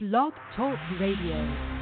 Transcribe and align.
Blog 0.00 0.32
Talk 0.54 0.78
Radio. 1.00 1.77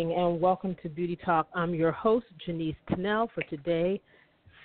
Evening 0.00 0.16
and 0.16 0.40
welcome 0.40 0.74
to 0.82 0.88
Beauty 0.88 1.14
Talk. 1.14 1.46
I'm 1.52 1.74
your 1.74 1.92
host, 1.92 2.24
Janice 2.46 2.74
Tunnell, 2.88 3.28
for 3.34 3.42
today, 3.42 4.00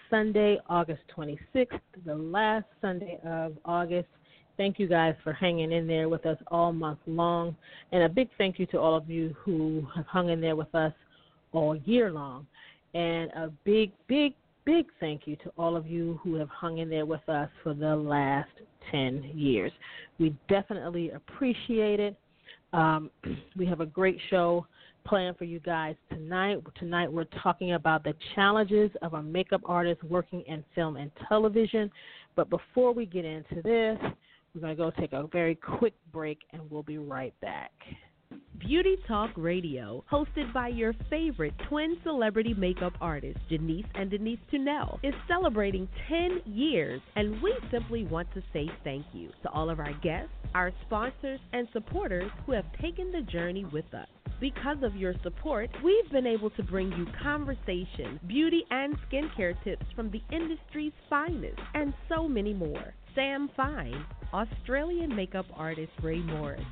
Sunday, 0.10 0.60
August 0.70 1.02
26th, 1.14 1.78
the 2.06 2.16
last 2.16 2.64
Sunday 2.80 3.20
of 3.26 3.58
August. 3.66 4.08
Thank 4.56 4.80
you 4.80 4.88
guys 4.88 5.14
for 5.26 5.34
hanging 5.34 5.74
in 5.74 5.88
there 5.88 6.08
with 6.08 6.26
us 6.26 6.38
all 6.48 6.72
month 6.72 7.00
long. 7.06 7.54
And 7.92 8.04
a 8.04 8.08
big 8.08 8.30
thank 8.38 8.60
you 8.60 8.66
to 8.68 8.80
all 8.80 8.96
of 8.96 9.10
you 9.10 9.36
who 9.38 9.86
have 9.94 10.06
hung 10.06 10.30
in 10.30 10.40
there 10.40 10.56
with 10.56 10.74
us 10.74 10.94
all 11.52 11.76
year 11.84 12.14
long. 12.14 12.48
And 12.94 13.30
a 13.32 13.52
big, 13.66 13.92
big, 14.08 14.36
big 14.64 14.86
thank 15.02 15.24
you 15.28 15.36
to 15.44 15.52
all 15.58 15.76
of 15.76 15.86
you 15.86 16.18
who 16.24 16.36
have 16.36 16.48
hung 16.48 16.78
in 16.78 16.90
there 16.90 17.06
with 17.06 17.28
us 17.28 17.50
for 17.62 17.74
the 17.74 17.94
last 17.94 18.52
10 18.90 19.32
years. 19.34 19.74
We 20.18 20.34
definitely 20.48 21.10
appreciate 21.10 22.00
it. 22.00 22.16
Um, 22.72 23.12
we 23.58 23.66
have 23.66 23.82
a 23.82 23.86
great 23.86 24.18
show 24.30 24.66
planned 25.06 25.38
for 25.38 25.46
you 25.46 25.60
guys 25.60 25.96
tonight. 26.10 26.58
Tonight 26.78 27.12
we're 27.12 27.26
talking 27.42 27.74
about 27.74 28.04
the 28.04 28.14
challenges 28.34 28.92
of 29.02 29.14
a 29.14 29.22
makeup 29.22 29.62
artist 29.66 30.04
working 30.04 30.42
in 30.48 30.64
film 30.74 30.98
and 30.98 31.12
television. 31.30 31.90
But 32.36 32.50
before 32.50 32.94
we 32.94 33.06
get 33.06 33.24
into 33.24 33.56
this, 33.56 33.98
we're 34.54 34.62
going 34.62 34.76
to 34.76 34.84
go 34.84 34.92
take 34.92 35.14
a 35.14 35.28
very 35.28 35.56
quick 35.56 35.94
break 36.12 36.40
and 36.52 36.62
we'll 36.70 36.84
be 36.84 36.98
right 36.98 37.34
back. 37.42 37.72
Beauty 38.58 38.98
Talk 39.08 39.30
Radio, 39.36 40.04
hosted 40.12 40.52
by 40.52 40.70
your 40.70 40.94
favorite 41.10 41.54
twin 41.70 41.98
celebrity 42.04 42.54
makeup 42.56 42.94
artists, 43.00 43.40
Janice 43.50 43.86
and 43.94 44.10
Denise 44.10 44.40
Tunnell, 44.52 44.98
is 45.04 45.14
celebrating 45.28 45.88
10 46.10 46.42
years, 46.46 47.02
and 47.16 47.42
we 47.42 47.56
simply 47.70 48.06
want 48.06 48.28
to 48.34 48.42
say 48.52 48.70
thank 48.84 49.06
you 49.14 49.30
to 49.44 49.50
all 49.52 49.70
of 49.70 49.80
our 49.80 49.94
guests, 50.02 50.32
our 50.56 50.72
sponsors, 50.86 51.40
and 51.54 51.68
supporters 51.72 52.32
who 52.46 52.54
have 52.54 52.66
taken 52.82 53.12
the 53.12 53.22
journey 53.22 53.66
with 53.66 53.94
us. 53.94 54.08
Because 54.40 54.78
of 54.84 54.96
your 54.96 55.14
support, 55.24 55.70
we've 55.84 56.12
been 56.12 56.28
able 56.28 56.50
to 56.52 56.64
bring 56.64 56.92
you 56.92 57.08
conversation, 57.24 58.20
beauty 58.28 58.64
and 58.70 58.96
skincare 59.10 59.56
tips 59.64 59.86
from 59.96 60.12
the 60.12 60.22
industry's 60.30 60.92
finest, 61.10 61.60
and 61.74 61.94
so 62.10 62.28
many 62.28 62.54
more. 62.54 62.94
Sam 63.16 63.50
Fine, 63.56 64.06
Australian 64.34 65.16
makeup 65.16 65.46
artist 65.56 65.94
Ray 66.04 66.20
Morris, 66.20 66.66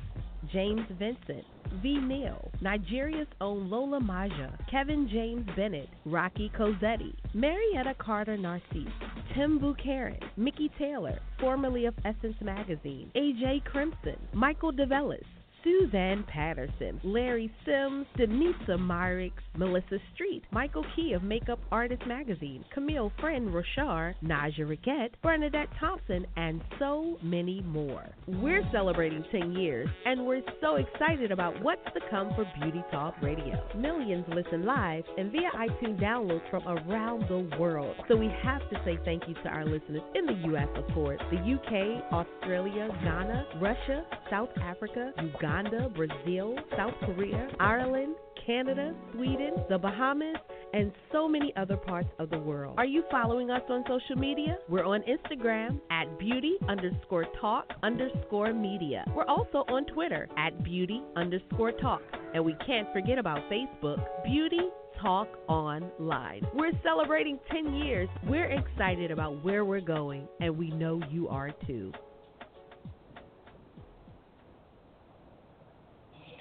James 0.52 0.86
Vincent, 0.98 1.44
V. 1.82 1.96
Neal, 1.96 2.50
Nigeria's 2.60 3.28
own 3.40 3.70
Lola 3.70 3.98
Maja, 3.98 4.56
Kevin 4.70 5.08
James 5.10 5.48
Bennett, 5.56 5.88
Rocky 6.04 6.50
Cosetti, 6.56 7.14
Marietta 7.32 7.94
Carter 7.98 8.36
Narcisse, 8.36 8.92
Tim 9.34 9.58
Buchanan, 9.58 10.18
Mickey 10.36 10.70
Taylor, 10.78 11.18
formerly 11.40 11.86
of 11.86 11.94
Essence 12.04 12.36
Magazine, 12.42 13.10
AJ 13.16 13.64
Crimson, 13.64 14.16
Michael 14.34 14.72
DeVellis, 14.72 15.24
Suzanne 15.64 16.24
Patterson, 16.28 17.00
Larry 17.02 17.50
Sims, 17.64 18.06
Denisa 18.18 18.76
Myrix, 18.78 19.32
Melissa 19.56 19.98
Street, 20.14 20.42
Michael 20.50 20.84
Key 20.94 21.14
of 21.14 21.22
Makeup 21.22 21.58
Artist 21.72 22.02
Magazine, 22.06 22.64
Camille 22.72 23.10
Friend 23.18 23.50
Rochard, 23.52 24.14
Naja 24.22 24.58
Riquette, 24.60 25.12
Bernadette 25.22 25.70
Thompson, 25.80 26.26
and 26.36 26.60
so 26.78 27.16
many 27.22 27.62
more. 27.62 28.04
We're 28.26 28.62
celebrating 28.72 29.24
10 29.32 29.52
years, 29.52 29.88
and 30.04 30.26
we're 30.26 30.42
so 30.60 30.76
excited 30.76 31.32
about 31.32 31.60
what's 31.62 31.84
to 31.94 32.00
come 32.10 32.30
for 32.34 32.44
Beauty 32.60 32.84
Talk 32.90 33.14
Radio. 33.22 33.66
Millions 33.74 34.26
listen 34.28 34.66
live 34.66 35.04
and 35.16 35.32
via 35.32 35.50
iTunes 35.56 35.98
downloads 35.98 36.48
from 36.50 36.62
around 36.68 37.24
the 37.28 37.56
world. 37.58 37.96
So 38.08 38.16
we 38.16 38.30
have 38.42 38.60
to 38.68 38.76
say 38.84 38.98
thank 39.06 39.22
you 39.26 39.34
to 39.34 39.48
our 39.48 39.64
listeners 39.64 40.02
in 40.14 40.26
the 40.26 40.48
U.S., 40.48 40.68
of 40.76 40.92
course, 40.94 41.20
the 41.30 41.38
UK, 41.38 42.12
Australia, 42.12 42.88
Ghana, 43.02 43.46
Russia, 43.62 44.04
South 44.30 44.50
Africa, 44.60 45.12
Uganda. 45.22 45.53
Uganda, 45.54 45.88
Brazil, 45.88 46.56
South 46.76 46.94
Korea, 47.04 47.48
Ireland, 47.60 48.16
Canada, 48.44 48.92
Sweden, 49.12 49.52
the 49.68 49.78
Bahamas, 49.78 50.36
and 50.72 50.90
so 51.12 51.28
many 51.28 51.52
other 51.56 51.76
parts 51.76 52.08
of 52.18 52.28
the 52.30 52.38
world. 52.38 52.74
Are 52.76 52.84
you 52.84 53.04
following 53.08 53.50
us 53.50 53.62
on 53.70 53.84
social 53.86 54.16
media? 54.16 54.58
We're 54.68 54.84
on 54.84 55.02
Instagram 55.02 55.80
at 55.92 56.18
beauty 56.18 56.56
underscore 56.68 57.26
talk 57.40 57.70
underscore 57.84 58.52
media. 58.52 59.04
We're 59.14 59.26
also 59.26 59.58
on 59.68 59.86
Twitter 59.86 60.28
at 60.36 60.64
beauty 60.64 61.00
underscore 61.14 61.70
talk. 61.70 62.02
And 62.34 62.44
we 62.44 62.56
can't 62.66 62.92
forget 62.92 63.18
about 63.18 63.38
Facebook, 63.48 64.04
Beauty 64.24 64.70
Talk 65.00 65.28
Online. 65.46 66.44
We're 66.52 66.72
celebrating 66.82 67.38
10 67.52 67.74
years. 67.74 68.08
We're 68.26 68.50
excited 68.50 69.12
about 69.12 69.44
where 69.44 69.64
we're 69.64 69.80
going, 69.80 70.26
and 70.40 70.58
we 70.58 70.70
know 70.72 71.00
you 71.12 71.28
are 71.28 71.52
too. 71.68 71.92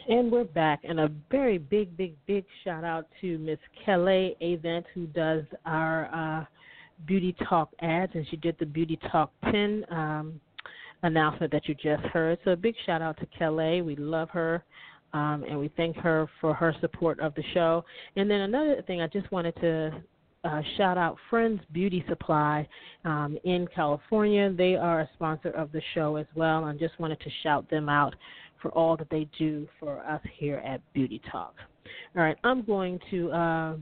And 0.10 0.30
we're 0.30 0.44
back, 0.44 0.82
and 0.84 1.00
a 1.00 1.10
very 1.32 1.58
big, 1.58 1.96
big, 1.96 2.16
big 2.28 2.44
shout 2.66 2.84
out 2.84 3.08
to 3.22 3.38
Miss 3.38 3.60
Kelly 3.86 4.36
Avent, 4.42 4.84
who 4.94 5.08
does 5.08 5.44
our 5.66 6.14
uh, 6.14 6.46
Beauty 7.08 7.34
Talk 7.48 7.70
ads, 7.80 8.12
and 8.14 8.28
she 8.30 8.36
did 8.36 8.58
the 8.60 8.66
Beauty 8.66 9.00
Talk 9.10 9.32
10 9.50 9.86
um, 9.90 10.42
announcement 11.04 11.54
that 11.54 11.70
you 11.70 11.76
just 11.76 12.04
heard. 12.08 12.38
So, 12.44 12.52
a 12.52 12.56
big 12.58 12.76
shout 12.86 13.02
out 13.02 13.18
to 13.20 13.26
Kelly. 13.28 13.82
We 13.82 13.96
love 13.96 14.30
her, 14.32 14.66
um, 15.14 15.46
and 15.48 15.58
we 15.58 15.72
thank 15.78 15.96
her 15.98 16.28
for 16.42 16.54
her 16.54 16.76
support 16.82 17.22
of 17.22 17.34
the 17.36 17.44
show. 17.54 17.86
And 18.18 18.30
then 18.30 18.42
another 18.42 18.82
thing 18.86 19.00
I 19.00 19.08
just 19.08 19.32
wanted 19.32 19.56
to 19.62 20.04
uh, 20.44 20.62
shout 20.76 20.98
out 20.98 21.16
Friends 21.30 21.62
Beauty 21.72 22.04
Supply 22.10 22.68
um, 23.06 23.38
in 23.46 23.68
California. 23.74 24.52
They 24.52 24.76
are 24.76 25.02
a 25.02 25.10
sponsor 25.14 25.52
of 25.52 25.72
the 25.72 25.82
show 25.94 26.18
as 26.18 26.26
well, 26.36 26.66
and 26.66 26.78
just 26.78 27.00
wanted 27.00 27.22
to 27.22 27.30
shout 27.42 27.70
them 27.70 27.88
out 27.88 28.14
for 28.64 28.72
all 28.72 28.98
that 28.98 29.10
they 29.12 29.28
do 29.38 29.68
for 29.80 30.00
us 30.00 30.22
here 30.40 30.58
at 30.66 30.82
Beauty 30.94 31.22
Talk. 31.32 31.54
All 32.16 32.24
right, 32.24 32.38
I'm 32.44 32.64
going 32.64 33.00
to 33.12 33.32
uh, 33.32 33.76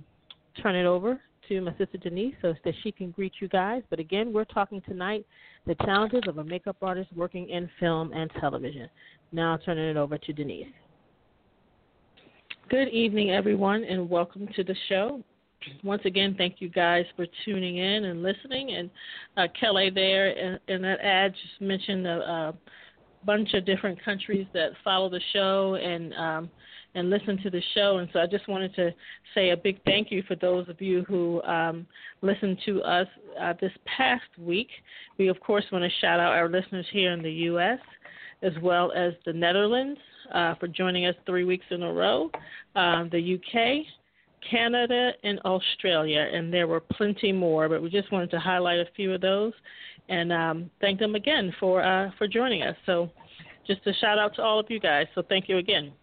turn 0.62 0.76
it 0.76 0.86
over 0.86 1.22
to 1.48 1.62
my 1.62 1.72
sister 1.78 1.98
Denise 1.98 2.34
so 2.42 2.54
that 2.66 2.74
she 2.84 2.92
can 2.92 3.12
greet 3.12 3.34
you 3.40 3.48
guys. 3.48 3.84
But 3.90 4.00
again, 4.00 4.34
we're 4.34 4.44
talking 4.44 4.82
tonight 4.82 5.26
the 5.68 5.76
challenges 5.76 6.24
of 6.28 6.40
a 6.40 6.44
makeup 6.44 6.78
artist 6.82 7.10
working 7.16 7.48
in 7.50 7.70
film 7.80 8.12
and 8.12 8.30
television. 8.40 8.90
Now, 9.32 9.58
turning 9.64 9.88
it 9.88 9.98
over 9.98 10.18
to 10.18 10.34
Denise. 10.34 10.68
Good 12.70 12.90
evening, 12.90 13.32
everyone, 13.32 13.84
and 13.84 14.10
welcome 14.10 14.48
to 14.56 14.64
the 14.64 14.76
show. 14.90 15.24
Once 15.84 16.02
again, 16.06 16.34
thank 16.38 16.56
you 16.60 16.70
guys 16.70 17.06
for 17.16 17.28
tuning 17.46 17.78
in 17.78 18.06
and 18.06 18.24
listening. 18.24 18.72
And 18.72 18.90
uh, 19.38 19.48
Kelly, 19.60 19.92
there 19.94 20.30
in, 20.30 20.58
in, 20.68 20.82
that 20.82 21.00
ad, 21.02 21.34
just 21.34 21.62
mentioned 21.62 22.06
the 22.06 22.20
a, 22.22 22.54
bunch 23.26 23.54
of 23.54 23.66
different 23.66 24.04
countries 24.04 24.48
that 24.54 24.72
follow 24.84 25.10
the 25.10 25.22
show 25.34 25.76
and 25.76 26.14
um, 26.14 26.50
and 26.94 27.10
listen 27.10 27.38
to 27.42 27.50
the 27.50 27.62
show. 27.74 27.98
And 27.98 28.10
so 28.12 28.20
I 28.20 28.28
just 28.28 28.48
wanted 28.48 28.76
to 28.76 28.92
say 29.34 29.52
a 29.52 29.58
big 29.58 29.82
thank 29.86 30.12
you 30.12 30.24
for 30.28 30.36
those 30.36 30.68
of 30.68 30.82
you 30.82 31.04
who 31.04 31.42
um, 31.44 31.88
listened 32.22 32.58
to 32.66 32.82
us 32.82 33.08
uh, 33.40 33.54
this 33.62 33.72
past 33.98 34.24
week. 34.38 34.68
We, 35.18 35.30
of 35.30 35.40
course, 35.40 35.64
want 35.72 35.84
to 35.84 36.00
shout 36.00 36.20
out 36.20 36.34
our 36.34 36.50
listeners 36.50 36.86
here 36.92 37.14
in 37.14 37.22
the 37.22 37.32
U.S. 37.32 37.80
as 38.42 38.52
well 38.62 38.92
as 38.94 39.14
the 39.26 39.34
Netherlands 39.34 40.00
uh, 40.34 40.56
for 40.56 40.68
joining 40.68 41.06
us 41.06 41.16
three 41.26 41.46
weeks 41.46 41.66
in 41.70 41.84
a 41.84 41.94
row, 41.94 42.30
um, 42.76 43.10
the 43.12 43.20
U.K., 43.20 43.86
Canada, 44.50 45.12
and 45.24 45.40
Australia. 45.42 46.28
And 46.34 46.52
there 46.54 46.68
were 46.68 46.80
plenty 46.80 47.32
more, 47.32 47.70
but 47.70 47.82
we 47.82 47.90
just 47.90 48.12
wanted 48.12 48.32
to 48.32 48.40
highlight 48.40 48.80
a 48.80 48.88
few 48.96 49.14
of 49.14 49.22
those 49.22 49.54
and 50.10 50.32
um, 50.32 50.70
thank 50.80 51.00
them 51.00 51.16
again 51.16 51.54
for 51.60 51.84
uh, 51.84 52.12
for 52.18 52.28
joining 52.28 52.64
us. 52.64 52.76
So, 52.86 53.10
just 53.68 53.86
a 53.86 53.94
shout 53.94 54.20
out 54.20 54.36
to 54.36 54.42
all 54.42 54.60
of 54.60 54.66
you 54.70 54.80
guys. 54.80 55.08
So, 55.16 55.24
thank 55.28 55.48
you 55.48 55.58
again. 55.58 55.94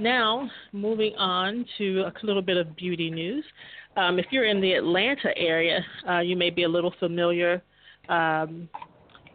Now, 0.00 0.50
moving 0.72 1.14
on 1.16 1.64
to 1.78 2.00
a 2.00 2.26
little 2.26 2.42
bit 2.42 2.56
of 2.56 2.74
beauty 2.74 3.10
news. 3.10 3.44
Um, 3.96 4.18
if 4.18 4.26
you're 4.30 4.46
in 4.46 4.60
the 4.60 4.72
Atlanta 4.72 5.36
area, 5.36 5.84
uh, 6.08 6.18
you 6.18 6.36
may 6.36 6.50
be 6.50 6.64
a 6.64 6.68
little 6.68 6.92
familiar 6.98 7.62
um, 8.08 8.68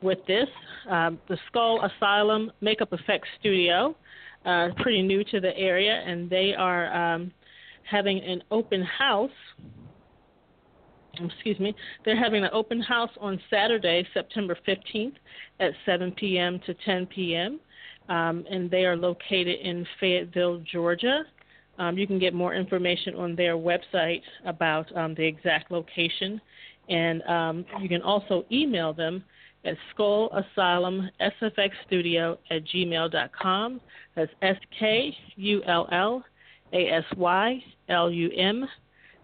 with 0.02 0.20
this. 0.28 0.50
Um, 0.90 1.20
the 1.30 1.38
Skull 1.48 1.86
Asylum 1.86 2.52
Makeup 2.62 2.92
Effects 2.92 3.28
Studio, 3.40 3.96
uh, 4.46 4.70
pretty 4.78 5.02
new 5.02 5.24
to 5.26 5.40
the 5.40 5.56
area, 5.58 6.04
and 6.06 6.30
they 6.30 6.54
are 6.58 6.94
um, 6.94 7.32
having 7.90 8.22
an 8.22 8.44
open 8.52 8.84
house. 8.84 9.32
Excuse 11.14 11.60
me. 11.60 11.76
They're 12.06 12.22
having 12.22 12.44
an 12.44 12.50
open 12.54 12.82
house 12.82 13.12
on 13.20 13.40
Saturday, 13.50 14.08
September 14.14 14.58
15th 14.68 15.16
at 15.60 15.72
7 15.86 16.12
p.m. 16.14 16.60
to 16.66 16.74
10 16.86 17.08
p.m 17.08 17.60
um, 18.10 18.44
and 18.50 18.70
they 18.70 18.86
are 18.86 18.98
located 18.98 19.60
in 19.62 19.86
Fayetteville, 20.00 20.60
Georgia. 20.72 21.24
Um, 21.78 21.98
you 21.98 22.06
can 22.06 22.20
get 22.20 22.34
more 22.34 22.54
information 22.54 23.16
on 23.16 23.36
their 23.36 23.56
website 23.56 24.24
about 24.46 24.94
um, 24.98 25.14
the 25.16 25.26
exact 25.26 25.72
location, 25.72 26.42
and 26.90 27.22
um, 27.24 27.66
you 27.80 27.88
can 27.88 28.02
also 28.02 28.46
email 28.52 28.92
them 28.94 29.24
at 29.64 29.76
Skull 29.92 30.30
Asylum 30.34 31.10
SFX 31.22 31.70
Studio 31.86 32.38
at 32.50 32.66
gmail.com. 32.66 33.80
That's 34.16 34.32
S 34.42 34.58
K 34.78 35.16
U 35.36 35.62
L 35.68 35.88
L 35.92 36.24
A 36.74 36.90
S 36.90 37.06
Y 37.16 37.64
L 37.88 38.10
U 38.10 38.32
M 38.36 38.68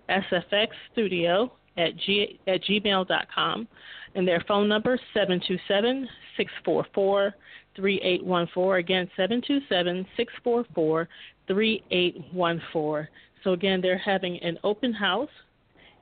SFX 0.10 0.68
Studio 0.94 1.52
at, 1.77 1.95
G, 1.98 2.39
at 2.48 2.62
gmail.com. 2.63 3.68
And 4.16 4.27
their 4.27 4.44
phone 4.48 4.69
number 4.69 4.95
is 4.95 5.01
727 5.13 6.07
644 6.38 7.36
3814. 7.75 8.80
Again, 8.80 9.10
727 9.16 10.06
644 10.16 11.10
3814. 11.48 13.07
So, 13.44 13.54
again, 13.54 13.81
they're 13.81 13.98
having 13.98 14.42
an 14.42 14.57
open 14.63 14.94
house 14.94 15.30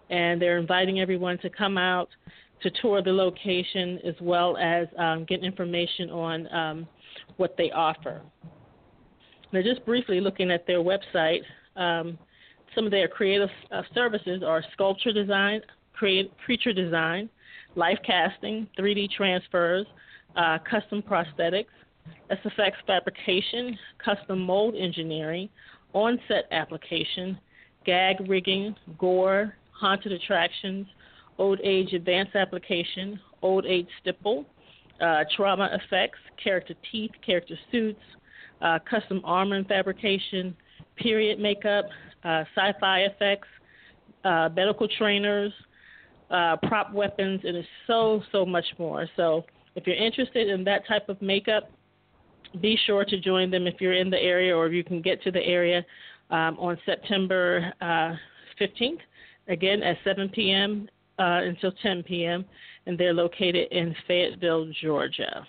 and 0.09 0.41
they're 0.41 0.57
inviting 0.57 0.99
everyone 0.99 1.37
to 1.39 1.49
come 1.49 1.77
out 1.77 2.09
to 2.61 2.71
tour 2.81 3.01
the 3.01 3.11
location 3.11 3.99
as 4.05 4.15
well 4.21 4.57
as 4.57 4.87
um, 4.97 5.25
get 5.25 5.43
information 5.43 6.09
on 6.09 6.53
um, 6.53 6.87
what 7.37 7.55
they 7.57 7.71
offer. 7.71 8.21
Now, 9.51 9.61
just 9.61 9.85
briefly 9.85 10.21
looking 10.21 10.49
at 10.49 10.65
their 10.65 10.79
website, 10.79 11.41
um, 11.75 12.17
some 12.75 12.85
of 12.85 12.91
their 12.91 13.07
creative 13.07 13.49
uh, 13.71 13.83
services 13.93 14.43
are 14.43 14.63
sculpture 14.73 15.13
design, 15.13 15.61
create, 15.93 16.31
creature 16.45 16.73
design, 16.73 17.29
life 17.75 17.99
casting, 18.05 18.67
3D 18.77 19.09
transfers, 19.11 19.85
uh, 20.35 20.57
custom 20.69 21.01
prosthetics, 21.01 21.65
SFX 22.31 22.71
fabrication, 22.85 23.77
custom 24.03 24.39
mold 24.39 24.75
engineering, 24.75 25.49
on-set 25.93 26.45
application, 26.51 27.37
gag 27.85 28.15
rigging, 28.27 28.75
gore, 28.97 29.55
haunted 29.71 30.11
attractions, 30.11 30.87
old 31.37 31.59
age 31.63 31.93
advanced 31.93 32.35
application, 32.35 33.19
old 33.41 33.65
age 33.65 33.87
stipple, 34.01 34.45
uh, 35.01 35.23
trauma 35.35 35.69
effects, 35.73 36.19
character 36.41 36.73
teeth, 36.91 37.11
character 37.25 37.55
suits, 37.71 37.99
uh, 38.61 38.79
custom 38.89 39.21
armor 39.23 39.57
and 39.57 39.67
fabrication, 39.67 40.55
period 40.95 41.39
makeup, 41.39 41.85
uh, 42.23 42.43
sci-fi 42.55 43.01
effects, 43.01 43.47
uh, 44.23 44.49
medical 44.55 44.87
trainers, 44.87 45.51
uh, 46.31 46.57
prop 46.63 46.93
weapons, 46.93 47.41
and 47.43 47.63
so 47.87 48.21
so 48.31 48.45
much 48.45 48.65
more. 48.79 49.07
So 49.15 49.43
if 49.75 49.85
you're 49.87 49.95
interested 49.95 50.49
in 50.49 50.63
that 50.65 50.87
type 50.87 51.09
of 51.09 51.21
makeup, 51.21 51.69
be 52.61 52.77
sure 52.85 53.05
to 53.05 53.19
join 53.19 53.49
them 53.49 53.67
if 53.67 53.81
you're 53.81 53.93
in 53.93 54.09
the 54.09 54.19
area 54.19 54.55
or 54.55 54.67
if 54.67 54.73
you 54.73 54.83
can 54.83 55.01
get 55.01 55.21
to 55.23 55.31
the 55.31 55.41
area 55.41 55.83
um, 56.29 56.57
on 56.59 56.77
September 56.85 57.73
uh, 57.81 58.13
15th, 58.59 58.99
again 59.47 59.81
at 59.83 59.97
7 60.03 60.29
p.m. 60.29 60.87
Uh, 61.19 61.41
until 61.43 61.71
10 61.83 62.03
p.m., 62.03 62.43
and 62.87 62.97
they're 62.97 63.13
located 63.13 63.71
in 63.71 63.95
Fayetteville, 64.07 64.71
Georgia. 64.81 65.45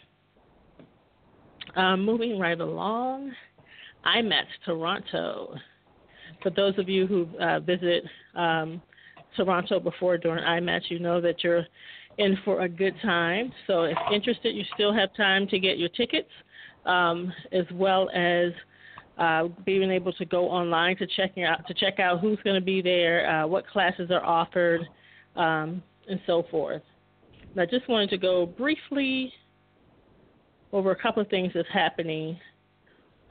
Um, 1.75 2.05
moving 2.05 2.39
right 2.39 2.61
along, 2.61 3.33
IMATS 4.07 4.45
Toronto. 4.65 5.57
For 6.45 6.51
those 6.51 6.79
of 6.79 6.89
you 6.89 7.07
who 7.07 7.27
uh, 7.41 7.59
visit 7.59 8.05
um, 8.37 8.81
Toronto 9.35 9.81
before 9.81 10.19
during 10.19 10.45
IMATS, 10.45 10.91
you 10.91 10.99
know 10.99 11.21
that 11.21 11.43
you're 11.43 11.65
in 12.19 12.37
for 12.45 12.61
a 12.61 12.69
good 12.69 12.95
time. 13.03 13.51
So 13.67 13.85
if 13.85 13.97
interested, 14.13 14.55
you 14.55 14.63
still 14.75 14.93
have 14.93 15.09
time 15.17 15.49
to 15.49 15.59
get 15.59 15.79
your 15.79 15.89
tickets, 15.89 16.29
um, 16.85 17.33
as 17.51 17.65
well 17.73 18.11
as 18.11 18.53
uh, 19.19 19.49
being 19.65 19.91
able 19.91 20.13
to 20.13 20.25
go 20.27 20.51
online 20.51 20.97
to 20.99 21.07
check 21.07 21.39
out 21.39 21.67
to 21.67 21.75
check 21.75 21.99
out 21.99 22.21
who's 22.21 22.39
going 22.45 22.61
to 22.61 22.65
be 22.65 22.83
there, 22.83 23.29
uh, 23.31 23.47
what 23.47 23.67
classes 23.67 24.11
are 24.11 24.25
offered, 24.25 24.83
um, 25.37 25.83
and 26.09 26.21
so 26.27 26.45
forth. 26.51 26.83
And 27.53 27.61
I 27.61 27.67
just 27.67 27.89
wanted 27.89 28.11
to 28.11 28.19
go 28.19 28.45
briefly 28.45 29.33
over 30.73 30.91
a 30.91 30.97
couple 30.97 31.23
of 31.23 31.29
things 31.29 31.53
that's 31.55 31.69
happening 31.73 32.39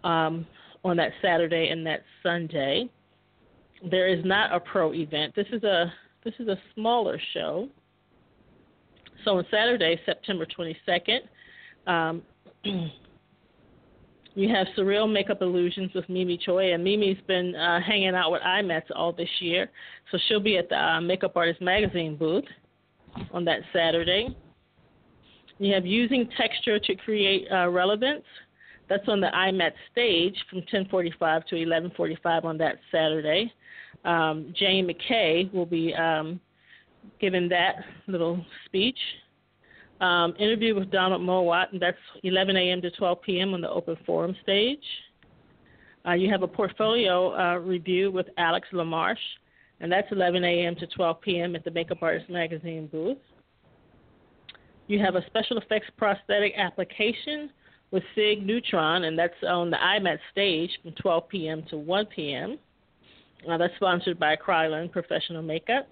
um, 0.04 0.48
on 0.84 0.98
that 0.98 1.12
Saturday 1.22 1.70
and 1.70 1.86
that 1.86 2.04
Sunday. 2.24 2.90
There 3.90 4.08
is 4.08 4.24
not 4.24 4.54
a 4.54 4.60
pro 4.60 4.94
event. 4.94 5.36
This 5.36 5.48
is 5.52 5.64
a 5.64 5.92
this 6.24 6.34
is 6.40 6.48
a 6.48 6.58
smaller 6.74 7.20
show. 7.34 7.68
So 9.26 9.38
on 9.38 9.46
Saturday, 9.52 10.00
September 10.06 10.46
22nd, 10.46 11.20
um, 11.88 12.22
you 14.36 14.50
have 14.50 14.68
Surreal 14.78 15.12
Makeup 15.12 15.42
Illusions 15.42 15.92
with 15.94 16.08
Mimi 16.10 16.38
Choi, 16.38 16.74
and 16.74 16.84
Mimi's 16.84 17.18
been 17.28 17.56
uh, 17.56 17.80
hanging 17.82 18.16
out 18.16 18.32
with 18.32 18.42
IMATS 18.42 18.84
all 18.96 19.12
this 19.12 19.30
year, 19.40 19.70
so 20.12 20.18
she'll 20.28 20.40
be 20.40 20.58
at 20.58 20.70
the 20.70 20.78
uh, 20.78 21.02
Makeup 21.02 21.36
Artist 21.36 21.62
Magazine 21.62 22.16
booth 22.16 22.46
on 23.32 23.46
that 23.46 23.60
Saturday. 23.72 24.36
You 25.60 25.74
have 25.74 25.86
Using 25.86 26.30
Texture 26.38 26.80
to 26.80 26.96
Create 26.96 27.48
uh, 27.52 27.70
Relevance. 27.70 28.24
That's 28.90 29.08
on 29.08 29.22
the 29.22 29.28
IMATS 29.28 29.74
stage 29.92 30.36
from 30.50 30.62
10:45 30.62 31.46
to 31.48 31.56
11:45 31.56 32.44
on 32.46 32.58
that 32.58 32.78
Saturday. 32.92 33.52
Um, 34.06 34.54
Jane 34.58 34.88
McKay 34.88 35.52
will 35.54 35.66
be 35.66 35.94
um, 35.94 36.40
giving 37.20 37.50
that 37.50 37.76
little 38.08 38.44
speech. 38.66 38.98
Um, 40.02 40.34
interview 40.38 40.76
with 40.76 40.92
Donald 40.92 41.22
Mowat, 41.22 41.72
and 41.72 41.82
that's 41.82 41.98
11 42.24 42.58
a.m. 42.58 42.82
to 42.82 42.92
12 42.92 43.22
p.m. 43.22 43.54
on 43.54 43.62
the 43.62 43.70
open 43.70 43.96
forum 44.06 44.36
stage. 44.44 44.84
Uh, 46.06 46.14
you 46.14 46.30
have 46.30 46.44
a 46.44 46.48
portfolio 46.48 47.34
uh, 47.34 47.58
review 47.60 48.12
with 48.12 48.28
Alex 48.38 48.68
LaMarche, 48.74 49.16
and 49.80 49.90
that's 49.90 50.08
11 50.12 50.44
a.m. 50.44 50.76
to 50.76 50.88
12 50.88 51.22
p.m. 51.22 51.56
at 51.56 51.64
the 51.64 51.72
Makeup 51.72 52.00
Artist 52.02 52.30
Magazine 52.30 52.88
booth. 52.88 53.18
You 54.88 55.00
have 55.00 55.16
a 55.16 55.26
special 55.28 55.58
effects 55.58 55.88
prosthetic 55.98 56.54
application 56.58 57.50
with 57.92 58.04
Sig 58.16 58.46
Neutron, 58.46 59.06
and 59.06 59.18
that's 59.18 59.34
on 59.48 59.70
the 59.70 59.78
IMAT 59.78 60.18
stage 60.32 60.72
from 60.82 60.92
12 60.94 61.30
p.m. 61.30 61.64
to 61.70 61.78
1 61.78 62.06
p.m. 62.08 62.58
Uh, 63.50 63.58
that's 63.58 63.76
sponsored 63.76 64.20
by 64.20 64.36
Kryolan 64.36 64.92
Professional 64.92 65.42
Makeup. 65.42 65.88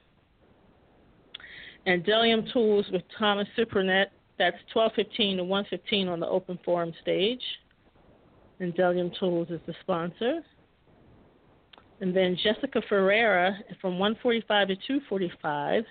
And 1.86 2.04
Bdellium 2.04 2.52
Tools 2.54 2.86
with 2.92 3.02
Thomas 3.18 3.48
Supernet. 3.58 4.08
That's 4.38 4.58
12:15 4.74 5.38
to 5.38 5.44
1:15 5.44 6.08
on 6.08 6.20
the 6.20 6.28
open 6.28 6.58
forum 6.64 6.94
stage. 7.02 7.44
And 8.60 8.74
Bdellium 8.76 9.18
Tools 9.18 9.50
is 9.50 9.60
the 9.66 9.74
sponsor. 9.82 10.44
And 12.00 12.16
then 12.16 12.36
Jessica 12.44 12.82
Ferreira 12.88 13.58
from 13.80 14.00
1:45 14.00 14.68
to 14.70 14.76
2:45, 14.76 15.86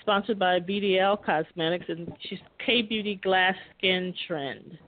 sponsored 0.00 0.38
by 0.38 0.60
BDL 0.60 1.16
Cosmetics, 1.22 1.86
and 1.88 2.12
she's 2.20 2.40
K 2.64 2.82
Beauty 2.82 3.16
Glass 3.16 3.56
Skin 3.76 4.14
Trend. 4.26 4.78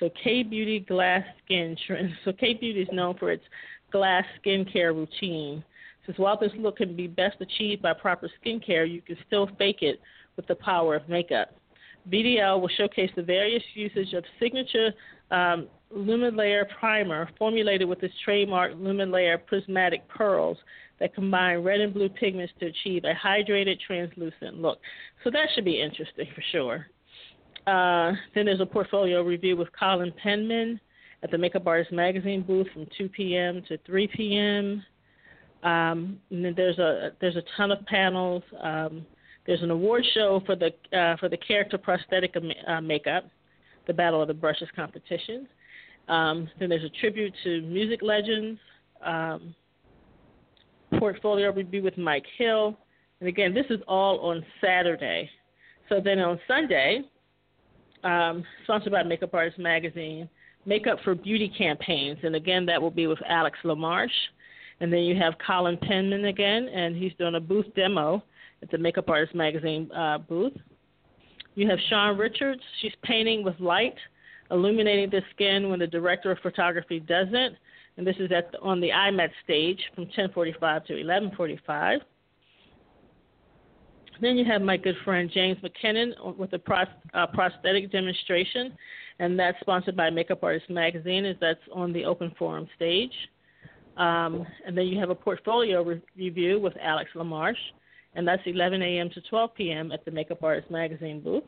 So 0.00 0.10
K 0.22 0.42
Beauty 0.42 0.80
Glass 0.80 1.24
Skin 1.44 1.76
Trend. 1.86 2.16
So 2.24 2.32
K 2.32 2.54
Beauty 2.54 2.82
is 2.82 2.88
known 2.92 3.16
for 3.16 3.30
its 3.30 3.44
glass 3.90 4.24
skincare 4.44 4.94
routine. 4.94 5.64
Since 6.06 6.18
while 6.18 6.38
this 6.38 6.52
look 6.58 6.78
can 6.78 6.96
be 6.96 7.06
best 7.06 7.36
achieved 7.40 7.82
by 7.82 7.92
proper 7.92 8.30
skincare, 8.42 8.90
you 8.90 9.02
can 9.02 9.16
still 9.26 9.48
fake 9.58 9.82
it 9.82 10.00
with 10.36 10.46
the 10.46 10.54
power 10.54 10.96
of 10.96 11.08
makeup. 11.08 11.54
BDL 12.10 12.60
will 12.60 12.70
showcase 12.76 13.10
the 13.16 13.22
various 13.22 13.62
usage 13.74 14.14
of 14.14 14.24
signature 14.40 14.92
um, 15.30 15.68
Lumilayer 15.94 16.64
primer 16.78 17.28
formulated 17.38 17.88
with 17.88 18.02
its 18.02 18.14
trademark 18.24 18.72
Lumen 18.76 19.10
Layer 19.10 19.38
prismatic 19.38 20.06
pearls 20.08 20.58
that 21.00 21.14
combine 21.14 21.58
red 21.62 21.80
and 21.80 21.94
blue 21.94 22.08
pigments 22.08 22.52
to 22.60 22.66
achieve 22.66 23.04
a 23.04 23.14
hydrated, 23.14 23.78
translucent 23.86 24.60
look. 24.60 24.78
So 25.24 25.30
that 25.30 25.48
should 25.54 25.64
be 25.64 25.80
interesting 25.80 26.26
for 26.34 26.42
sure. 26.52 26.86
Uh, 27.66 28.12
then 28.34 28.46
there's 28.46 28.60
a 28.60 28.66
portfolio 28.66 29.22
review 29.22 29.56
with 29.56 29.68
Colin 29.78 30.12
Penman 30.22 30.80
at 31.22 31.30
the 31.30 31.38
Makeup 31.38 31.66
Artist 31.66 31.92
Magazine 31.92 32.42
booth 32.42 32.66
from 32.72 32.86
2 32.96 33.08
p.m. 33.08 33.62
to 33.68 33.78
3 33.86 34.08
p.m. 34.14 34.82
Um, 35.62 36.20
and 36.30 36.44
then 36.44 36.54
there's 36.56 36.78
a 36.78 37.10
there's 37.20 37.36
a 37.36 37.42
ton 37.56 37.72
of 37.72 37.84
panels. 37.86 38.42
Um, 38.60 39.04
there's 39.46 39.62
an 39.62 39.70
award 39.70 40.04
show 40.14 40.42
for 40.46 40.54
the 40.54 40.70
uh, 40.96 41.16
for 41.16 41.28
the 41.28 41.36
character 41.36 41.78
prosthetic 41.78 42.34
uh, 42.66 42.80
makeup, 42.80 43.24
the 43.86 43.92
Battle 43.92 44.22
of 44.22 44.28
the 44.28 44.34
Brushes 44.34 44.68
competition. 44.76 45.48
Um, 46.08 46.48
then 46.58 46.68
there's 46.68 46.84
a 46.84 47.00
tribute 47.00 47.34
to 47.44 47.60
music 47.62 48.00
legends, 48.02 48.58
um, 49.04 49.54
portfolio 50.98 51.52
review 51.52 51.82
with 51.82 51.98
Mike 51.98 52.24
Hill, 52.38 52.78
and 53.20 53.28
again, 53.28 53.52
this 53.52 53.66
is 53.68 53.80
all 53.88 54.20
on 54.20 54.44
Saturday. 54.62 55.28
So 55.88 56.00
then 56.02 56.18
on 56.18 56.38
Sunday, 56.46 57.02
um, 58.04 58.44
sponsored 58.64 58.92
by 58.92 59.02
Makeup 59.02 59.34
Artist 59.34 59.58
Magazine, 59.58 60.28
Makeup 60.68 60.98
for 61.02 61.14
Beauty 61.14 61.50
campaigns, 61.56 62.18
and 62.22 62.36
again 62.36 62.66
that 62.66 62.80
will 62.80 62.90
be 62.90 63.06
with 63.06 63.18
Alex 63.26 63.58
LaMarche. 63.64 64.08
And 64.80 64.92
then 64.92 65.00
you 65.00 65.16
have 65.16 65.34
Colin 65.44 65.76
Penman 65.78 66.26
again, 66.26 66.68
and 66.68 66.94
he's 66.94 67.12
doing 67.18 67.34
a 67.34 67.40
booth 67.40 67.66
demo 67.74 68.22
at 68.62 68.70
the 68.70 68.78
Makeup 68.78 69.08
Artist 69.08 69.34
Magazine 69.34 69.90
uh, 69.92 70.18
booth. 70.18 70.52
You 71.54 71.68
have 71.68 71.78
Sean 71.88 72.16
Richards. 72.16 72.60
She's 72.80 72.92
painting 73.02 73.42
with 73.42 73.58
light, 73.58 73.96
illuminating 74.50 75.10
the 75.10 75.22
skin 75.34 75.70
when 75.70 75.80
the 75.80 75.86
director 75.86 76.30
of 76.30 76.38
photography 76.38 77.00
doesn't. 77.00 77.56
And 77.96 78.06
this 78.06 78.14
is 78.20 78.30
at 78.30 78.52
the, 78.52 78.60
on 78.60 78.80
the 78.80 78.90
IMAT 78.90 79.30
stage 79.42 79.80
from 79.94 80.06
10:45 80.06 80.86
to 80.86 80.92
11:45. 80.92 81.98
Then 84.20 84.36
you 84.36 84.44
have 84.44 84.62
my 84.62 84.76
good 84.76 84.96
friend 85.04 85.30
James 85.32 85.58
McKinnon 85.62 86.36
with 86.36 86.52
a 86.52 86.58
pros, 86.58 86.86
uh, 87.14 87.26
prosthetic 87.26 87.92
demonstration, 87.92 88.76
and 89.18 89.38
that's 89.38 89.58
sponsored 89.60 89.96
by 89.96 90.10
Makeup 90.10 90.42
Artist 90.42 90.68
Magazine. 90.70 91.24
Is 91.24 91.36
that's 91.40 91.60
on 91.72 91.92
the 91.92 92.04
open 92.04 92.32
forum 92.38 92.68
stage. 92.76 93.12
Um, 93.96 94.46
and 94.64 94.78
then 94.78 94.86
you 94.86 94.98
have 95.00 95.10
a 95.10 95.14
portfolio 95.14 95.82
re- 95.82 96.00
review 96.16 96.60
with 96.60 96.74
Alex 96.80 97.10
LaMarche, 97.16 97.56
and 98.14 98.26
that's 98.26 98.42
11 98.46 98.80
a.m. 98.80 99.10
to 99.10 99.20
12 99.22 99.54
p.m. 99.56 99.90
at 99.90 100.04
the 100.04 100.10
Makeup 100.12 100.42
Artist 100.42 100.70
Magazine 100.70 101.20
booth. 101.20 101.42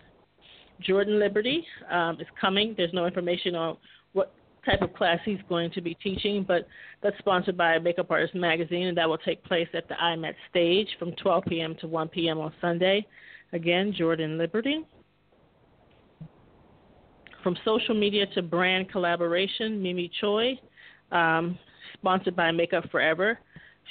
Jordan 0.81 1.19
Liberty 1.19 1.65
um, 1.91 2.21
is 2.21 2.27
coming. 2.41 2.75
There's 2.77 2.93
no 2.93 3.07
information 3.07 3.55
on 3.55 3.77
what 4.13 4.35
type 4.65 4.83
of 4.83 4.93
class 4.95 5.19
he's 5.25 5.39
going 5.49 5.71
to 5.73 5.81
be 5.81 5.95
teaching, 5.95 6.45
but 6.47 6.67
that's 7.03 7.17
sponsored 7.19 7.57
by 7.57 7.79
Makeup 7.79 8.11
Artist 8.11 8.35
Magazine, 8.35 8.89
and 8.89 8.97
that 8.97 9.09
will 9.09 9.19
take 9.19 9.43
place 9.45 9.69
at 9.75 9.89
the 9.89 9.95
IMAT 9.95 10.35
stage 10.51 10.89
from 10.99 11.13
12 11.13 11.45
p.m. 11.49 11.77
to 11.81 11.87
1 11.87 12.09
p.m. 12.09 12.39
on 12.39 12.53
Sunday. 12.61 13.07
Again, 13.53 13.93
Jordan 13.97 14.39
Liberty. 14.39 14.85
From 17.43 17.57
social 17.65 17.95
media 17.95 18.27
to 18.35 18.43
brand 18.43 18.91
collaboration, 18.91 19.83
Mimi 19.83 20.11
Choi, 20.21 20.61
um, 21.11 21.59
sponsored 21.95 22.37
by 22.37 22.51
Makeup 22.51 22.85
Forever. 22.91 23.39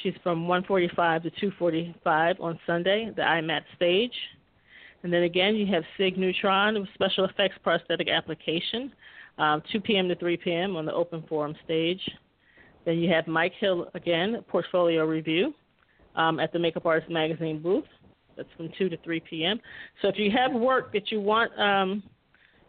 She's 0.04 0.14
from 0.24 0.48
1:45 0.48 1.24
to 1.24 1.52
2:45 1.52 2.40
on 2.40 2.60
Sunday, 2.66 3.12
the 3.16 3.24
IMAT 3.24 3.64
stage. 3.76 4.14
And 5.02 5.12
then 5.12 5.24
again, 5.24 5.56
you 5.56 5.66
have 5.68 5.84
Sig 5.98 6.18
Neutron 6.18 6.80
with 6.80 6.90
special 6.94 7.26
effects 7.26 7.56
prosthetic 7.64 8.10
application 8.10 8.92
um, 9.40 9.64
2 9.72 9.80
p.m. 9.82 10.08
to 10.10 10.16
3 10.16 10.38
p.m. 10.38 10.76
on 10.76 10.86
the 10.86 10.94
open 10.94 11.24
forum 11.28 11.56
stage. 11.64 12.02
Then 12.86 13.00
you 13.00 13.12
have 13.12 13.28
Mike 13.28 13.54
Hill 13.60 13.90
again, 13.96 14.44
portfolio 14.48 15.06
review 15.06 15.54
um, 16.16 16.40
at 16.40 16.54
the 16.54 16.60
Makeup 16.60 16.86
Artist 16.86 17.10
Magazine 17.10 17.62
booth. 17.62 17.86
That's 18.38 18.50
from 18.56 18.70
2 18.78 18.90
to 18.90 18.98
3 18.98 19.20
p.m. 19.22 19.60
So 20.02 20.08
if 20.10 20.18
you 20.18 20.32
have 20.32 20.54
work 20.54 20.94
that 20.94 21.12
you 21.12 21.20
want, 21.20 21.58
um, 21.60 22.04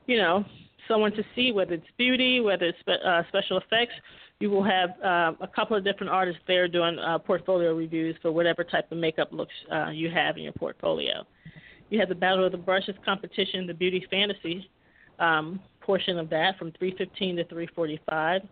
you 0.07 0.17
know, 0.17 0.45
someone 0.89 1.12
to 1.12 1.23
see, 1.35 1.53
whether 1.53 1.75
it's 1.75 1.87
beauty, 1.97 2.41
whether 2.41 2.67
it's 2.67 2.79
spe- 2.81 3.05
uh, 3.05 3.23
special 3.29 3.59
effects, 3.59 3.93
you 4.41 4.50
will 4.50 4.65
have 4.65 4.91
uh, 5.05 5.33
a 5.41 5.49
couple 5.55 5.77
of 5.77 5.85
different 5.85 6.11
artists 6.11 6.41
there 6.47 6.67
doing 6.67 6.99
uh, 6.99 7.19
portfolio 7.19 7.75
reviews 7.75 8.17
for 8.23 8.33
whatever 8.33 8.65
type 8.65 8.91
of 8.91 8.99
makeup 8.99 9.29
looks 9.33 9.53
uh, 9.73 9.91
you 9.91 10.11
have 10.11 10.37
in 10.37 10.43
your 10.45 10.53
portfolio. 10.53 11.25
You 11.91 12.00
have 12.00 12.09
the 12.09 12.15
Battle 12.15 12.45
of 12.45 12.53
the 12.53 12.59
Brushes 12.59 12.95
competition, 13.05 13.67
the 13.67 13.75
Beauty 13.75 14.05
Fantasy 14.11 14.69
um, 15.21 15.61
portion 15.90 16.20
of 16.20 16.30
that 16.30 16.56
from 16.56 16.70
3:15 16.70 17.35
to 17.37 17.44
3:45, 17.47 18.47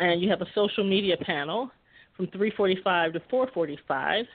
and 0.00 0.20
you 0.20 0.28
have 0.28 0.42
a 0.42 0.50
social 0.56 0.82
media 0.82 1.16
panel 1.18 1.70
from 2.16 2.26
3:45 2.26 3.12
to 3.12 3.20
4:45, 3.30 4.26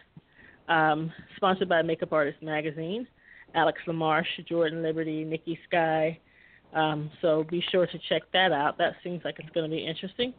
um, 0.70 1.12
sponsored 1.36 1.68
by 1.68 1.82
Makeup 1.82 2.14
Artist 2.14 2.42
Magazine. 2.42 3.06
Alex 3.56 3.82
LaMarche, 3.86 4.48
Jordan 4.48 4.82
Liberty, 4.82 5.26
Nikki 5.26 5.60
Sky. 5.68 6.18
Um, 6.74 7.12
so 7.22 7.44
be 7.44 7.62
sure 7.70 7.86
to 7.86 8.00
check 8.08 8.22
that 8.32 8.54
out. 8.54 8.78
That 8.78 8.94
seems 9.04 9.26
like 9.26 9.36
it's 9.40 9.50
going 9.50 9.70
to 9.70 9.76
be 9.76 9.86
interesting. 9.86 10.34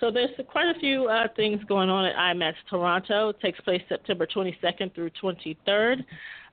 So 0.00 0.10
there's 0.10 0.30
quite 0.48 0.74
a 0.74 0.80
few 0.80 1.04
uh, 1.04 1.28
things 1.36 1.62
going 1.64 1.90
on 1.90 2.06
at 2.06 2.16
IMATS 2.16 2.54
Toronto. 2.70 3.28
It 3.28 3.40
takes 3.40 3.60
place 3.60 3.82
September 3.90 4.26
22nd 4.26 4.94
through 4.94 5.10
23rd 5.22 6.02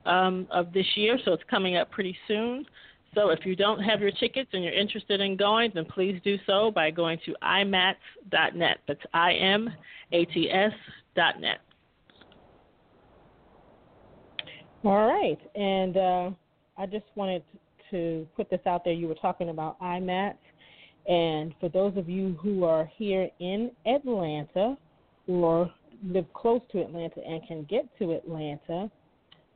um, 0.06 0.46
of 0.52 0.74
this 0.74 0.86
year, 0.96 1.18
so 1.24 1.32
it's 1.32 1.44
coming 1.50 1.78
up 1.78 1.90
pretty 1.90 2.18
soon. 2.28 2.66
So 3.14 3.30
if 3.30 3.46
you 3.46 3.56
don't 3.56 3.82
have 3.82 4.00
your 4.00 4.12
tickets 4.12 4.50
and 4.54 4.64
you're 4.64 4.74
interested 4.74 5.20
in 5.20 5.36
going, 5.36 5.72
then 5.76 5.86
please 5.86 6.20
do 6.24 6.38
so 6.46 6.72
by 6.72 6.92
going 6.92 7.20
to 7.26 7.36
imats.net. 7.44 8.78
That's 8.88 9.02
I 9.14 9.34
M 9.34 9.70
A 10.14 10.26
T 10.26 10.50
S 10.50 10.72
dot 11.16 11.42
net. 11.42 11.60
All 14.84 15.08
right, 15.08 15.38
and 15.56 15.98
uh, 15.98 16.30
I 16.78 16.88
just 16.88 17.06
wanted 17.16 17.44
to 17.92 18.26
put 18.36 18.50
this 18.50 18.62
out 18.66 18.84
there. 18.84 18.94
You 18.94 19.08
were 19.08 19.16
talking 19.16 19.50
about 19.50 19.80
IMATS, 19.80 20.38
and 21.08 21.54
for 21.60 21.70
those 21.70 21.96
of 21.98 22.10
you 22.10 22.36
who 22.42 22.64
are 22.64 22.90
here 22.96 23.30
in 23.40 23.72
Atlanta 23.86 24.76
or 25.28 25.72
live 26.04 26.26
close 26.34 26.62
to 26.72 26.82
Atlanta 26.82 27.22
and 27.24 27.46
can 27.48 27.64
get 27.70 27.86
to 28.00 28.14
Atlanta, 28.14 28.90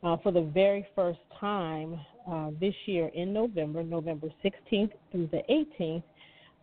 uh, 0.03 0.17
for 0.17 0.31
the 0.31 0.43
very 0.53 0.85
first 0.95 1.19
time 1.39 1.99
uh, 2.29 2.51
this 2.59 2.73
year 2.85 3.09
in 3.13 3.33
November, 3.33 3.83
November 3.83 4.27
16th 4.43 4.91
through 5.11 5.27
the 5.31 5.41
18th, 5.49 6.03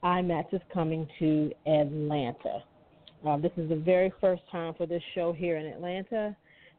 IMATS 0.02 0.52
is 0.52 0.60
coming 0.72 1.06
to 1.18 1.52
Atlanta. 1.66 2.64
Uh, 3.26 3.36
this 3.36 3.52
is 3.56 3.68
the 3.68 3.76
very 3.76 4.12
first 4.20 4.42
time 4.50 4.74
for 4.74 4.86
this 4.86 5.02
show 5.14 5.32
here 5.32 5.56
in 5.56 5.66
Atlanta, 5.66 6.36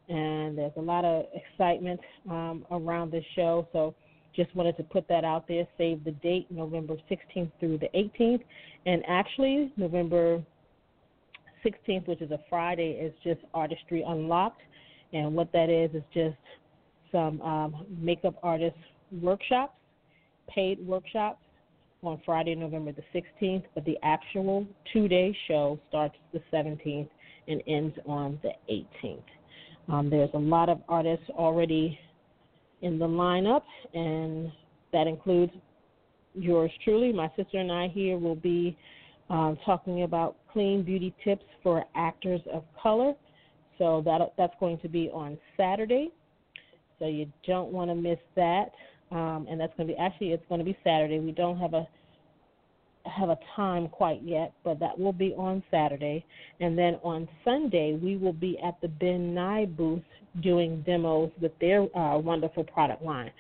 and 0.10 0.58
there's 0.58 0.74
a 0.76 0.82
lot 0.82 1.06
of 1.06 1.26
excitement 1.34 2.00
um, 2.30 2.66
around 2.72 3.12
this 3.12 3.24
show. 3.36 3.66
So 3.72 3.96
just 4.36 4.54
wanted 4.56 4.76
to 4.78 4.84
put 4.84 5.08
that 5.08 5.24
out 5.24 5.48
there. 5.48 5.66
Save 5.78 6.04
the 6.04 6.12
date, 6.12 6.48
November 6.50 6.96
16th 7.10 7.52
through 7.60 7.78
the 7.78 7.90
18th. 7.96 8.42
And 8.86 9.04
actually, 9.08 9.72
November 9.78 10.44
16th, 11.66 12.08
which 12.08 12.22
is 12.22 12.32
a 12.32 12.40
Friday, 12.50 12.92
is 12.92 13.14
just 13.24 13.40
Artistry 13.54 14.04
Unlocked. 14.06 14.62
And 15.14 15.36
what 15.36 15.52
that 15.54 15.70
is 15.70 15.96
is 15.96 16.04
just 16.14 16.36
some 17.14 17.42
um, 17.42 17.86
makeup 17.98 18.36
artist 18.44 18.76
workshops, 19.22 19.76
paid 20.50 20.86
workshops 20.86 21.40
on 22.04 22.22
Friday, 22.26 22.56
November 22.56 22.92
the 22.92 23.04
16th, 23.42 23.64
but 23.74 23.86
the 23.86 23.98
actual 24.04 24.68
two 24.92 25.08
day 25.08 25.36
show 25.48 25.80
starts 25.88 26.16
the 26.34 26.42
17th 26.52 27.08
and 27.48 27.64
ends 27.68 27.96
on 28.06 28.38
the 28.44 28.52
18th. 28.70 29.22
Um, 29.88 30.10
there's 30.10 30.30
a 30.34 30.40
lot 30.40 30.68
of 30.68 30.82
artists 30.90 31.26
already 31.30 31.98
in 32.82 33.00
the 33.00 33.08
lineup, 33.08 33.64
and 33.94 34.52
that 34.92 35.08
includes 35.08 35.54
yours 36.34 36.72
truly. 36.84 37.14
My 37.14 37.30
sister 37.36 37.58
and 37.58 37.72
I 37.72 37.88
here 37.90 38.18
will 38.18 38.36
be 38.36 38.78
um, 39.30 39.58
talking 39.66 40.04
about 40.04 40.36
clean 40.52 40.84
beauty 40.84 41.14
tips 41.24 41.46
for 41.62 41.86
actors 41.96 42.42
of 42.52 42.64
color. 42.82 43.14
So 43.78 44.02
that 44.06 44.22
that's 44.38 44.54
going 44.60 44.80
to 44.80 44.90
be 44.90 45.10
on 45.14 45.38
Saturday. 45.58 46.12
So 47.00 47.08
you 47.08 47.32
don't 47.46 47.72
want 47.72 47.90
to 47.90 47.96
miss 47.96 48.20
that. 48.36 48.72
Um, 49.12 49.46
and 49.50 49.60
that's 49.60 49.74
going 49.78 49.88
to 49.88 49.94
be 49.94 50.00
actually 50.00 50.32
it's 50.32 50.44
going 50.50 50.60
to 50.60 50.66
be 50.66 50.78
Saturday. 50.84 51.20
We 51.20 51.32
don't 51.32 51.58
have 51.60 51.74
a 51.74 51.88
have 53.06 53.30
a 53.30 53.38
time 53.56 53.90
quite 53.90 54.22
yet, 54.24 54.54
but 54.64 54.80
that 54.80 54.98
will 54.98 55.14
be 55.14 55.34
on 55.34 55.62
Saturday. 55.70 56.26
And 56.62 56.78
then 56.78 57.00
on 57.04 57.28
Sunday, 57.44 58.00
we 58.02 58.16
will 58.16 58.34
be 58.34 58.58
at 58.66 58.80
the 58.82 58.88
Ben 58.88 59.34
Nye 59.34 59.66
booth 59.66 60.02
doing 60.42 60.82
demos 60.84 61.30
with 61.42 61.52
their 61.60 61.82
uh, 61.98 62.18
wonderful 62.18 62.64
product 62.64 63.04
line. 63.04 63.32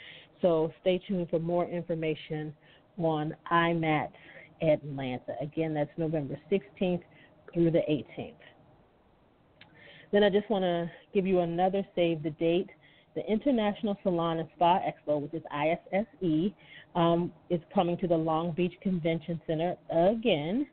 So 0.41 0.71
stay 0.81 1.01
tuned 1.07 1.29
for 1.29 1.39
more 1.39 1.65
information 1.65 2.53
on 2.97 3.33
IMATS 3.51 4.11
Atlanta. 4.61 5.35
Again, 5.41 5.73
that's 5.73 5.89
November 5.97 6.37
16th 6.51 7.01
through 7.53 7.71
the 7.71 7.81
18th. 7.89 8.33
Then 10.11 10.23
I 10.23 10.29
just 10.29 10.49
want 10.49 10.63
to 10.63 10.91
give 11.13 11.25
you 11.25 11.39
another 11.39 11.85
save 11.95 12.21
the 12.21 12.29
date. 12.31 12.69
The 13.15 13.25
International 13.31 13.97
Salon 14.01 14.39
and 14.39 14.49
Spa 14.55 14.79
Expo, 14.79 15.21
which 15.21 15.33
is 15.33 15.43
ISSE, 15.51 16.53
um, 16.95 17.31
is 17.49 17.59
coming 17.73 17.97
to 17.97 18.07
the 18.07 18.15
Long 18.15 18.51
Beach 18.51 18.73
Convention 18.81 19.39
Center 19.45 19.75
again, 19.91 20.67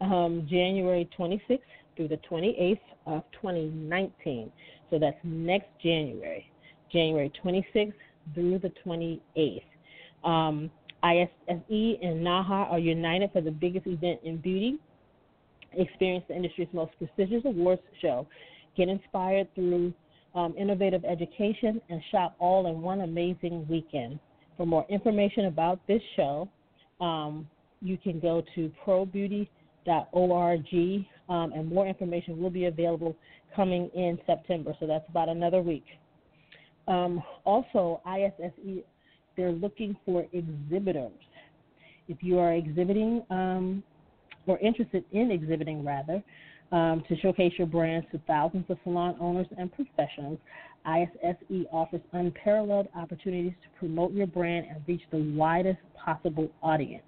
um, 0.00 0.46
January 0.48 1.08
26th 1.18 1.60
through 1.96 2.08
the 2.08 2.18
28th 2.30 2.78
of 3.06 3.22
2019. 3.32 4.52
So 4.90 4.98
that's 4.98 5.16
next 5.24 5.68
January, 5.82 6.50
January 6.92 7.32
26th 7.42 7.94
through 8.34 8.58
the 8.58 8.72
28th. 8.84 9.62
Um, 10.24 10.70
ISSE 11.02 11.98
and 12.02 12.22
NAHA 12.22 12.68
are 12.70 12.78
united 12.78 13.32
for 13.32 13.40
the 13.40 13.50
biggest 13.50 13.86
event 13.86 14.20
in 14.24 14.36
beauty. 14.38 14.78
Experience 15.72 16.24
the 16.28 16.34
industry's 16.34 16.68
most 16.72 16.92
prestigious 16.98 17.42
awards 17.44 17.82
show. 18.00 18.26
Get 18.76 18.88
inspired 18.88 19.54
through 19.54 19.94
um, 20.36 20.54
innovative 20.56 21.04
education 21.04 21.80
and 21.88 22.00
shop 22.12 22.36
all 22.38 22.66
in 22.68 22.82
one 22.82 23.00
amazing 23.00 23.66
weekend. 23.68 24.20
For 24.56 24.66
more 24.66 24.86
information 24.88 25.46
about 25.46 25.80
this 25.88 26.02
show, 26.14 26.48
um, 27.00 27.48
you 27.80 27.96
can 27.96 28.20
go 28.20 28.42
to 28.54 28.70
probeauty.org, 28.86 29.46
um, 31.28 31.52
and 31.52 31.68
more 31.68 31.86
information 31.86 32.40
will 32.40 32.50
be 32.50 32.66
available 32.66 33.16
coming 33.54 33.90
in 33.94 34.18
September. 34.26 34.74
So 34.78 34.86
that's 34.86 35.08
about 35.08 35.28
another 35.28 35.62
week. 35.62 35.84
Um, 36.86 37.22
also, 37.44 38.00
ISSE, 38.06 38.84
they're 39.36 39.52
looking 39.52 39.96
for 40.04 40.26
exhibitors. 40.32 41.12
If 42.08 42.18
you 42.22 42.38
are 42.38 42.54
exhibiting 42.54 43.24
um, 43.30 43.82
or 44.46 44.58
interested 44.60 45.04
in 45.12 45.30
exhibiting, 45.30 45.84
rather, 45.84 46.22
um, 46.72 47.02
to 47.08 47.16
showcase 47.18 47.52
your 47.58 47.66
brands 47.66 48.06
to 48.12 48.20
thousands 48.26 48.64
of 48.68 48.78
salon 48.84 49.16
owners 49.20 49.46
and 49.56 49.72
professionals, 49.72 50.38
ISSE 50.84 51.66
offers 51.72 52.00
unparalleled 52.12 52.88
opportunities 52.96 53.52
to 53.62 53.78
promote 53.78 54.12
your 54.12 54.26
brand 54.26 54.66
and 54.70 54.80
reach 54.86 55.02
the 55.10 55.18
widest 55.36 55.78
possible 55.96 56.48
audience. 56.62 57.02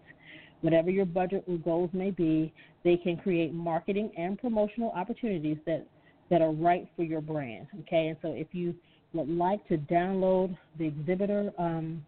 Whatever 0.60 0.90
your 0.90 1.04
budget 1.04 1.44
or 1.46 1.56
goals 1.58 1.90
may 1.92 2.10
be, 2.10 2.52
they 2.84 2.96
can 2.96 3.16
create 3.16 3.54
marketing 3.54 4.10
and 4.16 4.38
promotional 4.38 4.90
opportunities 4.90 5.58
that, 5.66 5.86
that 6.30 6.42
are 6.42 6.50
right 6.50 6.88
for 6.96 7.04
your 7.04 7.20
brand. 7.20 7.68
Okay, 7.80 8.08
and 8.08 8.16
so 8.22 8.32
if 8.32 8.48
you 8.52 8.74
would 9.12 9.28
like 9.28 9.66
to 9.68 9.78
download 9.78 10.56
the 10.78 10.86
exhibitor 10.86 11.52
um, 11.58 12.04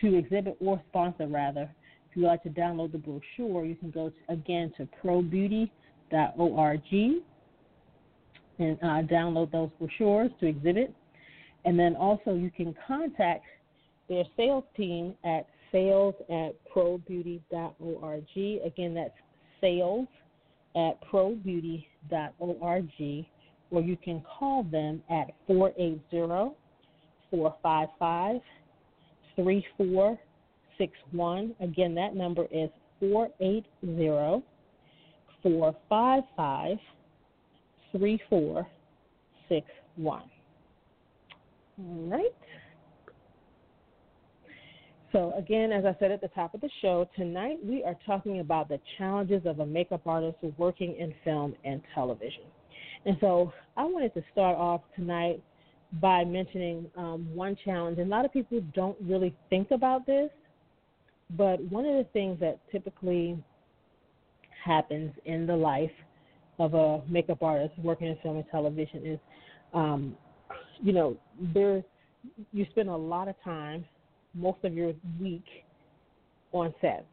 to 0.00 0.16
exhibit 0.16 0.56
or 0.60 0.82
sponsor 0.88 1.28
rather, 1.28 1.70
if 2.10 2.16
you'd 2.16 2.26
like 2.26 2.42
to 2.42 2.50
download 2.50 2.92
the 2.92 2.98
brochure, 2.98 3.64
you 3.64 3.76
can 3.76 3.90
go 3.90 4.10
to, 4.10 4.32
again 4.32 4.72
to 4.76 4.88
ProBeauty.org 6.12 7.22
and 8.58 8.78
uh, 8.82 9.02
download 9.12 9.52
those 9.52 9.68
brochures 9.78 10.30
to 10.40 10.46
exhibit. 10.46 10.94
And 11.64 11.78
then 11.78 11.94
also 11.96 12.34
you 12.34 12.50
can 12.50 12.74
contact 12.86 13.44
their 14.08 14.24
sales 14.36 14.64
team 14.76 15.14
at 15.24 15.46
sales 15.72 16.14
at 16.30 16.52
probeauty.org. 16.74 18.24
Again, 18.64 18.94
that's 18.94 19.14
sales 19.60 20.06
at 20.76 20.98
probeauty.org, 21.10 23.26
or 23.70 23.82
you 23.82 23.96
can 23.96 24.22
call 24.38 24.62
them 24.64 25.02
at 25.10 25.30
480 25.46 26.54
455 27.30 28.40
3461. 29.34 31.54
Again, 31.60 31.94
that 31.94 32.14
number 32.14 32.46
is 32.50 32.68
480 33.00 33.66
455 35.46 36.76
3461. 37.92 40.22
All 41.78 42.08
right. 42.08 42.34
So, 45.12 45.32
again, 45.38 45.70
as 45.70 45.84
I 45.84 45.94
said 46.00 46.10
at 46.10 46.20
the 46.20 46.26
top 46.28 46.54
of 46.54 46.60
the 46.60 46.68
show, 46.82 47.08
tonight 47.14 47.58
we 47.64 47.84
are 47.84 47.96
talking 48.04 48.40
about 48.40 48.68
the 48.68 48.80
challenges 48.98 49.42
of 49.46 49.60
a 49.60 49.66
makeup 49.66 50.04
artist 50.04 50.38
working 50.58 50.96
in 50.98 51.14
film 51.22 51.54
and 51.64 51.80
television. 51.94 52.42
And 53.04 53.16
so, 53.20 53.52
I 53.76 53.84
wanted 53.84 54.14
to 54.14 54.24
start 54.32 54.58
off 54.58 54.80
tonight 54.96 55.40
by 56.00 56.24
mentioning 56.24 56.90
um, 56.96 57.32
one 57.32 57.56
challenge. 57.64 57.98
And 57.98 58.08
a 58.08 58.10
lot 58.10 58.24
of 58.24 58.32
people 58.32 58.60
don't 58.74 58.96
really 59.00 59.32
think 59.48 59.70
about 59.70 60.06
this, 60.06 60.30
but 61.36 61.60
one 61.70 61.86
of 61.86 62.04
the 62.04 62.10
things 62.12 62.40
that 62.40 62.58
typically 62.72 63.38
happens 64.66 65.12
in 65.24 65.46
the 65.46 65.56
life 65.56 65.90
of 66.58 66.74
a 66.74 67.02
makeup 67.08 67.42
artist 67.42 67.72
working 67.78 68.08
in 68.08 68.16
film 68.22 68.36
and 68.36 68.44
television 68.50 69.06
is, 69.06 69.18
um, 69.74 70.16
you 70.82 70.92
know, 70.92 71.16
there 71.54 71.82
you 72.52 72.66
spend 72.70 72.88
a 72.88 72.96
lot 72.96 73.28
of 73.28 73.36
time, 73.44 73.84
most 74.34 74.58
of 74.64 74.74
your 74.74 74.92
week, 75.20 75.44
on 76.52 76.74
set. 76.80 77.06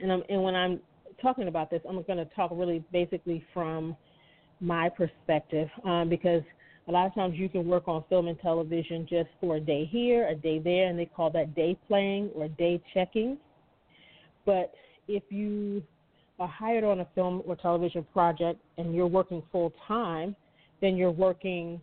And 0.00 0.12
I'm, 0.12 0.22
and 0.28 0.42
when 0.42 0.54
I'm 0.54 0.80
talking 1.20 1.48
about 1.48 1.70
this, 1.70 1.80
I'm 1.88 2.00
going 2.02 2.18
to 2.18 2.28
talk 2.36 2.50
really 2.54 2.84
basically 2.92 3.44
from 3.52 3.96
my 4.60 4.88
perspective 4.88 5.68
um, 5.84 6.08
because 6.08 6.42
a 6.88 6.92
lot 6.92 7.06
of 7.06 7.14
times 7.14 7.34
you 7.36 7.48
can 7.48 7.66
work 7.66 7.88
on 7.88 8.04
film 8.08 8.28
and 8.28 8.38
television 8.40 9.06
just 9.08 9.28
for 9.40 9.56
a 9.56 9.60
day 9.60 9.84
here, 9.90 10.28
a 10.28 10.34
day 10.34 10.58
there, 10.58 10.86
and 10.88 10.98
they 10.98 11.06
call 11.06 11.30
that 11.30 11.54
day 11.54 11.76
playing 11.86 12.30
or 12.34 12.48
day 12.48 12.80
checking. 12.94 13.36
But 14.46 14.72
if 15.06 15.22
you 15.30 15.82
are 16.38 16.48
hired 16.48 16.84
on 16.84 17.00
a 17.00 17.08
film 17.14 17.42
or 17.46 17.56
television 17.56 18.06
project 18.12 18.60
and 18.76 18.94
you're 18.94 19.06
working 19.06 19.42
full 19.50 19.72
time, 19.86 20.36
then 20.80 20.96
you're 20.96 21.10
working, 21.10 21.80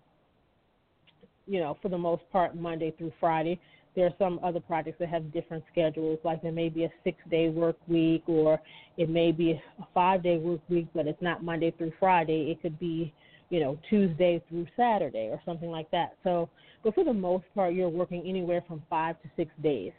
you 1.48 1.60
know, 1.60 1.78
for 1.82 1.90
the 1.90 1.98
most 1.98 2.24
part, 2.32 2.56
Monday 2.56 2.94
through 2.98 3.12
Friday. 3.20 3.60
There 3.96 4.06
are 4.06 4.14
some 4.20 4.40
other 4.44 4.60
projects 4.60 5.00
that 5.00 5.10
have 5.10 5.32
different 5.32 5.64
schedules, 5.72 6.20
like 6.24 6.42
there 6.42 6.52
may 6.52 6.70
be 6.70 6.84
a 6.84 6.90
six 7.04 7.18
day 7.30 7.50
work 7.50 7.78
week 7.88 8.24
or 8.28 8.60
it 8.98 9.10
may 9.10 9.32
be 9.32 9.52
a 9.52 9.88
five 9.94 10.24
day 10.24 10.38
work 10.38 10.62
week, 10.70 10.88
but 10.94 11.08
it's 11.08 11.22
not 11.22 11.44
Monday 11.44 11.72
through 11.72 11.94
Friday. 12.00 12.52
It 12.52 12.62
could 12.62 12.78
be, 12.80 13.14
you 13.50 13.60
know, 13.60 13.78
Tuesday 13.90 14.42
through 14.50 14.68
Saturday 14.76 15.30
or 15.32 15.42
something 15.46 15.70
like 15.70 15.90
that. 15.92 16.16
So, 16.24 16.50
but 16.84 16.94
for 16.94 17.04
the 17.04 17.14
most 17.14 17.46
part, 17.56 17.74
you're 17.74 17.90
working 17.90 18.24
anywhere 18.28 18.64
from 18.68 18.84
five 18.90 19.22
to 19.22 19.30
six 19.38 19.52
days 19.64 19.94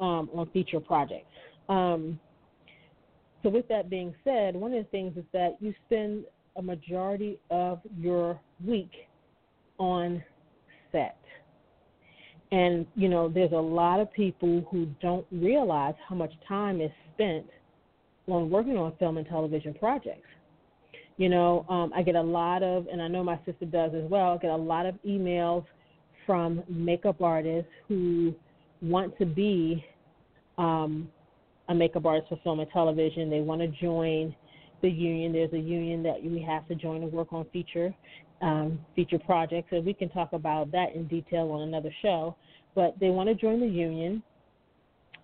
um, 0.00 0.28
on 0.34 0.48
feature 0.52 0.80
projects. 0.80 1.26
Um, 1.68 2.18
so, 3.42 3.48
with 3.48 3.66
that 3.68 3.88
being 3.88 4.14
said, 4.24 4.54
one 4.54 4.72
of 4.74 4.84
the 4.84 4.90
things 4.90 5.16
is 5.16 5.24
that 5.32 5.56
you 5.60 5.74
spend 5.86 6.24
a 6.56 6.62
majority 6.62 7.38
of 7.50 7.80
your 7.98 8.38
week 8.64 8.90
on 9.78 10.22
set. 10.92 11.16
And, 12.52 12.86
you 12.96 13.08
know, 13.08 13.28
there's 13.28 13.52
a 13.52 13.56
lot 13.56 14.00
of 14.00 14.12
people 14.12 14.66
who 14.70 14.86
don't 15.00 15.26
realize 15.30 15.94
how 16.08 16.16
much 16.16 16.32
time 16.48 16.80
is 16.80 16.90
spent 17.14 17.46
on 18.26 18.50
working 18.50 18.76
on 18.76 18.92
film 18.98 19.18
and 19.18 19.26
television 19.26 19.72
projects. 19.72 20.26
You 21.16 21.28
know, 21.28 21.64
um, 21.68 21.92
I 21.94 22.02
get 22.02 22.16
a 22.16 22.22
lot 22.22 22.62
of, 22.62 22.86
and 22.90 23.00
I 23.00 23.08
know 23.08 23.22
my 23.22 23.38
sister 23.46 23.66
does 23.66 23.92
as 23.94 24.10
well, 24.10 24.32
I 24.32 24.36
get 24.38 24.50
a 24.50 24.56
lot 24.56 24.86
of 24.86 24.96
emails 25.06 25.64
from 26.26 26.62
makeup 26.68 27.20
artists 27.20 27.70
who 27.88 28.34
want 28.82 29.16
to 29.18 29.26
be 29.26 29.84
um, 30.58 31.08
a 31.70 31.74
makeup 31.74 32.04
artist 32.04 32.28
for 32.28 32.38
film 32.42 32.60
and 32.60 32.70
television. 32.70 33.30
They 33.30 33.40
want 33.40 33.60
to 33.60 33.68
join 33.68 34.34
the 34.82 34.90
union. 34.90 35.32
There's 35.32 35.52
a 35.52 35.58
union 35.58 36.02
that 36.02 36.22
we 36.22 36.42
have 36.42 36.66
to 36.68 36.74
join 36.74 37.00
to 37.00 37.06
work 37.06 37.32
on 37.32 37.46
feature 37.52 37.94
um, 38.42 38.80
feature 38.96 39.18
projects, 39.18 39.68
and 39.70 39.84
we 39.84 39.94
can 39.94 40.08
talk 40.08 40.32
about 40.32 40.72
that 40.72 40.94
in 40.94 41.06
detail 41.06 41.50
on 41.52 41.62
another 41.62 41.90
show. 42.02 42.36
But 42.74 42.98
they 42.98 43.10
want 43.10 43.28
to 43.28 43.34
join 43.34 43.60
the 43.60 43.66
union. 43.66 44.22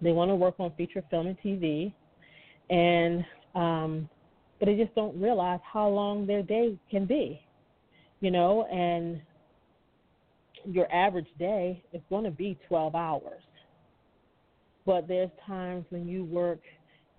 They 0.01 0.13
want 0.13 0.31
to 0.31 0.35
work 0.35 0.57
on 0.59 0.73
feature 0.77 1.03
film 1.11 1.27
and 1.27 1.39
TV, 1.41 1.93
and 2.71 3.25
um, 3.55 4.09
but 4.61 4.67
they 4.67 4.77
just 4.77 4.95
don't 4.95 5.19
realize 5.21 5.61
how 5.65 5.89
long 5.89 6.27
their 6.27 6.43
day 6.43 6.79
can 6.91 7.07
be, 7.07 7.41
you 8.21 8.31
know. 8.31 8.67
And 8.71 9.21
your 10.71 10.93
average 10.93 11.29
day 11.39 11.83
is 11.93 12.03
going 12.11 12.25
to 12.25 12.31
be 12.31 12.59
12 12.69 12.95
hours 12.95 13.43
but 14.87 15.07
there's 15.09 15.31
times 15.47 15.85
when 15.91 16.09
you 16.09 16.25
work 16.25 16.61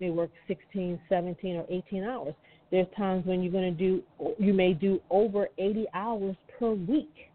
may 0.00 0.10
work 0.10 0.30
16, 0.46 0.98
17, 1.08 1.56
or 1.56 1.66
18 1.68 2.04
hours. 2.04 2.34
There's 2.70 2.86
times 2.96 3.26
when 3.26 3.42
you're 3.42 3.52
going 3.52 3.76
to 3.76 3.78
do– 3.78 4.02
you 4.38 4.54
may 4.54 4.72
do 4.72 5.00
over 5.10 5.48
80 5.58 5.86
hours 5.92 6.36
per 6.58 6.72
week. 6.72 7.28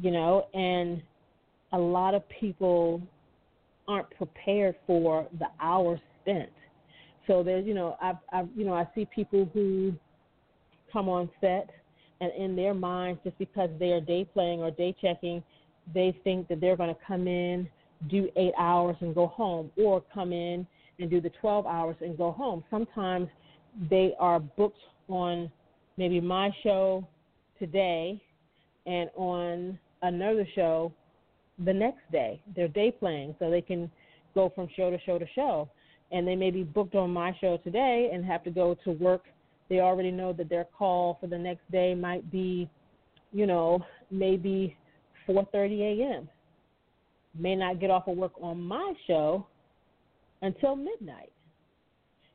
you 0.00 0.10
know, 0.10 0.46
and 0.54 1.02
a 1.72 1.78
lot 1.78 2.14
of 2.14 2.22
people 2.28 3.00
aren't 3.88 4.10
prepared 4.10 4.74
for 4.86 5.26
the 5.38 5.46
hours 5.60 6.00
spent. 6.22 6.50
So 7.26 7.42
there's, 7.42 7.66
you 7.66 7.74
know, 7.74 7.96
I've, 8.00 8.16
I've, 8.32 8.48
you 8.56 8.64
know, 8.64 8.74
I 8.74 8.86
see 8.94 9.06
people 9.14 9.48
who 9.52 9.94
come 10.92 11.08
on 11.08 11.28
set, 11.40 11.70
and 12.20 12.32
in 12.32 12.56
their 12.56 12.74
minds, 12.74 13.20
just 13.24 13.38
because 13.38 13.70
they 13.78 13.92
are 13.92 14.00
day 14.00 14.26
playing 14.32 14.60
or 14.60 14.70
day 14.70 14.94
checking, 15.00 15.42
they 15.94 16.18
think 16.24 16.48
that 16.48 16.60
they're 16.60 16.76
going 16.76 16.94
to 16.94 17.00
come 17.06 17.26
in, 17.26 17.68
do 18.08 18.28
eight 18.36 18.54
hours, 18.58 18.96
and 19.00 19.14
go 19.14 19.26
home, 19.26 19.70
or 19.76 20.02
come 20.12 20.32
in 20.32 20.66
and 20.98 21.10
do 21.10 21.20
the 21.20 21.30
12 21.40 21.66
hours 21.66 21.96
and 22.00 22.16
go 22.16 22.32
home. 22.32 22.64
Sometimes 22.70 23.28
they 23.90 24.14
are 24.18 24.40
booked 24.40 24.78
on 25.08 25.50
maybe 25.96 26.20
my 26.20 26.50
show 26.62 27.06
today 27.58 28.20
and 28.86 29.10
on 29.16 29.78
another 30.02 30.46
show 30.54 30.92
the 31.64 31.72
next 31.72 32.00
day. 32.12 32.40
They're 32.54 32.68
day 32.68 32.90
playing, 32.90 33.34
so 33.38 33.50
they 33.50 33.62
can 33.62 33.90
go 34.34 34.52
from 34.54 34.68
show 34.76 34.90
to 34.90 34.98
show 35.04 35.18
to 35.18 35.26
show. 35.34 35.68
And 36.12 36.26
they 36.26 36.36
may 36.36 36.50
be 36.50 36.62
booked 36.62 36.94
on 36.94 37.10
my 37.10 37.36
show 37.40 37.56
today 37.58 38.10
and 38.12 38.24
have 38.24 38.44
to 38.44 38.50
go 38.50 38.76
to 38.84 38.92
work. 38.92 39.24
They 39.68 39.80
already 39.80 40.12
know 40.12 40.32
that 40.34 40.48
their 40.48 40.64
call 40.64 41.18
for 41.20 41.26
the 41.26 41.38
next 41.38 41.68
day 41.72 41.94
might 41.94 42.30
be, 42.30 42.68
you 43.32 43.46
know, 43.46 43.84
maybe 44.10 44.76
4:30 45.28 45.80
a.m. 45.80 46.28
May 47.38 47.56
not 47.56 47.80
get 47.80 47.90
off 47.90 48.08
of 48.08 48.16
work 48.16 48.32
on 48.40 48.60
my 48.60 48.92
show 49.06 49.46
until 50.42 50.76
midnight. 50.76 51.32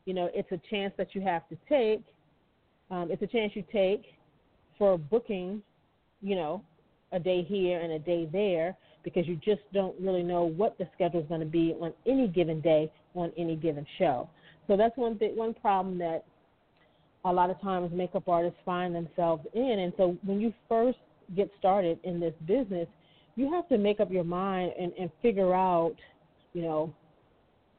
You 0.06 0.14
know, 0.14 0.30
it's 0.34 0.52
a 0.52 0.62
chance 0.70 0.94
that 0.98 1.14
you 1.14 1.22
have 1.22 1.48
to 1.50 1.58
take. 1.70 2.04
Um, 2.90 3.10
it's 3.12 3.22
a 3.22 3.28
chance 3.28 3.54
you 3.56 3.64
take 3.72 4.04
for 4.78 4.98
booking, 4.98 5.62
you 6.22 6.36
know, 6.36 6.64
a 7.12 7.20
day 7.20 7.44
here 7.44 7.80
and 7.82 7.94
a 7.94 8.00
day 8.00 8.28
there 8.32 8.76
because 9.04 9.28
you 9.28 9.36
just 9.38 9.62
don't 9.74 9.96
really 10.00 10.24
know 10.24 10.44
what 10.44 10.78
the 10.78 10.88
schedule 10.94 11.22
is 11.22 11.28
going 11.28 11.40
to 11.40 11.46
be 11.46 11.76
on 11.82 11.94
any 12.06 12.28
given 12.28 12.62
day 12.62 12.92
on 13.16 13.32
any 13.38 13.56
given 13.56 13.86
show. 13.98 14.30
So 14.68 14.78
that's 14.78 14.96
one 14.98 15.18
th- 15.18 15.36
one 15.36 15.54
problem 15.54 15.98
that 16.00 16.24
a 17.26 17.32
lot 17.32 17.50
of 17.50 17.60
times 17.62 17.92
makeup 17.94 18.28
artists 18.28 18.60
find 18.66 18.96
themselves 18.96 19.46
in. 19.54 19.80
And 19.80 19.94
so 19.98 20.18
when 20.24 20.40
you 20.40 20.54
first 20.68 20.98
get 21.36 21.50
started 21.60 22.00
in 22.04 22.20
this 22.20 22.34
business, 22.46 22.88
you 23.36 23.52
have 23.52 23.68
to 23.70 23.78
make 23.78 24.00
up 24.00 24.12
your 24.12 24.24
mind 24.24 24.74
and, 24.80 24.92
and 25.00 25.10
figure 25.22 25.54
out, 25.54 25.96
you 26.54 26.62
know, 26.62 26.94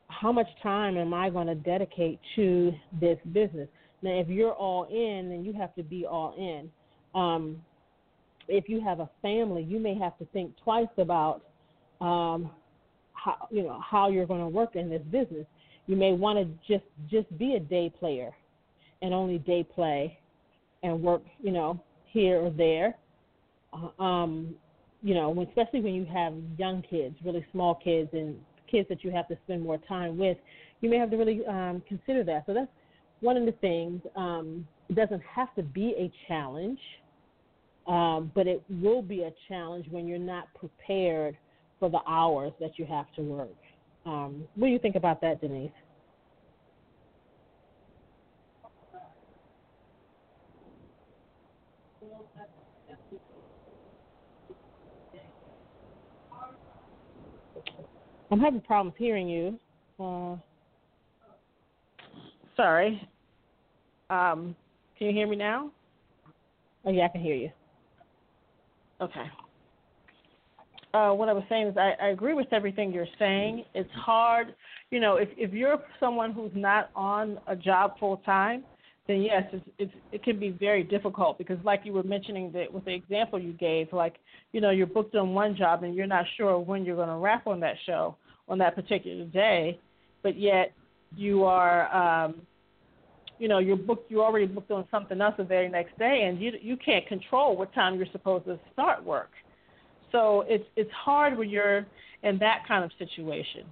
how 0.08 0.32
much 0.32 0.46
time 0.62 0.96
am 0.96 1.14
I 1.14 1.30
going 1.30 1.46
to 1.46 1.54
dedicate 1.54 2.20
to 2.36 2.72
this 3.00 3.18
business? 3.32 3.68
Now, 4.02 4.10
if 4.10 4.28
you're 4.28 4.52
all 4.52 4.84
in, 4.84 5.30
then 5.30 5.44
you 5.44 5.52
have 5.54 5.74
to 5.76 5.82
be 5.82 6.04
all 6.04 6.34
in. 6.36 6.70
Um, 7.18 7.62
if 8.48 8.68
you 8.68 8.80
have 8.80 9.00
a 9.00 9.08
family, 9.20 9.62
you 9.62 9.78
may 9.78 9.96
have 9.98 10.18
to 10.18 10.24
think 10.26 10.52
twice 10.62 10.88
about 10.98 11.42
um, 12.00 12.50
how 13.12 13.46
you 13.50 13.62
know 13.62 13.80
how 13.80 14.10
you're 14.10 14.26
going 14.26 14.40
to 14.40 14.48
work 14.48 14.74
in 14.74 14.90
this 14.90 15.02
business. 15.10 15.46
You 15.86 15.96
may 15.96 16.12
want 16.12 16.38
to 16.38 16.72
just 16.72 16.88
just 17.10 17.38
be 17.38 17.54
a 17.54 17.60
day 17.60 17.92
player 17.98 18.32
and 19.00 19.14
only 19.14 19.38
day 19.38 19.64
play 19.64 20.18
and 20.82 21.00
work, 21.00 21.22
you 21.40 21.52
know, 21.52 21.80
here 22.06 22.40
or 22.40 22.50
there. 22.50 22.96
Uh, 23.72 24.02
um, 24.02 24.54
you 25.02 25.14
know, 25.14 25.46
especially 25.48 25.80
when 25.80 25.94
you 25.94 26.04
have 26.06 26.34
young 26.58 26.82
kids, 26.88 27.16
really 27.24 27.44
small 27.52 27.74
kids, 27.74 28.10
and 28.12 28.36
kids 28.70 28.88
that 28.88 29.04
you 29.04 29.10
have 29.10 29.28
to 29.28 29.36
spend 29.44 29.62
more 29.62 29.78
time 29.88 30.16
with, 30.16 30.38
you 30.80 30.88
may 30.88 30.96
have 30.96 31.10
to 31.10 31.16
really 31.16 31.44
um, 31.46 31.82
consider 31.88 32.24
that. 32.24 32.44
So 32.46 32.54
that's 32.54 32.70
one 33.20 33.36
of 33.36 33.44
the 33.44 33.52
things. 33.52 34.00
Um, 34.16 34.66
it 34.88 34.96
doesn't 34.96 35.22
have 35.34 35.54
to 35.54 35.62
be 35.62 35.94
a 35.98 36.10
challenge 36.28 36.78
um, 37.86 38.30
but 38.34 38.46
it 38.46 38.62
will 38.68 39.02
be 39.02 39.22
a 39.22 39.32
challenge 39.48 39.86
when 39.90 40.06
you're 40.06 40.18
not 40.18 40.46
prepared 40.54 41.36
for 41.80 41.90
the 41.90 42.00
hours 42.06 42.52
that 42.60 42.78
you 42.78 42.86
have 42.86 43.12
to 43.16 43.22
work. 43.22 43.56
Um, 44.06 44.44
what 44.54 44.68
do 44.68 44.72
you 44.72 44.78
think 44.78 44.96
about 44.96 45.20
that, 45.22 45.40
Denise? 45.40 45.70
I'm 58.32 58.40
having 58.40 58.62
problems 58.62 58.94
hearing 58.98 59.28
you. 59.28 59.58
Uh, 60.00 60.36
Sorry. 62.56 63.06
Um, 64.08 64.56
can 64.98 65.08
you 65.08 65.12
hear 65.12 65.26
me 65.26 65.36
now? 65.36 65.70
Oh 66.86 66.90
yeah, 66.90 67.04
I 67.04 67.08
can 67.08 67.20
hear 67.20 67.34
you. 67.34 67.50
Okay. 69.02 69.24
Uh, 70.94 71.10
what 71.10 71.28
I 71.28 71.34
was 71.34 71.44
saying 71.48 71.68
is 71.68 71.76
I, 71.76 71.92
I 72.02 72.08
agree 72.08 72.32
with 72.32 72.46
everything 72.52 72.90
you're 72.90 73.06
saying. 73.18 73.64
It's 73.74 73.90
hard, 73.92 74.54
you 74.90 75.00
know, 75.00 75.16
if 75.16 75.28
if 75.36 75.52
you're 75.52 75.78
someone 76.00 76.32
who's 76.32 76.52
not 76.54 76.90
on 76.96 77.38
a 77.46 77.56
job 77.56 77.98
full 77.98 78.18
time, 78.18 78.64
then 79.08 79.22
yes, 79.22 79.42
it's, 79.52 79.68
it's 79.78 79.92
it 80.10 80.22
can 80.22 80.38
be 80.38 80.50
very 80.50 80.82
difficult 80.82 81.36
because 81.36 81.58
like 81.64 81.82
you 81.84 81.92
were 81.92 82.02
mentioning 82.02 82.50
that 82.52 82.72
with 82.72 82.84
the 82.86 82.94
example 82.94 83.38
you 83.38 83.52
gave, 83.52 83.92
like 83.92 84.16
you 84.52 84.60
know 84.60 84.70
you're 84.70 84.86
booked 84.86 85.14
on 85.14 85.34
one 85.34 85.54
job 85.56 85.82
and 85.82 85.94
you're 85.94 86.06
not 86.06 86.24
sure 86.36 86.58
when 86.58 86.84
you're 86.84 86.96
going 86.96 87.08
to 87.08 87.16
wrap 87.16 87.46
on 87.46 87.60
that 87.60 87.76
show 87.86 88.16
on 88.48 88.58
that 88.58 88.74
particular 88.74 89.24
day, 89.26 89.78
but 90.22 90.38
yet 90.38 90.72
you 91.16 91.44
are 91.44 91.94
um, 91.94 92.42
you 93.38 93.48
know 93.48 93.58
you're 93.58 93.76
booked 93.76 94.10
you 94.10 94.22
already 94.22 94.46
booked 94.46 94.70
on 94.70 94.86
something 94.90 95.20
else 95.20 95.34
the 95.36 95.44
very 95.44 95.68
next 95.68 95.98
day 95.98 96.24
and 96.28 96.40
you 96.40 96.52
you 96.60 96.76
can't 96.76 97.06
control 97.06 97.56
what 97.56 97.72
time 97.74 97.96
you're 97.96 98.06
supposed 98.12 98.44
to 98.46 98.58
start 98.72 99.04
work. 99.04 99.30
So 100.10 100.44
it's 100.46 100.64
it's 100.76 100.90
hard 100.92 101.36
when 101.36 101.48
you're 101.48 101.86
in 102.22 102.38
that 102.38 102.62
kind 102.66 102.84
of 102.84 102.90
situation. 102.98 103.64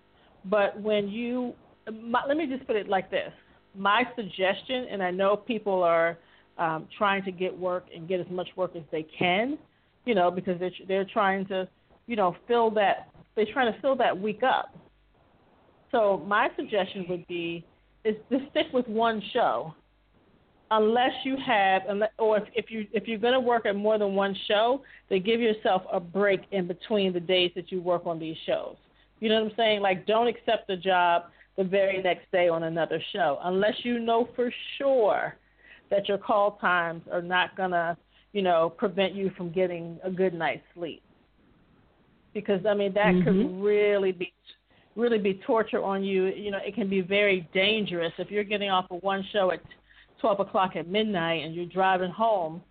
But 0.47 0.81
when 0.81 1.09
you 1.09 1.55
my, 1.93 2.23
let 2.27 2.37
me 2.37 2.47
just 2.47 2.67
put 2.67 2.77
it 2.77 2.89
like 2.89 3.11
this. 3.11 3.33
My 3.77 4.05
suggestion 4.17 4.87
and 4.91 5.01
i 5.01 5.13
know 5.13 5.37
people 5.37 5.83
are 5.85 6.19
um, 6.59 6.89
trying 6.99 7.23
to 7.25 7.31
get 7.31 7.57
work 7.57 7.87
and 7.95 8.09
get 8.09 8.19
as 8.19 8.27
much 8.29 8.49
work 8.57 8.75
as 8.75 8.83
they 8.91 9.07
can 9.17 9.57
you 10.05 10.15
know 10.15 10.31
because 10.31 10.59
they're 10.59 10.73
they're 10.89 11.05
trying 11.05 11.47
to 11.47 11.69
you 12.07 12.17
know 12.17 12.37
fill 12.49 12.71
that 12.71 13.10
they're 13.35 13.53
trying 13.53 13.73
to 13.73 13.81
fill 13.81 13.97
that 13.97 14.19
week 14.19 14.43
up 14.43 14.75
so 15.91 16.23
my 16.27 16.49
suggestion 16.57 17.07
would 17.09 17.27
be 17.27 17.65
is 18.05 18.17
to 18.31 18.39
stick 18.51 18.67
with 18.73 18.87
one 18.89 19.23
show, 19.33 19.75
unless 20.71 21.13
you 21.25 21.37
have, 21.45 21.83
or 22.19 22.39
if, 22.39 22.45
if 22.55 22.71
you 22.71 22.87
if 22.93 23.09
you're 23.09 23.19
going 23.19 23.35
to 23.35 23.41
work 23.41 23.67
at 23.67 23.75
more 23.75 23.99
than 23.99 24.15
one 24.15 24.37
show, 24.47 24.83
then 25.09 25.23
give 25.23 25.41
yourself 25.41 25.83
a 25.93 25.99
break 26.01 26.41
in 26.53 26.67
between 26.67 27.13
the 27.13 27.21
days 27.21 27.51
that 27.57 27.73
you 27.73 27.81
work 27.81 28.07
on 28.07 28.19
these 28.19 28.37
shows. 28.47 28.77
You 29.19 29.29
know 29.29 29.43
what 29.43 29.51
I'm 29.51 29.57
saying? 29.57 29.81
Like, 29.81 30.07
don't 30.07 30.29
accept 30.29 30.71
a 30.71 30.77
job 30.77 31.25
the 31.59 31.65
very 31.65 32.03
next 32.03 32.31
day 32.33 32.49
on 32.49 32.63
another 32.63 33.03
show, 33.13 33.39
unless 33.43 33.75
you 33.83 33.99
know 33.99 34.29
for 34.37 34.53
sure 34.79 35.37
that 35.91 36.09
your 36.09 36.19
call 36.19 36.53
times 36.59 37.03
are 37.13 37.21
not 37.21 37.57
going 37.57 37.73
to, 37.73 37.97
you 38.33 38.41
know, 38.41 38.71
prevent 38.71 39.15
you 39.15 39.31
from 39.37 39.51
getting 39.51 39.99
a 40.05 40.11
good 40.11 40.33
night's 40.33 40.63
sleep. 40.75 41.03
Because 42.33 42.65
I 42.67 42.75
mean, 42.75 42.95
that 42.95 43.15
mm-hmm. 43.15 43.25
could 43.25 43.63
really 43.63 44.13
be 44.13 44.33
really 44.97 45.19
be 45.19 45.41
torture 45.47 45.83
on 45.83 46.05
you. 46.05 46.27
You 46.27 46.51
know, 46.51 46.59
it 46.65 46.75
can 46.75 46.89
be 46.89 47.01
very 47.01 47.49
dangerous 47.55 48.13
if 48.19 48.31
you're 48.31 48.45
getting 48.45 48.71
off 48.71 48.87
of 48.91 49.03
one 49.03 49.25
show 49.33 49.51
at 49.53 49.61
12 50.21 50.41
o'clock 50.41 50.77
at 50.77 50.89
midnight 50.89 51.45
and 51.45 51.55
you're 51.55 51.67
driving 51.67 52.11
home, 52.11 52.63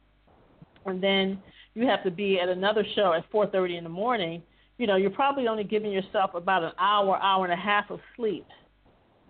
and 0.86 1.02
then 1.02 1.42
you 1.74 1.88
have 1.88 2.04
to 2.04 2.12
be 2.12 2.40
at 2.40 2.50
another 2.50 2.84
show 2.96 3.14
at 3.14 3.30
4:30 3.32 3.78
in 3.78 3.84
the 3.84 3.90
morning. 3.90 4.42
You 4.78 4.88
know, 4.88 4.96
you're 4.96 5.10
probably 5.10 5.48
only 5.48 5.64
giving 5.64 5.92
yourself 5.92 6.36
about 6.36 6.64
an 6.64 6.72
hour, 6.80 7.18
hour 7.18 7.44
and 7.44 7.54
a 7.54 7.58
half 7.58 7.90
of 7.90 8.00
sleep, 8.16 8.46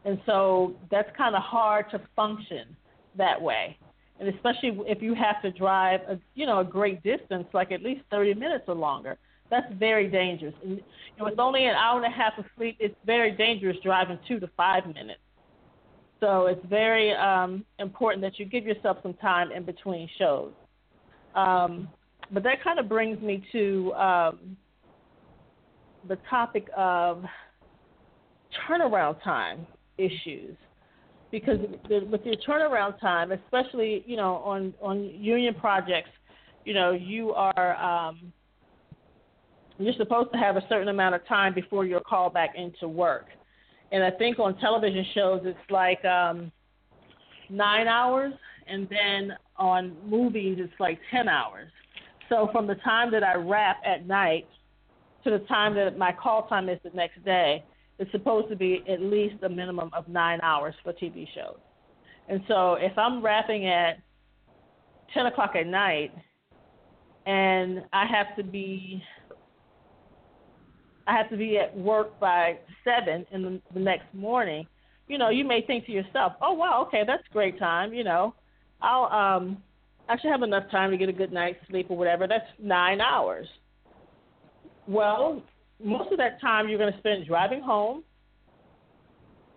and 0.05 0.19
so 0.25 0.75
that's 0.91 1.09
kind 1.17 1.35
of 1.35 1.41
hard 1.41 1.89
to 1.91 2.01
function 2.15 2.75
that 3.15 3.41
way. 3.41 3.77
And 4.19 4.27
especially 4.29 4.77
if 4.85 5.01
you 5.01 5.13
have 5.13 5.41
to 5.43 5.51
drive, 5.51 6.01
a, 6.01 6.19
you 6.35 6.45
know, 6.45 6.59
a 6.59 6.63
great 6.63 7.01
distance, 7.03 7.47
like 7.53 7.71
at 7.71 7.81
least 7.81 8.01
30 8.11 8.33
minutes 8.33 8.65
or 8.67 8.75
longer 8.75 9.17
that's 9.49 9.71
very 9.73 10.07
dangerous. 10.07 10.53
And 10.63 10.81
with 11.19 11.39
only 11.39 11.65
an 11.65 11.75
hour 11.75 12.03
and 12.03 12.11
a 12.11 12.15
half 12.15 12.37
of 12.37 12.45
sleep, 12.55 12.77
it's 12.79 12.95
very 13.05 13.31
dangerous 13.31 13.77
driving 13.83 14.19
two 14.27 14.39
to 14.39 14.49
five 14.55 14.85
minutes. 14.87 15.21
So 16.19 16.47
it's 16.47 16.63
very 16.69 17.13
um, 17.13 17.65
important 17.79 18.21
that 18.23 18.39
you 18.39 18.45
give 18.45 18.65
yourself 18.65 18.97
some 19.01 19.13
time 19.15 19.51
in 19.51 19.63
between 19.63 20.09
shows. 20.17 20.51
Um, 21.33 21.87
but 22.31 22.43
that 22.43 22.63
kind 22.63 22.79
of 22.79 22.89
brings 22.89 23.21
me 23.21 23.43
to 23.51 23.93
um, 23.93 24.57
the 26.07 26.17
topic 26.29 26.67
of 26.75 27.23
turnaround 28.67 29.23
time 29.23 29.65
issues. 29.97 30.55
Because 31.31 31.59
with 31.81 32.21
your 32.25 32.35
turnaround 32.47 32.99
time, 32.99 33.31
especially 33.31 34.03
you 34.07 34.17
know 34.17 34.37
on 34.37 34.73
on 34.81 35.03
union 35.03 35.53
projects, 35.53 36.09
you 36.65 36.73
know 36.73 36.91
you 36.91 37.33
are 37.33 37.75
um, 37.75 38.33
you're 39.79 39.93
supposed 39.97 40.31
to 40.33 40.37
have 40.37 40.57
a 40.57 40.63
certain 40.69 40.89
amount 40.89 41.15
of 41.15 41.25
time 41.27 41.53
before 41.53 41.85
you're 41.85 42.01
called 42.01 42.33
back 42.33 42.51
into 42.55 42.87
work. 42.87 43.27
And 43.91 44.03
I 44.03 44.11
think 44.11 44.37
on 44.37 44.57
television 44.59 45.05
shows 45.13 45.41
it's 45.45 45.57
like 45.71 46.03
um, 46.05 46.51
nine 47.49 47.87
hours, 47.87 48.33
and 48.67 48.87
then 48.89 49.35
on 49.57 49.95
movies 50.05 50.57
it's 50.59 50.73
like 50.79 50.99
ten 51.09 51.27
hours. 51.27 51.71
So 52.27 52.49
from 52.51 52.67
the 52.67 52.75
time 52.75 53.11
that 53.11 53.23
I 53.23 53.35
wrap 53.35 53.77
at 53.85 54.05
night 54.05 54.47
to 55.23 55.31
the 55.31 55.39
time 55.39 55.73
that 55.75 55.97
my 55.97 56.11
call 56.11 56.47
time 56.47 56.69
is 56.69 56.79
the 56.83 56.91
next 56.91 57.23
day, 57.25 57.63
it's 57.97 58.11
supposed 58.11 58.49
to 58.49 58.55
be 58.55 58.83
at 58.87 59.01
least 59.01 59.43
a 59.43 59.49
minimum 59.49 59.89
of 59.93 60.07
nine 60.07 60.39
hours 60.43 60.75
for 60.83 60.93
TV 60.93 61.27
shows. 61.33 61.57
And 62.29 62.41
so 62.47 62.75
if 62.75 62.95
I'm 62.97 63.23
wrapping 63.23 63.67
at 63.67 63.97
10 65.13 65.25
o'clock 65.25 65.55
at 65.55 65.65
night 65.65 66.11
and 67.25 67.83
I 67.91 68.05
have 68.05 68.35
to 68.37 68.43
be 68.43 69.03
I 71.09 71.17
have 71.17 71.29
to 71.31 71.37
be 71.37 71.57
at 71.57 71.75
work 71.75 72.19
by 72.19 72.59
seven 72.83 73.25
in 73.31 73.41
the, 73.41 73.61
the 73.73 73.79
next 73.79 74.05
morning, 74.13 74.67
you 75.07 75.17
know, 75.17 75.29
you 75.29 75.43
may 75.43 75.63
think 75.65 75.87
to 75.87 75.91
yourself, 75.91 76.33
"Oh 76.39 76.53
wow, 76.53 76.85
okay, 76.87 77.01
that's 77.05 77.23
great 77.33 77.57
time." 77.57 77.95
You 77.95 78.03
know, 78.03 78.35
I'll 78.79 79.05
um, 79.05 79.57
I 80.07 80.17
should 80.19 80.29
have 80.29 80.43
enough 80.43 80.69
time 80.69 80.91
to 80.91 80.97
get 80.97 81.09
a 81.09 81.13
good 81.13 81.33
night's 81.33 81.57
sleep 81.67 81.87
or 81.89 81.97
whatever. 81.97 82.27
That's 82.27 82.45
nine 82.59 83.01
hours. 83.01 83.47
Well, 84.87 85.41
most 85.83 86.11
of 86.11 86.19
that 86.19 86.39
time 86.41 86.69
you're 86.69 86.77
going 86.77 86.93
to 86.93 86.99
spend 86.99 87.25
driving 87.25 87.61
home. 87.61 88.03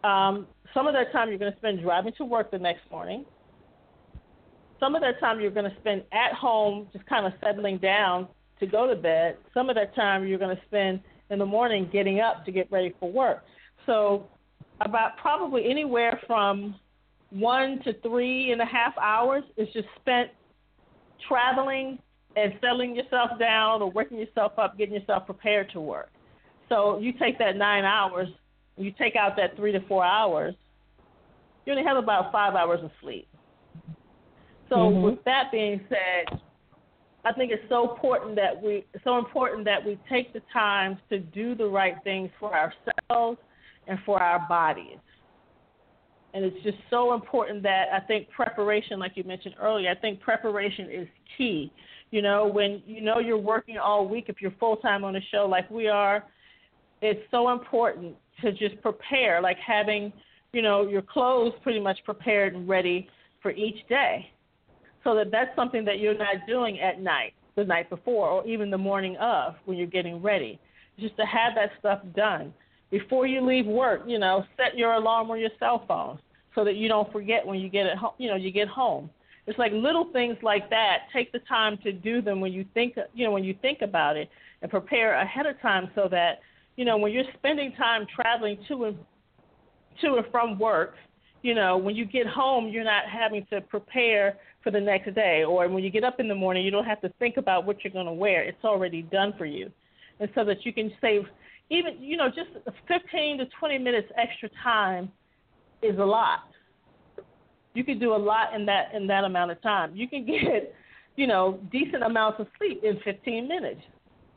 Um, 0.05 0.47
some 0.73 0.87
of 0.87 0.95
that 0.95 1.13
time 1.13 1.29
you're 1.29 1.39
going 1.39 1.53
to 1.53 1.59
spend 1.59 1.83
driving 1.83 2.15
to 2.17 2.25
work 2.25 2.51
the 2.51 2.59
next 2.59 2.91
morning. 2.91 3.27
Some 4.81 4.95
of 4.95 5.03
that 5.03 5.21
time 5.21 5.39
you're 5.39 5.51
going 5.51 5.71
to 5.71 5.77
spend 5.81 6.03
at 6.13 6.33
home, 6.33 6.89
just 6.95 7.05
kind 7.05 7.27
of 7.27 7.35
settling 7.45 7.77
down 7.77 8.27
to 8.59 8.67
go 8.67 8.87
to 8.87 8.97
bed. 8.97 9.37
Some 9.53 9.69
of 9.69 9.77
that 9.77 9.95
time 9.95 10.27
you're 10.27 10.39
going 10.39 10.57
to 10.57 10.63
spend 10.67 11.01
in 11.33 11.39
the 11.39 11.47
morning 11.47 11.89
getting 11.93 12.21
up 12.21 12.45
to 12.45 12.53
get 12.53 12.71
ready 12.71 12.95
for 13.01 13.11
work. 13.11 13.43
So, 13.87 14.29
about 14.81 15.17
probably 15.17 15.65
anywhere 15.69 16.21
from 16.27 16.75
one 17.31 17.81
to 17.85 17.93
three 18.01 18.53
and 18.53 18.61
a 18.61 18.65
half 18.65 18.97
hours 18.99 19.43
is 19.57 19.69
just 19.73 19.89
spent 20.01 20.31
traveling 21.29 21.99
and 22.37 22.53
settling 22.61 22.95
yourself 22.95 23.31
down 23.39 23.83
or 23.83 23.91
working 23.91 24.19
yourself 24.19 24.53
up, 24.59 24.77
getting 24.77 24.95
yourself 24.95 25.27
prepared 25.27 25.71
to 25.73 25.81
work. 25.81 26.11
So 26.69 26.99
you 26.99 27.13
take 27.13 27.39
that 27.39 27.57
nine 27.57 27.85
hours, 27.85 28.29
you 28.77 28.93
take 28.99 29.15
out 29.17 29.37
that 29.37 29.57
three 29.57 29.73
to 29.73 29.81
four 29.87 30.05
hours, 30.05 30.55
you 31.65 31.73
only 31.73 31.85
have 31.85 31.97
about 31.97 32.33
five 32.33 32.55
hours 32.55 32.81
of 32.83 32.91
sleep. 33.01 33.29
So 34.69 34.77
mm-hmm. 34.77 35.03
with 35.03 35.25
that 35.25 35.53
being 35.53 35.81
said, 35.89 36.41
I 37.25 37.33
think 37.33 37.53
it's 37.53 37.63
so 37.69 37.93
important 37.93 38.35
that 38.37 38.61
we 38.61 38.85
so 39.05 39.19
important 39.19 39.65
that 39.65 39.85
we 39.85 39.99
take 40.11 40.33
the 40.33 40.43
time 40.53 40.99
to 41.09 41.19
do 41.21 41.55
the 41.55 41.67
right 41.67 41.95
things 42.03 42.31
for 42.41 42.53
ourselves 42.53 43.39
and 43.87 43.99
for 44.05 44.21
our 44.21 44.47
bodies. 44.49 44.99
And 46.35 46.45
it's 46.45 46.63
just 46.65 46.79
so 46.91 47.15
important 47.15 47.63
that 47.63 47.87
I 47.93 48.01
think 48.01 48.29
preparation, 48.31 48.99
like 48.99 49.13
you 49.17 49.25
mentioned 49.25 49.55
earlier, 49.61 49.91
I 49.91 49.95
think 49.95 50.21
preparation 50.21 50.91
is 50.91 51.07
key. 51.37 51.71
You 52.11 52.23
know, 52.23 52.47
when 52.47 52.83
you 52.87 53.03
know 53.03 53.19
you're 53.21 53.39
working 53.39 53.79
all 53.79 54.09
week, 54.09 54.27
if 54.29 54.41
you're 54.41 54.55
full 54.59 54.77
time 54.77 55.05
on 55.05 55.15
a 55.15 55.21
show 55.31 55.47
like 55.49 55.71
we 55.71 55.89
are, 55.89 56.25
it's 57.03 57.21
so 57.31 57.51
important 57.51 58.17
to 58.41 58.53
just 58.53 58.81
prepare, 58.83 59.41
like 59.41 59.59
having, 59.65 60.13
you 60.53 60.63
know, 60.63 60.89
your 60.89 61.03
clothes 61.03 61.53
pretty 61.63 61.81
much 61.81 61.99
prepared 62.05 62.55
and 62.55 62.69
ready 62.69 63.09
for 63.43 63.53
each 63.53 63.87
day 63.89 64.29
so 65.05 65.15
that 65.15 65.31
that's 65.31 65.55
something 65.57 65.85
that 65.85 65.99
you're 65.99 66.17
not 66.17 66.47
doing 66.47 66.81
at 66.81 67.01
night, 67.01 67.35
the 67.57 67.65
night 67.65 67.91
before, 67.91 68.29
or 68.29 68.47
even 68.47 68.71
the 68.71 68.79
morning 68.79 69.17
of 69.17 69.55
when 69.65 69.77
you're 69.77 69.87
getting 69.87 70.23
ready. 70.23 70.59
Just 70.99 71.17
to 71.17 71.25
have 71.25 71.55
that 71.55 71.71
stuff 71.79 72.01
done 72.15 72.53
before 72.91 73.27
you 73.27 73.41
leave 73.45 73.67
work. 73.67 74.03
You 74.07 74.19
know, 74.19 74.45
set 74.57 74.77
your 74.77 74.93
alarm 74.95 75.31
on 75.31 75.41
your 75.41 75.51
cell 75.59 75.85
phone 75.89 76.19
so 76.55 76.65
that 76.65 76.77
you 76.77 76.89
don't 76.89 77.11
forget 77.11 77.47
when 77.47 77.59
you 77.59 77.69
get 77.69 77.87
at 77.87 77.97
home. 77.97 78.13
You 78.19 78.29
know, 78.29 78.37
you 78.37 78.51
get 78.51 78.69
home. 78.69 79.11
It's 79.47 79.59
like 79.59 79.73
little 79.73 80.13
things 80.13 80.37
like 80.43 80.71
that. 80.71 81.09
Take 81.13 81.33
the 81.33 81.41
time 81.41 81.77
to 81.83 81.93
do 81.93 82.23
them 82.23 82.41
when 82.41 82.53
you 82.53 82.65
think, 82.75 82.97
you 83.15 83.25
know, 83.25 83.33
when 83.33 83.43
you 83.43 83.57
think 83.61 83.83
about 83.83 84.17
it, 84.17 84.29
and 84.61 84.71
prepare 84.71 85.15
ahead 85.15 85.47
of 85.47 85.61
time 85.61 85.91
so 85.97 86.07
that, 86.11 86.39
you 86.77 86.85
know, 86.85 86.97
when 86.97 87.13
you're 87.13 87.25
spending 87.35 87.73
time 87.73 88.07
traveling 88.15 88.57
to 88.69 88.85
and 88.85 88.99
to 90.01 90.15
and 90.15 90.27
from 90.31 90.59
work, 90.59 90.95
you 91.43 91.55
know, 91.55 91.77
when 91.77 91.97
you 91.97 92.05
get 92.05 92.27
home, 92.27 92.69
you're 92.69 92.85
not 92.85 93.05
having 93.07 93.45
to 93.51 93.61
prepare 93.61 94.39
for 94.63 94.71
the 94.71 94.81
next 94.81 95.15
day. 95.15 95.45
Or 95.45 95.69
when 95.69 95.83
you 95.85 95.91
get 95.91 96.05
up 96.05 96.21
in 96.21 96.29
the 96.29 96.35
morning, 96.35 96.65
you 96.65 96.71
don't 96.71 96.85
have 96.85 97.01
to 97.03 97.09
think 97.19 97.37
about 97.37 97.65
what 97.65 97.83
you're 97.83 97.93
going 97.93 98.07
to 98.07 98.13
wear. 98.13 98.43
It's 98.43 98.65
already 98.65 99.03
done 99.03 99.35
for 99.37 99.47
you. 99.47 99.71
And 100.21 100.31
so 100.35 100.45
that 100.45 100.65
you 100.65 100.73
can 100.73 100.93
save 101.01 101.23
even, 101.71 102.03
you 102.03 102.17
know, 102.17 102.29
just 102.29 102.51
15 102.87 103.39
to 103.39 103.47
20 103.59 103.79
minutes 103.79 104.09
extra 104.17 104.51
time 104.63 105.11
is 105.83 105.99
a 105.99 106.05
lot. 106.05 106.41
You 107.75 107.83
can 107.83 107.99
do 107.99 108.15
a 108.15 108.17
lot 108.17 108.55
in 108.55 108.67
that 108.67 108.93
in 108.95 109.07
that 109.07 109.25
amount 109.25 109.51
of 109.51 109.63
time. 109.63 109.97
You 109.97 110.07
can 110.07 110.27
get, 110.27 110.75
you 111.17 111.27
know, 111.27 111.59
decent 111.71 112.03
amounts 112.03 112.41
of 112.41 112.47
sleep 112.59 112.83
in 112.85 113.01
15 113.05 113.49
minutes. 113.49 113.81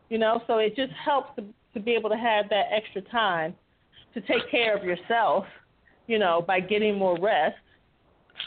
You 0.10 0.18
know, 0.18 0.42
so 0.48 0.60
it 0.60 0.76
just 0.76 0.94
helps 0.94 1.36
to, 1.36 1.44
to 1.74 1.80
be 1.80 1.92
able 1.92 2.10
to 2.10 2.18
have 2.18 2.48
that 2.50 2.66
extra 2.72 3.02
time 3.02 3.54
to 4.14 4.22
take 4.22 4.50
care 4.50 4.78
of 4.78 4.84
yourself, 4.84 5.46
you 6.08 6.20
know, 6.20 6.44
by 6.48 6.60
getting 6.60 6.98
more 6.98 7.20
rest 7.20 7.58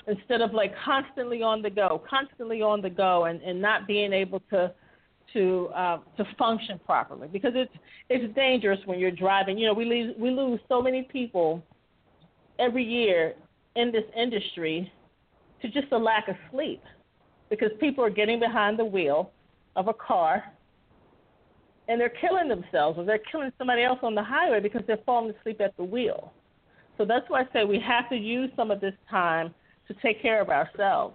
instead 0.06 0.40
of 0.40 0.52
like 0.52 0.72
constantly 0.84 1.42
on 1.42 1.62
the 1.62 1.70
go, 1.70 2.02
constantly 2.08 2.62
on 2.62 2.80
the 2.80 2.90
go, 2.90 3.24
and, 3.24 3.40
and 3.42 3.60
not 3.60 3.86
being 3.86 4.12
able 4.12 4.40
to 4.50 4.72
to 5.32 5.68
uh, 5.74 5.98
to 6.16 6.24
function 6.38 6.80
properly 6.84 7.28
because 7.28 7.52
it's 7.54 7.72
it's 8.08 8.34
dangerous 8.34 8.78
when 8.86 8.98
you're 8.98 9.10
driving. 9.10 9.58
You 9.58 9.66
know, 9.66 9.74
we 9.74 9.84
lose 9.84 10.14
we 10.18 10.30
lose 10.30 10.60
so 10.68 10.80
many 10.80 11.02
people 11.02 11.62
every 12.58 12.84
year 12.84 13.34
in 13.76 13.92
this 13.92 14.04
industry 14.16 14.90
to 15.62 15.68
just 15.68 15.92
a 15.92 15.98
lack 15.98 16.28
of 16.28 16.36
sleep 16.50 16.82
because 17.50 17.70
people 17.80 18.04
are 18.04 18.10
getting 18.10 18.40
behind 18.40 18.78
the 18.78 18.84
wheel 18.84 19.30
of 19.76 19.88
a 19.88 19.94
car 19.94 20.44
and 21.88 22.00
they're 22.00 22.12
killing 22.20 22.48
themselves 22.48 22.98
or 22.98 23.04
they're 23.04 23.20
killing 23.30 23.50
somebody 23.58 23.82
else 23.82 23.98
on 24.02 24.14
the 24.14 24.22
highway 24.22 24.60
because 24.60 24.82
they're 24.86 24.98
falling 25.06 25.34
asleep 25.38 25.60
at 25.60 25.76
the 25.76 25.84
wheel. 25.84 26.32
So 26.98 27.04
that's 27.04 27.24
why 27.28 27.42
I 27.42 27.44
say 27.52 27.64
we 27.64 27.80
have 27.80 28.08
to 28.10 28.16
use 28.16 28.50
some 28.56 28.70
of 28.70 28.80
this 28.80 28.94
time 29.10 29.54
to 29.88 29.94
take 30.02 30.22
care 30.22 30.40
of 30.40 30.48
ourselves. 30.48 31.14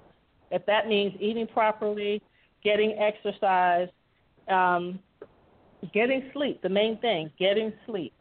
If 0.51 0.65
that 0.65 0.87
means 0.87 1.13
eating 1.19 1.47
properly, 1.47 2.21
getting 2.63 2.97
exercise, 2.99 3.87
um, 4.47 4.99
getting 5.93 6.29
sleep, 6.33 6.61
the 6.61 6.69
main 6.69 6.97
thing, 6.99 7.31
getting 7.39 7.73
sleep. 7.85 8.13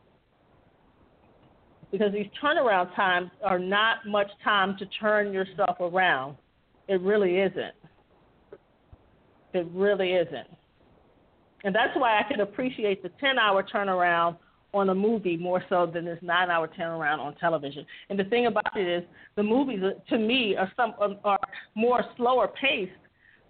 Because 1.91 2.13
these 2.13 2.29
turnaround 2.43 2.95
times 2.95 3.31
are 3.45 3.59
not 3.59 4.07
much 4.07 4.29
time 4.43 4.77
to 4.79 4.87
turn 4.87 5.33
yourself 5.33 5.77
around. 5.81 6.37
It 6.89 7.01
really 7.03 7.39
isn't. 7.39 7.75
It 9.53 9.67
really 9.73 10.13
isn't. 10.13 10.49
And 11.65 11.75
that's 11.75 11.95
why 11.97 12.19
I 12.19 12.23
can 12.23 12.41
appreciate 12.41 13.03
the 13.03 13.11
10 13.21 13.39
hour 13.39 13.63
turnaround 13.63 14.37
on 14.75 14.89
a 14.89 14.95
movie 14.95 15.37
more 15.37 15.63
so 15.69 15.87
than 15.87 16.05
this 16.05 16.19
nine 16.23 16.51
hour 16.51 16.69
turnaround 16.69 17.19
on 17.19 17.35
television. 17.37 17.85
And 18.09 18.19
the 18.19 18.25
thing 18.25 18.47
about 18.47 18.77
it 18.77 18.89
is, 18.89 19.05
the 19.37 19.43
movies 19.43 19.81
to 20.09 20.19
me 20.19 20.57
are 20.57 20.71
some 20.77 20.95
are 21.25 21.39
more 21.75 22.03
slower 22.17 22.49
paced 22.49 22.93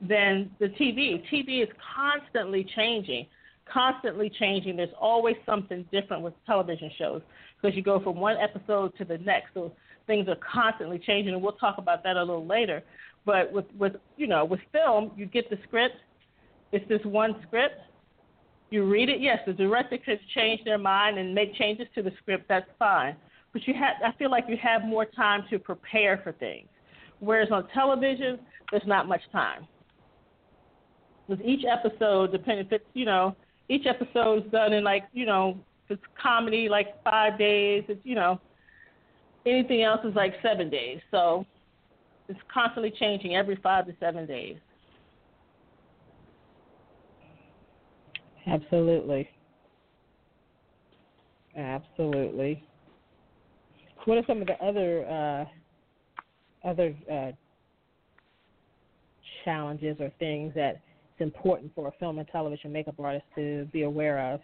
than 0.01 0.51
the 0.59 0.67
TV. 0.67 1.23
TV 1.33 1.63
is 1.63 1.69
constantly 1.95 2.67
changing, 2.75 3.27
constantly 3.73 4.31
changing. 4.31 4.77
There's 4.77 4.91
always 5.01 5.37
something 5.47 5.87
different 5.93 6.23
with 6.23 6.35
television 6.45 6.91
shows 6.99 7.23
because 7.61 7.77
you 7.77 7.83
go 7.83 8.01
from 8.01 8.17
one 8.17 8.37
episode 8.37 8.97
to 8.99 9.05
the 9.05 9.19
next. 9.19 9.55
So 9.55 9.73
things 10.09 10.27
are 10.29 10.37
constantly 10.37 10.99
changing, 10.99 11.35
and 11.35 11.43
we'll 11.43 11.53
talk 11.53 11.79
about 11.79 12.03
that 12.03 12.17
a 12.17 12.21
little 12.21 12.47
later. 12.47 12.83
But 13.25 13.53
with 13.53 13.67
with 13.79 13.93
you 14.17 14.27
know 14.27 14.45
with 14.45 14.61
film, 14.73 15.13
you 15.17 15.27
get 15.27 15.49
the 15.51 15.59
script. 15.69 15.95
It's 16.73 16.87
this 16.89 17.01
one 17.05 17.37
script 17.47 17.77
you 18.73 18.85
read 18.85 19.09
it, 19.09 19.21
yes, 19.21 19.39
the 19.47 19.53
director 19.53 19.99
could 19.99 20.19
change 20.35 20.65
their 20.65 20.79
mind 20.79 21.19
and 21.19 21.35
make 21.35 21.55
changes 21.57 21.87
to 21.95 22.03
the 22.03 22.11
script. 22.21 22.47
That's 22.49 22.67
fine, 22.79 23.17
but 23.53 23.67
you 23.69 23.75
have. 23.75 23.97
I 24.05 24.17
feel 24.17 24.31
like 24.31 24.45
you 24.49 24.57
have 24.63 24.83
more 24.83 25.05
time 25.05 25.45
to 25.51 25.59
prepare 25.59 26.21
for 26.25 26.33
things. 26.33 26.69
Whereas 27.21 27.51
on 27.53 27.69
television, 27.69 28.39
there's 28.71 28.87
not 28.87 29.07
much 29.07 29.21
time. 29.31 29.67
With 31.29 31.41
each 31.43 31.65
episode, 31.65 32.33
depending 32.33 32.67
if 32.67 32.73
it's 32.73 32.85
you 32.95 33.05
know, 33.05 33.37
each 33.69 33.87
episode 33.87 34.47
is 34.47 34.51
done 34.51 34.73
in 34.73 34.83
like 34.83 35.05
you 35.13 35.27
know, 35.27 35.59
if 35.85 35.99
it's 35.99 36.07
comedy, 36.21 36.69
like 36.69 37.03
five 37.05 37.39
days. 37.39 37.85
It's 37.89 38.01
you 38.05 38.15
know, 38.15 38.41
anything 39.45 39.83
else 39.83 40.01
is 40.05 40.15
like 40.15 40.35
seven 40.43 40.71
days. 40.71 41.01
So 41.11 41.45
it's 42.29 42.41
constantly 42.53 42.93
changing 42.99 43.37
every 43.37 43.57
five 43.57 43.87
to 43.87 43.95
seven 44.01 44.27
days. 44.27 44.57
Absolutely. 48.47 49.29
Absolutely. 51.57 52.65
What 54.05 54.19
are 54.19 54.25
some 54.27 54.41
of 54.41 54.49
the 54.49 54.55
other 54.65 55.07
uh, 55.07 56.69
other 56.69 56.95
uh, 57.11 57.33
challenges 59.45 59.97
or 60.01 60.11
things 60.19 60.53
that 60.55 60.81
it's 61.13 61.21
important 61.21 61.73
for 61.75 61.89
a 61.89 61.93
film 62.01 62.19
and 62.19 62.27
television 62.29 62.73
makeup 62.73 62.95
artist 62.99 63.25
to 63.37 63.69
be 63.73 63.83
aware 63.83 64.33
of? 64.33 64.41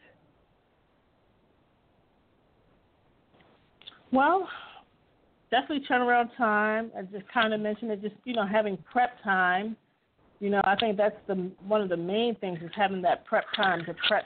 Well, 4.12 4.48
definitely 5.50 5.86
turnaround 5.88 6.30
time. 6.36 6.90
I 6.96 7.02
just 7.02 7.24
kind 7.32 7.52
of 7.52 7.60
mentioned 7.60 7.90
it. 7.90 8.02
Just 8.02 8.14
you 8.24 8.34
know, 8.34 8.46
having 8.46 8.78
prep 8.90 9.22
time 9.22 9.76
You 10.40 10.50
know, 10.50 10.60
I 10.64 10.76
think 10.76 10.96
that's 10.96 11.16
the 11.26 11.50
one 11.66 11.80
of 11.80 11.88
the 11.88 11.96
main 11.96 12.34
things 12.36 12.58
is 12.62 12.70
having 12.74 13.02
that 13.02 13.24
prep 13.24 13.44
time 13.56 13.84
to 13.86 13.94
prep, 14.06 14.24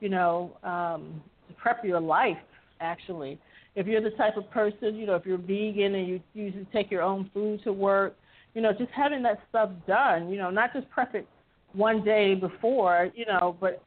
you 0.00 0.08
know, 0.08 0.56
um, 0.62 1.20
to 1.48 1.54
prep 1.54 1.84
your 1.84 2.00
life 2.00 2.36
actually. 2.80 3.38
If 3.74 3.86
you're 3.86 4.00
the 4.00 4.10
type 4.10 4.36
of 4.36 4.50
person, 4.50 4.94
you 4.96 5.06
know, 5.06 5.14
if 5.14 5.26
you're 5.26 5.38
vegan 5.38 5.94
and 5.94 6.06
you 6.06 6.20
usually 6.34 6.66
take 6.72 6.90
your 6.90 7.02
own 7.02 7.30
food 7.34 7.62
to 7.64 7.72
work, 7.72 8.16
you 8.54 8.62
know, 8.62 8.72
just 8.72 8.90
having 8.90 9.22
that 9.24 9.40
stuff 9.48 9.70
done, 9.86 10.30
you 10.30 10.38
know, 10.38 10.50
not 10.50 10.72
just 10.72 10.88
prep 10.90 11.14
it 11.14 11.26
one 11.72 12.04
day 12.04 12.34
before, 12.34 13.10
you 13.14 13.26
know, 13.26 13.56
but 13.60 13.82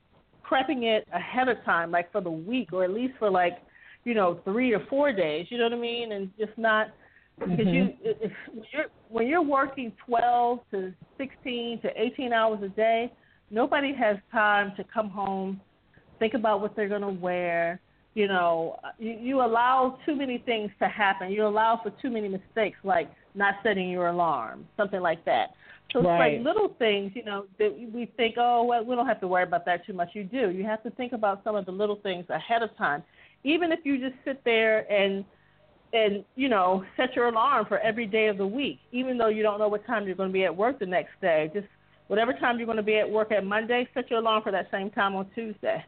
prepping 0.49 0.83
it 0.83 1.07
ahead 1.13 1.47
of 1.47 1.57
time, 1.63 1.91
like 1.91 2.11
for 2.11 2.21
the 2.21 2.31
week 2.31 2.73
or 2.73 2.83
at 2.83 2.91
least 2.91 3.13
for 3.17 3.29
like, 3.29 3.59
you 4.03 4.13
know, 4.13 4.39
three 4.43 4.73
or 4.73 4.85
four 4.89 5.13
days. 5.13 5.47
You 5.49 5.57
know 5.57 5.65
what 5.65 5.73
I 5.73 5.77
mean? 5.77 6.11
And 6.11 6.29
just 6.37 6.57
not 6.57 6.87
because 7.49 7.65
mm-hmm. 7.65 7.69
you 7.69 7.93
if 8.03 8.31
you're 8.71 8.85
when 9.09 9.27
you're 9.27 9.41
working 9.41 9.91
12 10.05 10.59
to 10.71 10.93
16 11.17 11.81
to 11.81 11.89
18 11.95 12.33
hours 12.33 12.59
a 12.63 12.69
day, 12.69 13.11
nobody 13.49 13.93
has 13.93 14.17
time 14.31 14.73
to 14.77 14.83
come 14.93 15.09
home, 15.09 15.59
think 16.19 16.33
about 16.33 16.61
what 16.61 16.75
they're 16.75 16.89
going 16.89 17.01
to 17.01 17.09
wear. 17.09 17.79
You 18.13 18.27
know, 18.27 18.77
you, 18.99 19.11
you 19.11 19.41
allow 19.41 19.97
too 20.05 20.15
many 20.15 20.37
things 20.39 20.69
to 20.79 20.87
happen. 20.87 21.31
You 21.31 21.47
allow 21.47 21.79
for 21.81 21.91
too 22.01 22.09
many 22.09 22.27
mistakes, 22.27 22.77
like 22.83 23.09
not 23.35 23.55
setting 23.63 23.89
your 23.89 24.07
alarm, 24.07 24.67
something 24.75 24.99
like 24.99 25.23
that. 25.25 25.51
So 25.93 26.01
right. 26.01 26.33
it's 26.33 26.45
like 26.45 26.55
little 26.55 26.75
things, 26.77 27.11
you 27.15 27.23
know, 27.23 27.45
that 27.59 27.73
we 27.93 28.11
think, 28.17 28.35
oh, 28.37 28.63
well, 28.63 28.83
we 28.83 28.95
don't 28.95 29.07
have 29.07 29.21
to 29.21 29.27
worry 29.27 29.43
about 29.43 29.65
that 29.65 29.85
too 29.85 29.93
much. 29.93 30.09
You 30.13 30.23
do. 30.23 30.49
You 30.49 30.63
have 30.65 30.83
to 30.83 30.89
think 30.91 31.13
about 31.13 31.43
some 31.43 31.55
of 31.55 31.65
the 31.65 31.71
little 31.71 31.97
things 31.97 32.25
ahead 32.29 32.63
of 32.63 32.75
time. 32.77 33.03
Even 33.43 33.71
if 33.71 33.79
you 33.83 33.97
just 33.97 34.15
sit 34.23 34.41
there 34.45 34.89
and 34.91 35.25
and 35.93 36.23
you 36.35 36.49
know 36.49 36.83
set 36.97 37.15
your 37.15 37.27
alarm 37.27 37.65
for 37.67 37.79
every 37.79 38.05
day 38.05 38.27
of 38.27 38.37
the 38.37 38.47
week, 38.47 38.79
even 38.91 39.17
though 39.17 39.29
you 39.29 39.43
don't 39.43 39.59
know 39.59 39.67
what 39.67 39.85
time 39.85 40.05
you're 40.05 40.15
going 40.15 40.29
to 40.29 40.33
be 40.33 40.45
at 40.45 40.55
work 40.55 40.79
the 40.79 40.85
next 40.85 41.11
day. 41.21 41.49
Just 41.53 41.67
whatever 42.07 42.33
time 42.33 42.57
you're 42.57 42.65
going 42.65 42.77
to 42.77 42.83
be 42.83 42.97
at 42.97 43.09
work 43.09 43.31
at 43.31 43.45
Monday, 43.45 43.87
set 43.93 44.09
your 44.09 44.19
alarm 44.19 44.43
for 44.43 44.51
that 44.51 44.67
same 44.71 44.89
time 44.91 45.15
on 45.15 45.27
Tuesday. 45.33 45.83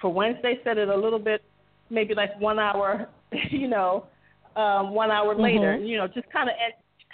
For 0.00 0.12
Wednesday, 0.12 0.58
set 0.64 0.78
it 0.78 0.88
a 0.88 0.96
little 0.96 1.18
bit, 1.18 1.42
maybe 1.90 2.14
like 2.14 2.38
one 2.40 2.58
hour, 2.58 3.08
you 3.50 3.68
know, 3.68 4.06
um, 4.56 4.94
one 4.94 5.10
hour 5.10 5.34
mm-hmm. 5.34 5.42
later. 5.42 5.76
You 5.76 5.98
know, 5.98 6.06
just 6.06 6.30
kind 6.30 6.48
of 6.48 6.54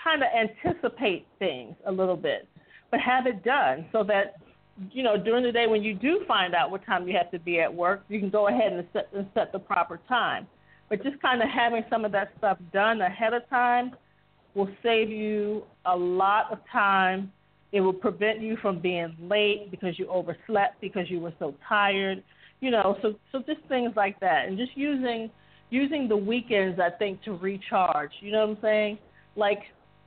kind 0.03 0.23
of 0.23 0.29
anticipate 0.35 1.27
things 1.39 1.75
a 1.87 1.93
little 1.93 2.17
bit, 2.17 2.47
but 2.91 3.01
have 3.01 3.27
it 3.27 3.43
done 3.43 3.87
so 3.91 4.05
that 4.05 4.37
you 4.91 5.03
know 5.03 5.17
during 5.17 5.45
the 5.45 5.53
day 5.53 5.67
when 5.67 5.83
you 5.83 5.95
do 5.95 6.25
find 6.27 6.55
out 6.55 6.71
what 6.71 6.85
time 6.85 7.09
you 7.09 7.17
have 7.17 7.31
to 7.31 7.39
be 7.39 7.61
at 7.61 7.73
work, 7.73 8.05
you 8.09 8.21
can 8.21 8.31
go 8.31 8.49
ahead 8.49 8.73
and 8.73 8.87
set 8.93 9.09
and 9.15 9.27
set 9.35 9.53
the 9.53 9.59
proper 9.59 10.01
time. 10.09 10.47
But 10.89 11.03
just 11.03 11.21
kind 11.21 11.43
of 11.43 11.49
having 11.49 11.85
some 11.91 12.05
of 12.05 12.13
that 12.13 12.33
stuff 12.39 12.59
done 12.73 13.01
ahead 13.01 13.33
of 13.33 13.49
time 13.49 13.93
will 14.55 14.69
save 14.83 15.11
you 15.11 15.65
a 15.87 15.97
lot 15.97 16.53
of 16.53 16.59
time. 16.71 17.33
It 17.73 17.81
will 17.81 17.93
prevent 17.93 18.41
you 18.41 18.57
from 18.63 18.81
being 18.81 19.17
late 19.21 19.71
because 19.71 19.99
you 19.99 20.09
overslept 20.09 20.81
because 20.81 21.11
you 21.11 21.21
were 21.21 21.33
so 21.39 21.55
tired. 21.69 22.23
You 22.61 22.71
know, 22.71 22.97
so 23.03 23.15
so 23.33 23.41
just 23.41 23.61
things 23.69 23.93
like 23.97 24.19
that, 24.21 24.47
and 24.47 24.57
just 24.57 24.77
using 24.77 25.31
using 25.71 26.09
the 26.09 26.17
weekends, 26.17 26.79
I 26.79 26.91
think, 26.91 27.23
to 27.25 27.33
recharge. 27.33 28.13
You 28.21 28.33
know 28.33 28.47
what 28.47 28.57
I'm 28.57 28.63
saying? 28.63 28.99
Like 29.37 29.61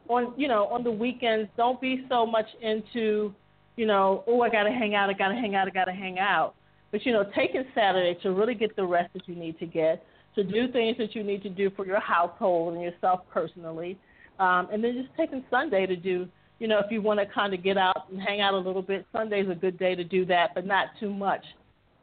on 0.08 0.34
you 0.38 0.48
know 0.48 0.66
on 0.68 0.84
the 0.84 0.92
weekends, 0.92 1.50
don't 1.58 1.80
be 1.82 2.06
so 2.10 2.26
much 2.26 2.48
into 2.62 3.34
you 3.76 3.86
know 3.86 4.24
oh 4.28 4.42
I 4.42 4.50
gotta 4.50 4.72
hang 4.72 4.96
out, 4.96 5.10
I 5.10 5.14
gotta 5.14 5.36
hang 5.36 5.56
out, 5.56 5.68
I 5.68 5.72
gotta 5.72 5.92
hang 5.92 6.20
out. 6.20 6.56
But 6.92 7.06
you 7.06 7.12
know 7.12 7.26
taking 7.36 7.66
Saturday 7.76 8.18
to 8.24 8.32
really 8.32 8.56
get 8.56 8.76
the 8.76 8.86
rest 8.86 9.14
that 9.14 9.28
you 9.28 9.36
need 9.36 9.60
to 9.60 9.66
get, 9.66 10.04
to 10.38 10.44
do 10.44 10.72
things 10.72 10.98
that 10.98 11.14
you 11.14 11.24
need 11.24 11.44
to 11.44 11.50
do 11.50 11.70
for 11.76 11.86
your 11.86 12.00
household 12.00 12.74
and 12.74 12.82
yourself 12.82 13.22
personally, 13.34 13.98
um, 14.40 14.70
and 14.72 14.84
then 14.84 14.94
just 14.94 15.16
taking 15.18 15.44
Sunday 15.50 15.86
to 15.86 15.96
do 15.96 16.28
you 16.60 16.68
know 16.68 16.80
if 16.80 16.92
you 16.92 17.02
want 17.02 17.20
to 17.20 17.26
kind 17.26 17.54
of 17.54 17.64
get 17.64 17.78
out 17.78 18.10
and 18.12 18.22
hang 18.22 18.42
out 18.42 18.54
a 18.54 18.58
little 18.58 18.82
bit. 18.82 19.06
Sunday's 19.12 19.50
a 19.50 19.56
good 19.56 19.78
day 19.78 19.96
to 19.96 20.04
do 20.04 20.26
that, 20.26 20.52
but 20.56 20.66
not 20.66 20.88
too 21.00 21.14
much. 21.14 21.44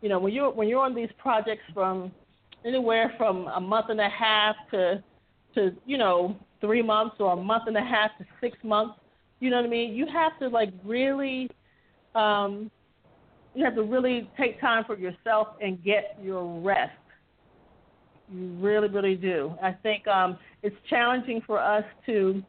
You 0.03 0.09
know 0.09 0.19
when 0.19 0.35
you're 0.35 0.51
when 0.51 0.69
you're 0.69 0.83
on 0.83 0.95
these 0.95 1.09
projects 1.19 1.65
from 1.73 2.13
anywhere 2.65 3.15
from 3.17 3.49
a 3.49 3.61
month 3.61 3.87
and 3.89 4.01
a 4.01 4.09
half 4.09 4.57
to 4.73 5.03
to 5.55 5.73
you 5.87 5.99
know 5.99 6.37
three 6.61 6.83
months 6.83 7.17
or 7.19 7.33
a 7.33 7.37
month 7.37 7.65
and 7.67 7.77
a 7.77 7.85
half 7.85 8.11
to 8.19 8.25
six 8.41 8.57
months. 8.63 8.99
You 9.41 9.51
know 9.51 9.57
what 9.57 9.67
I 9.67 9.69
mean? 9.69 9.95
You 9.95 10.07
have 10.07 10.39
to 10.39 10.49
like 10.49 10.71
really, 10.85 11.51
um, 12.15 12.71
you 13.55 13.65
have 13.65 13.75
to 13.75 13.83
really 13.83 14.31
take 14.39 14.61
time 14.61 14.85
for 14.85 14.97
yourself 14.97 15.49
and 15.61 15.83
get 15.85 16.19
your 16.23 16.61
rest. 16.61 16.93
You 18.33 18.49
really, 18.59 18.89
really 18.89 19.17
do. 19.17 19.55
I 19.63 19.73
think 19.73 20.07
um, 20.09 20.39
it's 20.63 20.77
challenging 20.89 21.43
for 21.47 21.59
us 21.59 21.85
to 22.07 22.43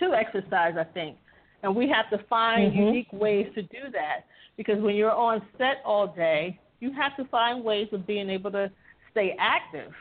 to 0.00 0.12
exercise. 0.12 0.74
I 0.78 0.84
think, 0.84 1.16
and 1.62 1.74
we 1.74 1.88
have 1.88 2.10
to 2.10 2.24
find 2.26 2.72
mm-hmm. 2.72 2.82
unique 2.82 3.12
ways 3.12 3.46
to 3.54 3.62
do 3.62 3.90
that 3.92 4.26
because 4.56 4.80
when 4.80 4.94
you're 4.94 5.12
on 5.12 5.42
set 5.56 5.82
all 5.84 6.08
day, 6.08 6.58
you 6.80 6.92
have 6.92 7.16
to 7.16 7.24
find 7.30 7.64
ways 7.64 7.88
of 7.92 8.06
being 8.06 8.28
able 8.28 8.50
to 8.52 8.70
stay 9.12 9.36
active 9.38 9.92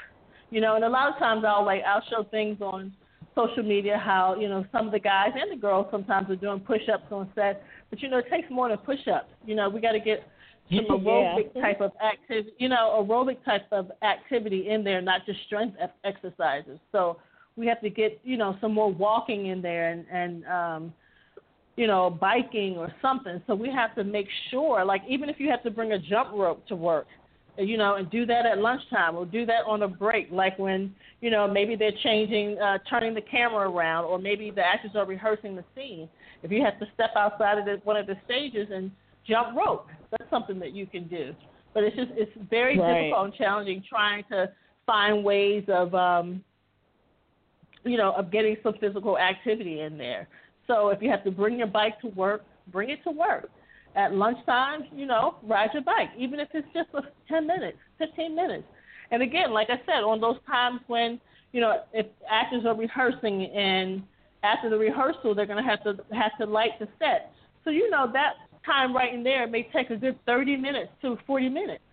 you 0.50 0.62
know, 0.62 0.76
and 0.76 0.86
a 0.86 0.90
lot 0.90 1.12
of 1.12 1.20
times 1.20 1.44
I'll 1.46 1.66
like 1.66 1.82
I'll 1.86 2.04
show 2.10 2.24
things 2.30 2.62
on 2.62 2.94
social 3.36 3.64
media 3.64 4.02
how 4.04 4.36
you 4.40 4.48
know 4.48 4.66
some 4.72 4.86
of 4.86 4.92
the 4.92 5.00
guys 5.00 5.32
and 5.36 5.52
the 5.52 5.62
girls 5.62 5.88
sometimes 5.92 6.30
are 6.30 6.36
doing 6.36 6.60
push-ups 6.60 7.06
on 7.12 7.30
set, 7.36 7.64
but 7.90 8.02
you 8.02 8.10
know 8.10 8.20
it 8.20 8.26
takes 8.32 8.50
more 8.50 8.70
than 8.70 8.78
push-ups. 8.80 9.30
You 9.46 9.56
know, 9.56 9.70
we 9.70 9.82
got 9.82 9.92
to 9.92 10.00
get 10.00 10.28
some 10.70 10.86
aerobic 10.90 11.50
yeah. 11.56 11.62
type 11.62 11.82
of 11.82 11.92
activity, 12.04 12.54
you 12.58 12.70
know, 12.70 13.04
aerobic 13.04 13.44
type 13.46 13.66
of 13.72 13.92
activity 14.02 14.70
in 14.70 14.84
there, 14.84 15.02
not 15.02 15.26
just 15.26 15.40
strength 15.46 15.78
exercises. 16.04 16.80
So 16.92 17.18
we 17.56 17.68
have 17.68 17.82
to 17.82 17.90
get 17.90 18.20
you 18.24 18.38
know 18.38 18.56
some 18.62 18.74
more 18.74 18.92
walking 18.92 19.48
in 19.48 19.62
there 19.62 19.92
and 19.92 20.06
and 20.12 20.46
um, 20.46 20.94
you 21.76 21.88
know 21.88 22.10
biking 22.10 22.78
or 22.78 22.94
something. 23.02 23.42
So 23.48 23.56
we 23.56 23.70
have 23.70 23.96
to 23.96 24.04
make 24.04 24.28
sure, 24.52 24.84
like 24.86 25.02
even 25.08 25.30
if 25.30 25.40
you 25.40 25.50
have 25.50 25.64
to 25.64 25.72
bring 25.72 25.94
a 25.94 26.00
jump 26.00 26.30
rope 26.34 26.66
to 26.68 26.76
work, 26.76 27.08
you 27.58 27.78
know, 27.78 27.96
and 27.96 28.10
do 28.10 28.26
that 28.26 28.46
at 28.46 28.60
lunchtime 28.60 29.16
or 29.16 29.26
do 29.26 29.46
that 29.46 29.66
on 29.66 29.82
a 29.84 29.88
break, 29.88 30.28
like 30.32 30.58
when, 30.60 30.94
you 31.22 31.32
know, 31.32 31.48
maybe 31.48 31.76
they're 31.76 31.92
changing, 32.04 32.58
uh, 32.60 32.78
turning 32.90 33.14
the 33.14 33.22
camera 33.22 33.70
around, 33.70 34.06
or 34.06 34.20
maybe 34.20 34.52
the 34.52 34.62
actors 34.62 34.92
are 34.96 35.06
rehearsing 35.06 35.56
the 35.56 35.64
scene. 35.76 36.08
If 36.44 36.52
you 36.52 36.64
have 36.64 36.80
to 36.80 36.86
step 36.94 37.12
outside 37.16 37.58
of 37.58 37.66
the, 37.66 37.82
one 37.84 37.98
of 37.98 38.06
the 38.06 38.16
stages 38.26 38.68
and 38.72 38.92
jump 39.28 39.58
rope, 39.58 39.88
that's 40.12 40.30
something 40.30 40.60
that 40.60 40.74
you 40.74 40.86
can 40.86 41.08
do. 41.08 41.34
But 41.74 41.84
it's 41.84 41.96
just, 41.96 42.12
it's 42.14 42.32
very 42.50 42.80
right. 42.80 43.02
difficult 43.02 43.26
and 43.26 43.34
challenging 43.36 43.84
trying 43.88 44.24
to 44.32 44.52
find 44.86 45.24
ways 45.24 45.64
of, 45.68 45.94
um, 45.94 46.44
you 47.84 47.98
know, 47.98 48.14
of 48.14 48.32
getting 48.32 48.58
some 48.64 48.74
physical 48.80 49.18
activity 49.18 49.82
in 49.82 49.98
there. 49.98 50.28
So 50.66 50.90
if 50.90 51.02
you 51.02 51.10
have 51.10 51.24
to 51.24 51.32
bring 51.32 51.58
your 51.58 51.68
bike 51.68 52.00
to 52.02 52.08
work, 52.08 52.44
bring 52.72 52.90
it 52.90 53.04
to 53.04 53.12
work 53.12 53.50
at 53.96 54.14
lunchtime, 54.14 54.86
you 54.94 55.06
know, 55.06 55.36
ride 55.44 55.70
your 55.74 55.84
bike, 55.84 56.10
even 56.18 56.40
if 56.40 56.50
it's 56.54 56.68
just 56.74 56.90
for 56.92 57.02
10 57.28 57.48
minutes, 57.48 57.78
15 57.98 58.36
minutes. 58.36 58.66
And 59.12 59.24
again, 59.24 59.52
like 59.52 59.70
I 59.70 59.80
said, 59.86 60.04
on 60.04 60.20
those 60.20 60.38
times 60.46 60.82
when, 60.88 61.20
you 61.52 61.62
know, 61.62 61.82
if 61.94 62.06
actors 62.30 62.66
are 62.66 62.76
rehearsing 62.76 63.46
and 63.46 64.04
after 64.44 64.70
the 64.70 64.78
rehearsal 64.78 65.34
they're 65.34 65.46
going 65.46 65.64
to 65.64 65.70
have 65.70 65.84
to 65.84 65.98
have 66.14 66.38
to 66.40 66.46
light 66.46 66.72
the 66.80 66.88
set. 67.00 67.32
So 67.64 67.72
you 67.72 67.90
know 67.90 68.10
that 68.14 68.34
time 68.68 68.96
right 68.96 69.12
in 69.14 69.24
there 69.24 69.48
may 69.48 69.68
take 69.74 69.90
a 69.90 69.96
good 69.96 70.20
30 70.28 70.58
minutes 70.58 70.92
to 71.02 71.18
40 71.26 71.50
minutes. 71.50 71.84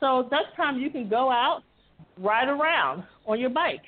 So 0.00 0.28
that's 0.30 0.46
time 0.56 0.78
you 0.78 0.88
can 0.88 1.08
go 1.08 1.30
out, 1.30 1.62
ride 2.18 2.48
around 2.48 3.04
on 3.26 3.38
your 3.38 3.50
bike. 3.50 3.82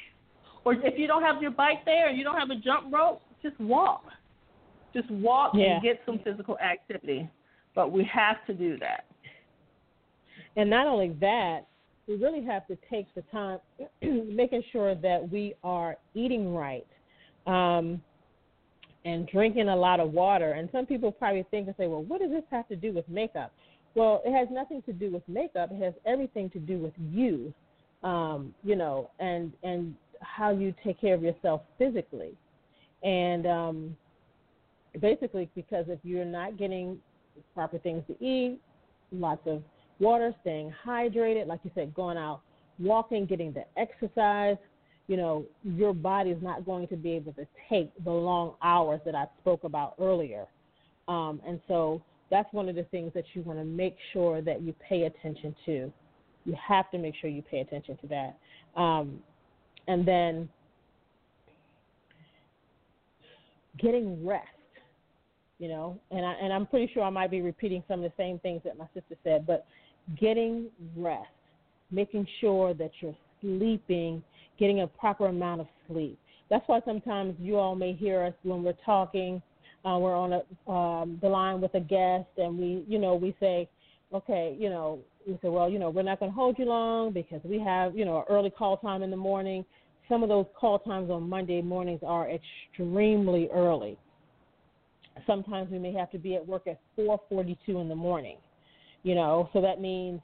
Or 0.67 0.75
if 0.75 0.99
you 0.99 1.07
don't 1.07 1.23
have 1.23 1.41
your 1.41 1.51
bike 1.51 1.85
there 1.87 2.09
and 2.09 2.19
you 2.19 2.25
don't 2.25 2.39
have 2.39 2.51
a 2.51 2.57
jump 2.57 2.93
rope, 2.93 3.23
just 3.43 3.59
walk. 3.59 4.05
Just 4.93 5.11
walk 5.11 5.53
yeah. 5.55 5.75
and 5.75 5.83
get 5.83 6.01
some 6.05 6.21
physical 6.23 6.59
activity 6.59 7.31
but 7.75 7.91
we 7.91 8.05
have 8.13 8.37
to 8.47 8.55
do 8.55 8.79
that. 8.79 9.05
And 10.57 10.71
not 10.71 10.87
only 10.87 11.17
that, 11.21 11.67
we 12.07 12.17
really 12.17 12.45
have 12.45 12.67
to 12.69 12.79
take 12.91 13.13
the 13.15 13.23
time 13.33 13.59
making 14.03 14.63
sure 14.71 14.95
that 14.95 15.29
we 15.31 15.55
are 15.65 15.97
eating 16.15 16.55
right 16.55 16.87
um, 17.47 18.01
and 19.05 19.29
drinking 19.29 19.69
a 19.69 19.77
lot 19.77 20.01
of 20.01 20.13
water. 20.13 20.53
And 20.53 20.69
some 20.73 20.87
people 20.87 21.13
probably 21.13 21.45
think 21.51 21.67
and 21.67 21.77
say, 21.77 21.87
well, 21.87 22.03
what 22.03 22.21
does 22.21 22.31
this 22.31 22.45
have 22.51 22.69
to 22.69 22.77
do 22.77 22.93
with 22.93 23.09
makeup? 23.09 23.53
Well, 23.95 24.23
it 24.25 24.33
has 24.33 24.49
nothing 24.51 24.83
to 24.83 24.93
do 24.93 25.11
with 25.11 25.23
makeup. 25.29 25.71
It 25.73 25.83
has 25.83 25.95
everything 26.07 26.51
to 26.51 26.59
do 26.59 26.79
with 26.79 26.95
you, 26.99 27.53
um, 28.03 28.55
you 28.65 28.77
know, 28.77 29.11
and 29.21 29.53
and 29.63 29.95
how 30.21 30.51
you 30.51 30.75
take 30.83 31.01
care 31.01 31.15
of 31.15 31.23
yourself 31.23 31.63
physically. 31.79 32.33
And 33.03 33.47
um, 33.47 33.97
basically, 35.01 35.49
because 35.55 35.85
if 35.89 35.99
you're 36.03 36.25
not 36.25 36.57
getting 36.57 36.99
proper 37.55 37.79
things 37.79 38.03
to 38.09 38.25
eat, 38.25 38.59
lots 39.13 39.43
of 39.47 39.63
water, 40.01 40.35
staying 40.41 40.73
hydrated, 40.85 41.47
like 41.47 41.61
you 41.63 41.71
said, 41.75 41.95
going 41.95 42.17
out 42.17 42.41
walking, 42.79 43.27
getting 43.27 43.53
the 43.53 43.65
exercise, 43.77 44.57
you 45.07 45.17
know, 45.17 45.45
your 45.65 45.93
body 45.93 46.31
is 46.31 46.43
not 46.43 46.65
going 46.65 46.89
to 46.89 46.97
be 46.97 47.13
able 47.13 47.33
to 47.35 47.47
take 47.69 47.93
the 48.05 48.11
long 48.11 48.55
hours 48.63 49.01
that 49.05 49.15
I 49.15 49.27
spoke 49.41 49.65
about 49.65 49.95
earlier. 50.01 50.47
Um, 51.09 51.41
and 51.47 51.61
so 51.69 52.03
that's 52.31 52.51
one 52.53 52.69
of 52.69 52.75
the 52.75 52.85
things 52.85 53.13
that 53.15 53.25
you 53.35 53.43
want 53.43 53.59
to 53.59 53.65
make 53.65 53.97
sure 54.13 54.41
that 54.41 54.63
you 54.63 54.75
pay 54.89 55.03
attention 55.03 55.55
to. 55.67 55.93
You 56.47 56.57
have 56.67 56.91
to 56.91 56.99
make 56.99 57.15
sure 57.21 57.29
you 57.29 57.43
pay 57.43 57.61
attention 57.61 57.99
to 57.99 58.07
that. 58.09 58.81
Um, 58.81 59.21
and 59.87 60.09
then 60.09 60.49
getting 63.79 64.27
rest 64.27 64.49
you 65.59 65.69
know, 65.69 65.99
and 66.11 66.27
I 66.27 66.33
and 66.33 66.53
I'm 66.53 66.67
pretty 66.67 66.93
sure 66.93 67.03
I 67.03 67.11
might 67.11 67.31
be 67.31 67.41
repeating 67.41 67.83
some 67.87 68.03
of 68.03 68.11
the 68.11 68.23
same 68.23 68.39
things 68.41 68.61
that 68.65 68.77
my 68.77 68.87
sister 68.93 69.15
said, 69.23 69.47
but 69.47 69.67
getting 70.21 70.67
rest, 70.97 71.29
making 71.91 72.27
sure 72.41 72.75
that 72.75 72.91
you're 73.01 73.17
sleeping, 73.41 74.23
getting 74.59 74.83
a 74.83 74.87
proper 74.87 75.27
amount 75.27 75.61
of 75.61 75.67
sleep. 75.89 76.19
That's 76.51 76.67
why 76.69 76.81
sometimes 76.85 77.35
you 77.41 77.57
all 77.57 77.75
may 77.75 77.93
hear 77.93 78.23
us 78.23 78.35
when 78.43 78.63
we're 78.63 78.75
talking, 78.85 79.43
uh, 79.85 79.99
we're 79.99 80.17
on 80.17 80.33
a, 80.33 80.71
um, 80.71 81.19
the 81.21 81.29
line 81.29 81.61
with 81.61 81.75
a 81.75 81.81
guest, 81.81 82.29
and 82.37 82.59
we, 82.59 82.85
you 82.89 82.99
know, 82.99 83.15
we 83.15 83.35
say, 83.41 83.69
okay, 84.13 84.57
you 84.59 84.71
know, 84.71 84.99
we 85.27 85.35
say, 85.43 85.49
well, 85.49 85.69
you 85.69 85.79
know, 85.79 85.91
we're 85.91 86.03
not 86.03 86.21
going 86.21 86.31
to 86.31 86.35
hold 86.35 86.59
you 86.59 86.67
long 86.67 87.13
because 87.13 87.41
we 87.45 87.59
have, 87.59 87.97
you 87.97 88.05
know, 88.05 88.25
early 88.29 88.51
call 88.51 88.77
time 88.77 89.03
in 89.03 89.11
the 89.11 89.17
morning. 89.17 89.65
Some 90.09 90.23
of 90.23 90.29
those 90.29 90.47
call 90.59 90.79
times 90.79 91.11
on 91.11 91.29
Monday 91.29 91.63
mornings 91.63 92.01
are 92.07 92.31
extremely 92.31 93.49
early. 93.53 93.99
Sometimes 95.27 95.71
we 95.71 95.79
may 95.79 95.93
have 95.95 96.11
to 96.11 96.19
be 96.19 96.35
at 96.35 96.47
work 96.47 96.67
at 96.67 96.79
4:42 96.99 97.81
in 97.81 97.89
the 97.89 97.95
morning. 97.95 98.37
You 99.03 99.15
know, 99.15 99.49
so 99.53 99.61
that 99.61 99.81
means, 99.81 100.21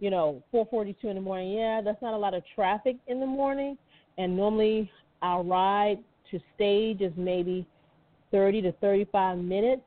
you 0.00 0.10
know, 0.10 0.42
4:42 0.52 1.04
in 1.04 1.14
the 1.14 1.20
morning. 1.20 1.52
Yeah, 1.52 1.80
that's 1.82 2.00
not 2.02 2.14
a 2.14 2.16
lot 2.16 2.34
of 2.34 2.42
traffic 2.54 2.96
in 3.06 3.20
the 3.20 3.26
morning, 3.26 3.78
and 4.18 4.36
normally 4.36 4.90
our 5.22 5.42
ride 5.42 5.98
to 6.30 6.40
stage 6.54 7.00
is 7.00 7.12
maybe 7.16 7.66
30 8.30 8.62
to 8.62 8.72
35 8.72 9.38
minutes. 9.38 9.82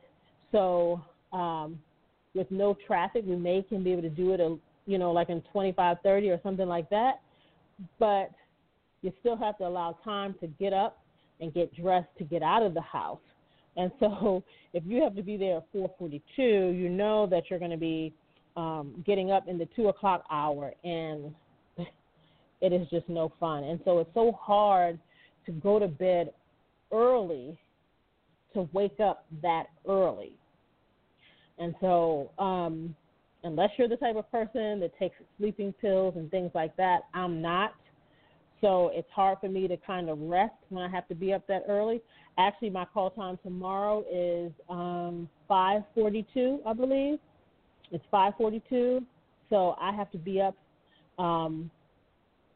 So 0.51 1.01
um, 1.31 1.79
with 2.35 2.49
no 2.51 2.77
traffic, 2.85 3.23
we 3.25 3.35
may 3.35 3.63
can 3.63 3.83
be 3.83 3.91
able 3.91 4.03
to 4.03 4.09
do 4.09 4.33
it, 4.33 4.39
a, 4.39 4.57
you 4.85 4.97
know, 4.97 5.11
like 5.11 5.29
in 5.29 5.41
25, 5.51 5.97
30 6.03 6.29
or 6.29 6.39
something 6.43 6.67
like 6.67 6.89
that. 6.89 7.21
But 7.99 8.31
you 9.01 9.11
still 9.19 9.35
have 9.37 9.57
to 9.57 9.65
allow 9.65 9.97
time 10.03 10.35
to 10.41 10.47
get 10.47 10.73
up 10.73 10.99
and 11.41 11.53
get 11.53 11.73
dressed 11.75 12.09
to 12.17 12.23
get 12.23 12.43
out 12.43 12.63
of 12.63 12.73
the 12.73 12.81
house. 12.81 13.19
And 13.75 13.91
so 13.99 14.43
if 14.73 14.83
you 14.85 15.01
have 15.01 15.15
to 15.15 15.23
be 15.23 15.37
there 15.37 15.57
at 15.57 15.73
4:42, 15.73 16.21
you 16.37 16.89
know 16.89 17.25
that 17.27 17.49
you're 17.49 17.59
going 17.59 17.71
to 17.71 17.77
be 17.77 18.13
um, 18.55 19.03
getting 19.05 19.31
up 19.31 19.47
in 19.47 19.57
the 19.57 19.67
two 19.75 19.87
o'clock 19.87 20.23
hour, 20.29 20.73
and 20.83 21.33
it 22.61 22.73
is 22.73 22.87
just 22.89 23.07
no 23.09 23.31
fun. 23.39 23.63
And 23.63 23.79
so 23.85 23.99
it's 23.99 24.13
so 24.13 24.31
hard 24.39 24.99
to 25.45 25.51
go 25.51 25.79
to 25.79 25.87
bed 25.87 26.31
early 26.91 27.57
to 28.53 28.69
wake 28.73 28.99
up 28.99 29.25
that 29.41 29.65
early. 29.87 30.33
And 31.57 31.75
so, 31.81 32.31
um, 32.39 32.95
unless 33.43 33.69
you're 33.77 33.87
the 33.87 33.97
type 33.97 34.15
of 34.15 34.29
person 34.31 34.79
that 34.79 34.91
takes 34.97 35.15
sleeping 35.37 35.73
pills 35.73 36.15
and 36.15 36.29
things 36.31 36.51
like 36.53 36.75
that, 36.77 37.01
I'm 37.13 37.41
not. 37.41 37.73
So 38.61 38.91
it's 38.93 39.09
hard 39.13 39.39
for 39.41 39.49
me 39.49 39.67
to 39.67 39.75
kind 39.77 40.09
of 40.09 40.19
rest 40.19 40.55
when 40.69 40.83
I 40.83 40.89
have 40.89 41.07
to 41.09 41.15
be 41.15 41.33
up 41.33 41.45
that 41.47 41.65
early. 41.67 42.01
Actually, 42.37 42.69
my 42.69 42.85
call 42.85 43.09
time 43.11 43.37
tomorrow 43.43 44.05
is 44.09 44.51
um, 44.69 45.29
5:42, 45.49 46.59
I 46.65 46.73
believe. 46.73 47.19
It's 47.93 48.03
5:42, 48.11 49.05
so 49.49 49.75
I 49.79 49.93
have 49.93 50.11
to 50.11 50.17
be 50.17 50.41
up. 50.41 50.55
Um, 51.17 51.69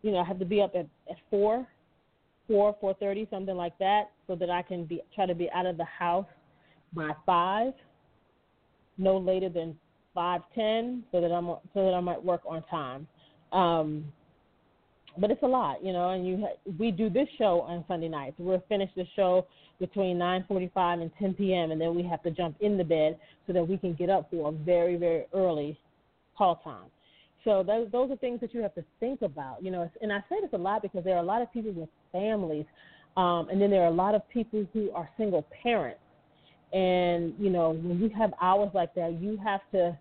you 0.01 0.11
know, 0.11 0.17
I 0.17 0.23
have 0.23 0.39
to 0.39 0.45
be 0.45 0.61
up 0.61 0.73
at, 0.75 0.88
at 1.09 1.17
four, 1.29 1.67
four, 2.47 2.75
four 2.81 2.93
thirty, 2.95 3.27
something 3.29 3.55
like 3.55 3.77
that, 3.77 4.11
so 4.25 4.35
that 4.35 4.49
I 4.49 4.61
can 4.63 4.85
be 4.85 5.01
try 5.13 5.25
to 5.25 5.35
be 5.35 5.49
out 5.51 5.65
of 5.65 5.77
the 5.77 5.85
house 5.85 6.25
by 6.93 7.11
five 7.25 7.73
no 8.97 9.17
later 9.17 9.49
than 9.49 9.77
five 10.13 10.41
ten, 10.55 11.03
so 11.11 11.21
that 11.21 11.31
I'm 11.31 11.45
so 11.45 11.85
that 11.85 11.93
I 11.93 11.99
might 11.99 12.23
work 12.23 12.41
on 12.47 12.63
time. 12.63 13.07
Um, 13.51 14.11
but 15.20 15.32
it's 15.32 15.43
a 15.43 15.47
lot, 15.47 15.84
you 15.84 15.93
know. 15.93 16.09
And 16.09 16.28
you 16.28 16.38
ha- 16.41 16.72
we 16.80 16.91
do 16.91 17.09
this 17.09 17.28
show 17.38 17.61
on 17.61 17.84
Sunday 17.88 18.07
nights. 18.07 18.36
We'll 18.39 18.63
finish 18.70 18.89
the 18.95 19.05
show 19.15 19.45
between 19.80 20.18
9:45 20.18 21.01
and 21.01 21.11
10 21.20 21.34
p.m. 21.36 21.72
and 21.72 21.80
then 21.80 21.95
we 21.95 22.03
have 22.03 22.24
to 22.24 22.32
jump 22.32 22.55
in 22.59 22.78
the 22.78 22.84
bed 22.84 23.20
so 23.45 23.53
that 23.53 23.68
we 23.68 23.78
can 23.78 23.93
get 23.93 24.09
up 24.09 24.30
for 24.30 24.49
a 24.49 24.51
very 24.51 24.95
very 24.95 25.26
early 25.34 25.78
call 26.38 26.57
time. 26.57 26.89
So 27.43 27.63
those 27.63 27.89
those 27.91 28.11
are 28.11 28.18
things 28.18 28.39
that 28.41 28.53
you 28.53 28.61
have 28.61 28.76
to 28.76 28.84
think 28.99 29.22
about, 29.22 29.63
you 29.63 29.72
know. 29.72 29.89
And 30.01 30.11
I 30.11 30.20
say 30.30 30.38
this 30.41 30.51
a 30.53 30.57
lot 30.57 30.82
because 30.82 31.03
there 31.03 31.15
are 31.15 31.24
a 31.24 31.28
lot 31.28 31.41
of 31.41 31.51
people 31.53 31.72
with 31.72 31.89
families, 32.11 32.65
um, 33.15 33.49
and 33.49 33.61
then 33.61 33.70
there 33.70 33.84
are 33.84 33.88
a 33.88 33.91
lot 33.91 34.15
of 34.15 34.28
people 34.30 34.65
who 34.74 34.91
are 34.91 35.09
single 35.18 35.45
parents 35.63 35.99
and, 36.74 37.34
you 37.39 37.49
know, 37.49 37.72
when 37.72 37.99
you 37.99 38.09
have 38.18 38.34
hours 38.41 38.70
like 38.74 38.93
that, 38.95 39.20
you 39.22 39.38
have 39.43 39.61
to 39.72 39.97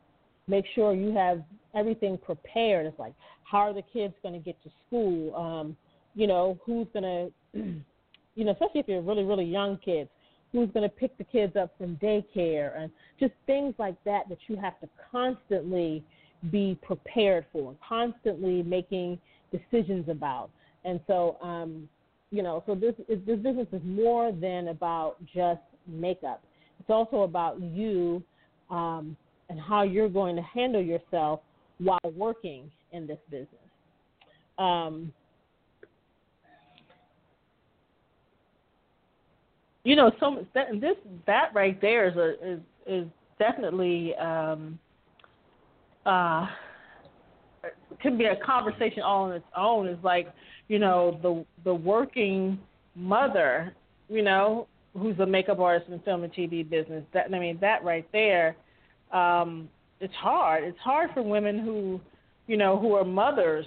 make 0.49 0.64
sure 0.75 0.95
you 0.95 1.12
have 1.14 1.43
everything 1.77 2.18
prepared. 2.18 2.87
It's 2.87 2.99
like, 2.99 3.14
how 3.45 3.59
are 3.59 3.74
the 3.74 3.83
kids 3.93 4.14
going 4.22 4.35
to 4.35 4.41
get 4.41 4.61
to 4.64 4.70
school? 4.87 5.35
Um, 5.37 5.77
you 6.14 6.27
know, 6.27 6.59
who's 6.64 6.87
going 6.93 7.03
to, 7.53 7.59
you 8.35 8.45
know, 8.45 8.53
especially 8.53 8.81
if 8.81 8.89
you're 8.89 9.03
really, 9.03 9.24
really 9.24 9.45
young 9.45 9.79
kids, 9.85 10.11
who's 10.53 10.70
going 10.72 10.89
to 10.89 10.95
pick 10.95 11.16
the 11.18 11.24
kids 11.24 11.55
up 11.57 11.74
from 11.77 11.97
daycare 11.97 12.79
and 12.79 12.91
just 13.20 13.33
things 13.47 13.74
like 13.79 13.97
that 14.05 14.29
that 14.29 14.39
you 14.49 14.57
have 14.57 14.79
to 14.81 14.89
constantly 15.11 16.03
be 16.51 16.79
prepared 16.83 17.45
for, 17.53 17.74
constantly 17.87 18.62
making 18.62 19.18
decisions 19.53 20.09
about. 20.09 20.51
And 20.85 21.01
so, 21.07 21.37
um, 21.43 21.89
you 22.31 22.43
know, 22.43 22.62
so 22.66 22.74
this 22.74 22.95
is, 23.09 23.18
this 23.27 23.39
business 23.39 23.66
is 23.72 23.83
more 23.85 24.33
than 24.33 24.68
about 24.68 25.16
just 25.35 25.61
makeup. 25.87 26.43
It's 26.81 26.91
also 26.91 27.22
about 27.22 27.61
you 27.61 28.22
um, 28.70 29.16
and 29.49 29.61
how 29.61 29.83
you're 29.83 30.09
going 30.09 30.37
to 30.37 30.43
handle 30.43 30.83
yourself 30.83 31.41
while 31.79 31.99
working 32.14 32.70
in 32.93 33.07
this 33.07 33.18
business. 33.31 33.49
Um, 34.59 35.12
you 39.85 39.95
know, 39.95 40.11
so 40.18 40.47
that, 40.55 40.81
this 40.81 40.97
that 41.27 41.51
right 41.55 41.81
there 41.81 42.09
is 42.09 42.16
a, 42.16 42.53
is 42.53 42.61
is 42.87 43.07
definitely 43.39 44.14
um, 44.16 44.79
uh, 46.05 46.47
can 48.01 48.16
be 48.16 48.24
a 48.24 48.37
conversation 48.45 49.03
all 49.03 49.24
on 49.24 49.33
its 49.33 49.45
own. 49.57 49.87
Is 49.87 49.99
like 50.03 50.33
you 50.68 50.79
know 50.79 51.18
the 51.22 51.45
the 51.64 51.74
working 51.74 52.59
mother, 52.97 53.74
you 54.09 54.22
know, 54.22 54.66
who's 54.95 55.18
a 55.20 55.27
makeup 55.27 55.61
artist 55.61 55.91
in 55.91 56.01
film 56.01 56.24
and 56.24 56.33
TV 56.33 56.68
business. 56.68 57.05
That 57.12 57.27
I 57.33 57.39
mean, 57.39 57.59
that 57.61 57.85
right 57.85 58.09
there, 58.12 58.57
um, 59.12 59.68
it's 60.01 60.14
hard. 60.14 60.64
It's 60.64 60.78
hard 60.78 61.11
for 61.14 61.22
women 61.22 61.59
who, 61.59 62.01
you 62.47 62.57
know, 62.57 62.78
who 62.78 62.94
are 62.94 63.05
mothers 63.05 63.66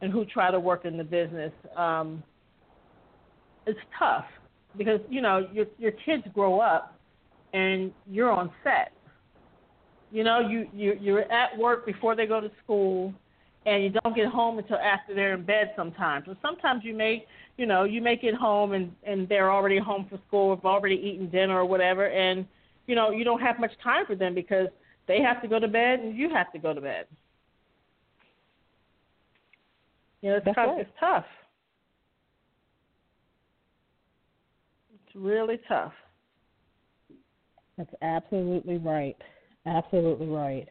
and 0.00 0.12
who 0.12 0.24
try 0.24 0.50
to 0.50 0.60
work 0.60 0.84
in 0.84 0.96
the 0.96 1.04
business. 1.04 1.52
Um, 1.76 2.22
it's 3.66 3.78
tough 3.98 4.24
because 4.76 5.00
you 5.10 5.20
know 5.20 5.46
your 5.52 5.66
your 5.78 5.92
kids 5.92 6.22
grow 6.34 6.60
up 6.60 6.98
and 7.52 7.92
you're 8.10 8.30
on 8.30 8.50
set. 8.64 8.92
You 10.10 10.24
know, 10.24 10.40
you 10.40 10.68
you 10.72 10.96
you're 11.00 11.30
at 11.30 11.56
work 11.58 11.84
before 11.84 12.16
they 12.16 12.26
go 12.26 12.40
to 12.40 12.50
school, 12.64 13.12
and 13.66 13.84
you 13.84 13.90
don't 13.90 14.16
get 14.16 14.26
home 14.26 14.58
until 14.58 14.78
after 14.78 15.14
they're 15.14 15.34
in 15.34 15.44
bed 15.44 15.72
sometimes. 15.76 16.24
And 16.28 16.36
sometimes 16.42 16.82
you 16.84 16.94
may 16.94 17.26
you 17.58 17.66
know, 17.66 17.82
you 17.82 18.00
make 18.00 18.22
it 18.22 18.34
home 18.34 18.72
and 18.72 18.92
and 19.02 19.28
they're 19.28 19.52
already 19.52 19.78
home 19.78 20.06
from 20.08 20.20
school, 20.28 20.54
have 20.54 20.64
already 20.64 20.94
eaten 20.94 21.28
dinner 21.28 21.58
or 21.58 21.66
whatever, 21.66 22.06
and 22.08 22.46
you 22.86 22.94
know 22.94 23.10
you 23.10 23.24
don't 23.24 23.40
have 23.40 23.58
much 23.58 23.72
time 23.82 24.06
for 24.06 24.14
them 24.14 24.34
because 24.34 24.68
they 25.08 25.20
have 25.20 25.42
to 25.42 25.48
go 25.48 25.58
to 25.58 25.66
bed 25.66 26.00
and 26.00 26.16
you 26.16 26.28
have 26.30 26.52
to 26.52 26.58
go 26.58 26.72
to 26.72 26.80
bed. 26.80 27.06
You 30.20 30.30
know, 30.30 30.36
it's 30.36 30.44
That's 30.44 30.54
tough. 30.56 30.66
Right. 30.68 30.80
It's 30.80 30.90
tough. 31.00 31.24
It's 34.94 35.16
really 35.16 35.58
tough. 35.68 35.92
That's 37.76 37.90
absolutely 38.02 38.78
right. 38.78 39.16
Absolutely 39.66 40.26
right. 40.26 40.68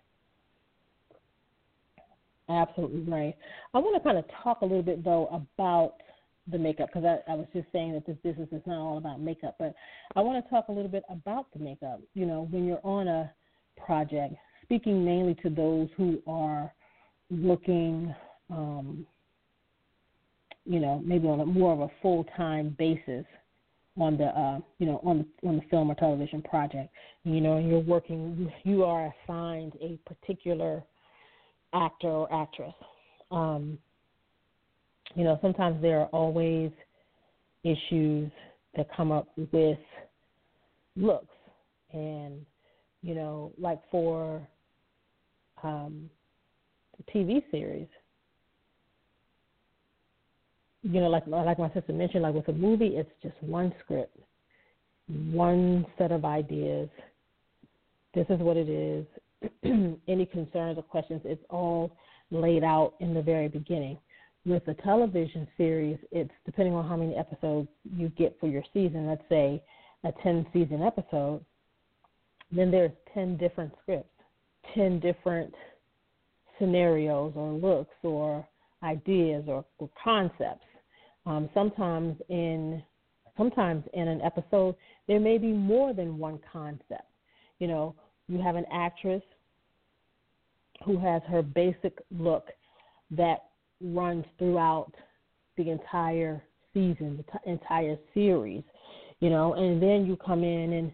Absolutely 2.49 3.01
right. 3.11 3.35
I 3.73 3.79
want 3.79 4.01
to 4.01 4.03
kind 4.03 4.17
of 4.17 4.25
talk 4.43 4.61
a 4.61 4.65
little 4.65 4.83
bit 4.83 5.03
though 5.03 5.27
about 5.27 5.95
the 6.49 6.57
makeup 6.57 6.89
because 6.93 7.05
I, 7.05 7.31
I 7.31 7.35
was 7.35 7.47
just 7.53 7.67
saying 7.73 7.93
that 7.93 8.05
this 8.05 8.17
business 8.23 8.47
is 8.51 8.61
not 8.65 8.77
all 8.77 8.97
about 8.97 9.19
makeup, 9.19 9.55
but 9.59 9.73
I 10.15 10.21
want 10.21 10.43
to 10.43 10.49
talk 10.49 10.67
a 10.69 10.71
little 10.71 10.89
bit 10.89 11.03
about 11.09 11.47
the 11.53 11.59
makeup. 11.59 12.01
You 12.13 12.25
know, 12.25 12.47
when 12.51 12.65
you're 12.65 12.85
on 12.85 13.07
a 13.07 13.31
project, 13.85 14.35
speaking 14.63 15.03
mainly 15.03 15.35
to 15.35 15.49
those 15.49 15.87
who 15.97 16.21
are 16.27 16.71
looking, 17.29 18.13
um, 18.49 19.05
you 20.65 20.79
know, 20.79 21.01
maybe 21.05 21.27
on 21.27 21.39
a 21.39 21.45
more 21.45 21.73
of 21.73 21.79
a 21.79 21.89
full 22.01 22.25
time 22.35 22.75
basis 22.77 23.25
on 23.97 24.17
the 24.17 24.25
uh, 24.25 24.59
you 24.77 24.85
know 24.85 25.01
on 25.03 25.25
the 25.41 25.47
on 25.47 25.55
the 25.57 25.61
film 25.69 25.89
or 25.89 25.95
television 25.95 26.41
project. 26.41 26.93
You 27.23 27.41
know, 27.41 27.57
you're 27.57 27.79
working, 27.79 28.51
you 28.63 28.83
are 28.83 29.13
assigned 29.25 29.73
a 29.81 29.99
particular 30.07 30.83
actor 31.73 32.07
or 32.07 32.33
actress. 32.33 32.73
Um, 33.31 33.77
you 35.15 35.23
know, 35.23 35.37
sometimes 35.41 35.81
there 35.81 35.99
are 36.01 36.07
always 36.07 36.71
issues 37.63 38.31
that 38.75 38.87
come 38.95 39.11
up 39.11 39.27
with 39.51 39.79
looks. 40.95 41.33
And, 41.93 42.45
you 43.01 43.15
know, 43.15 43.51
like 43.57 43.79
for 43.91 44.47
um, 45.63 46.09
the 46.97 47.11
TV 47.11 47.43
series, 47.51 47.87
you 50.83 51.01
know, 51.01 51.09
like 51.09 51.27
like 51.27 51.59
my 51.59 51.71
sister 51.73 51.93
mentioned, 51.93 52.23
like 52.23 52.33
with 52.35 52.47
a 52.49 52.53
movie, 52.53 52.95
it's 52.97 53.11
just 53.21 53.35
one 53.41 53.73
script, 53.83 54.17
one 55.07 55.85
set 55.97 56.11
of 56.11 56.25
ideas, 56.25 56.89
This 58.13 58.27
is 58.29 58.39
what 58.39 58.57
it 58.57 58.69
is. 58.69 59.05
Any 60.07 60.25
concerns 60.25 60.77
or 60.77 60.83
questions, 60.83 61.21
it's 61.25 61.43
all 61.49 61.91
laid 62.31 62.63
out 62.63 62.95
in 62.99 63.13
the 63.13 63.21
very 63.21 63.47
beginning. 63.47 63.97
With 64.45 64.67
a 64.67 64.73
television 64.75 65.47
series, 65.57 65.97
it's 66.11 66.31
depending 66.45 66.73
on 66.73 66.87
how 66.87 66.97
many 66.97 67.15
episodes 67.15 67.67
you 67.95 68.09
get 68.09 68.37
for 68.39 68.47
your 68.47 68.63
season. 68.73 69.07
Let's 69.07 69.23
say 69.29 69.63
a 70.03 70.11
10 70.23 70.47
season 70.53 70.81
episode, 70.83 71.43
then 72.51 72.71
there's 72.71 72.91
10 73.13 73.37
different 73.37 73.73
scripts, 73.81 74.09
10 74.73 74.99
different 74.99 75.53
scenarios 76.59 77.33
or 77.35 77.51
looks 77.53 77.93
or 78.03 78.47
ideas 78.83 79.43
or, 79.47 79.65
or 79.79 79.89
concepts. 80.01 80.65
Um, 81.25 81.49
sometimes 81.53 82.15
in 82.29 82.81
sometimes 83.37 83.83
in 83.93 84.07
an 84.07 84.21
episode 84.21 84.75
there 85.07 85.19
may 85.19 85.37
be 85.37 85.51
more 85.51 85.93
than 85.93 86.17
one 86.17 86.39
concept. 86.51 87.03
You 87.59 87.67
know, 87.67 87.95
you 88.27 88.41
have 88.41 88.55
an 88.55 88.65
actress 88.71 89.21
who 90.85 90.97
has 90.99 91.21
her 91.27 91.41
basic 91.41 91.97
look 92.11 92.47
that 93.11 93.49
runs 93.81 94.25
throughout 94.37 94.91
the 95.57 95.69
entire 95.69 96.41
season, 96.73 97.17
the 97.17 97.23
t- 97.23 97.51
entire 97.51 97.97
series, 98.13 98.63
you 99.19 99.29
know, 99.29 99.53
and 99.53 99.81
then 99.81 100.05
you 100.05 100.15
come 100.15 100.43
in 100.43 100.73
and 100.73 100.91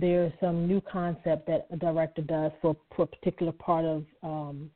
there's 0.00 0.32
some 0.40 0.66
new 0.66 0.80
concept 0.80 1.46
that 1.46 1.66
a 1.70 1.76
director 1.76 2.22
does 2.22 2.50
for, 2.62 2.74
for 2.96 3.02
a 3.02 3.06
particular 3.06 3.52
part 3.52 3.84
of 3.84 4.04
um, 4.22 4.70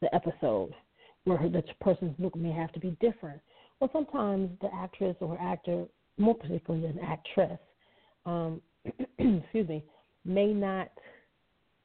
the 0.00 0.12
episode 0.14 0.72
where 1.24 1.38
the 1.38 1.62
person's 1.80 2.14
look 2.18 2.34
may 2.34 2.52
have 2.52 2.72
to 2.72 2.80
be 2.80 2.96
different. 3.00 3.40
Well, 3.78 3.90
sometimes 3.92 4.50
the 4.60 4.70
actress 4.74 5.16
or 5.20 5.38
actor, 5.40 5.84
more 6.16 6.34
particularly 6.34 6.86
an 6.86 6.98
actress, 7.00 7.58
um, 8.24 8.62
excuse 9.18 9.68
me, 9.68 9.84
may 10.24 10.52
not 10.54 10.90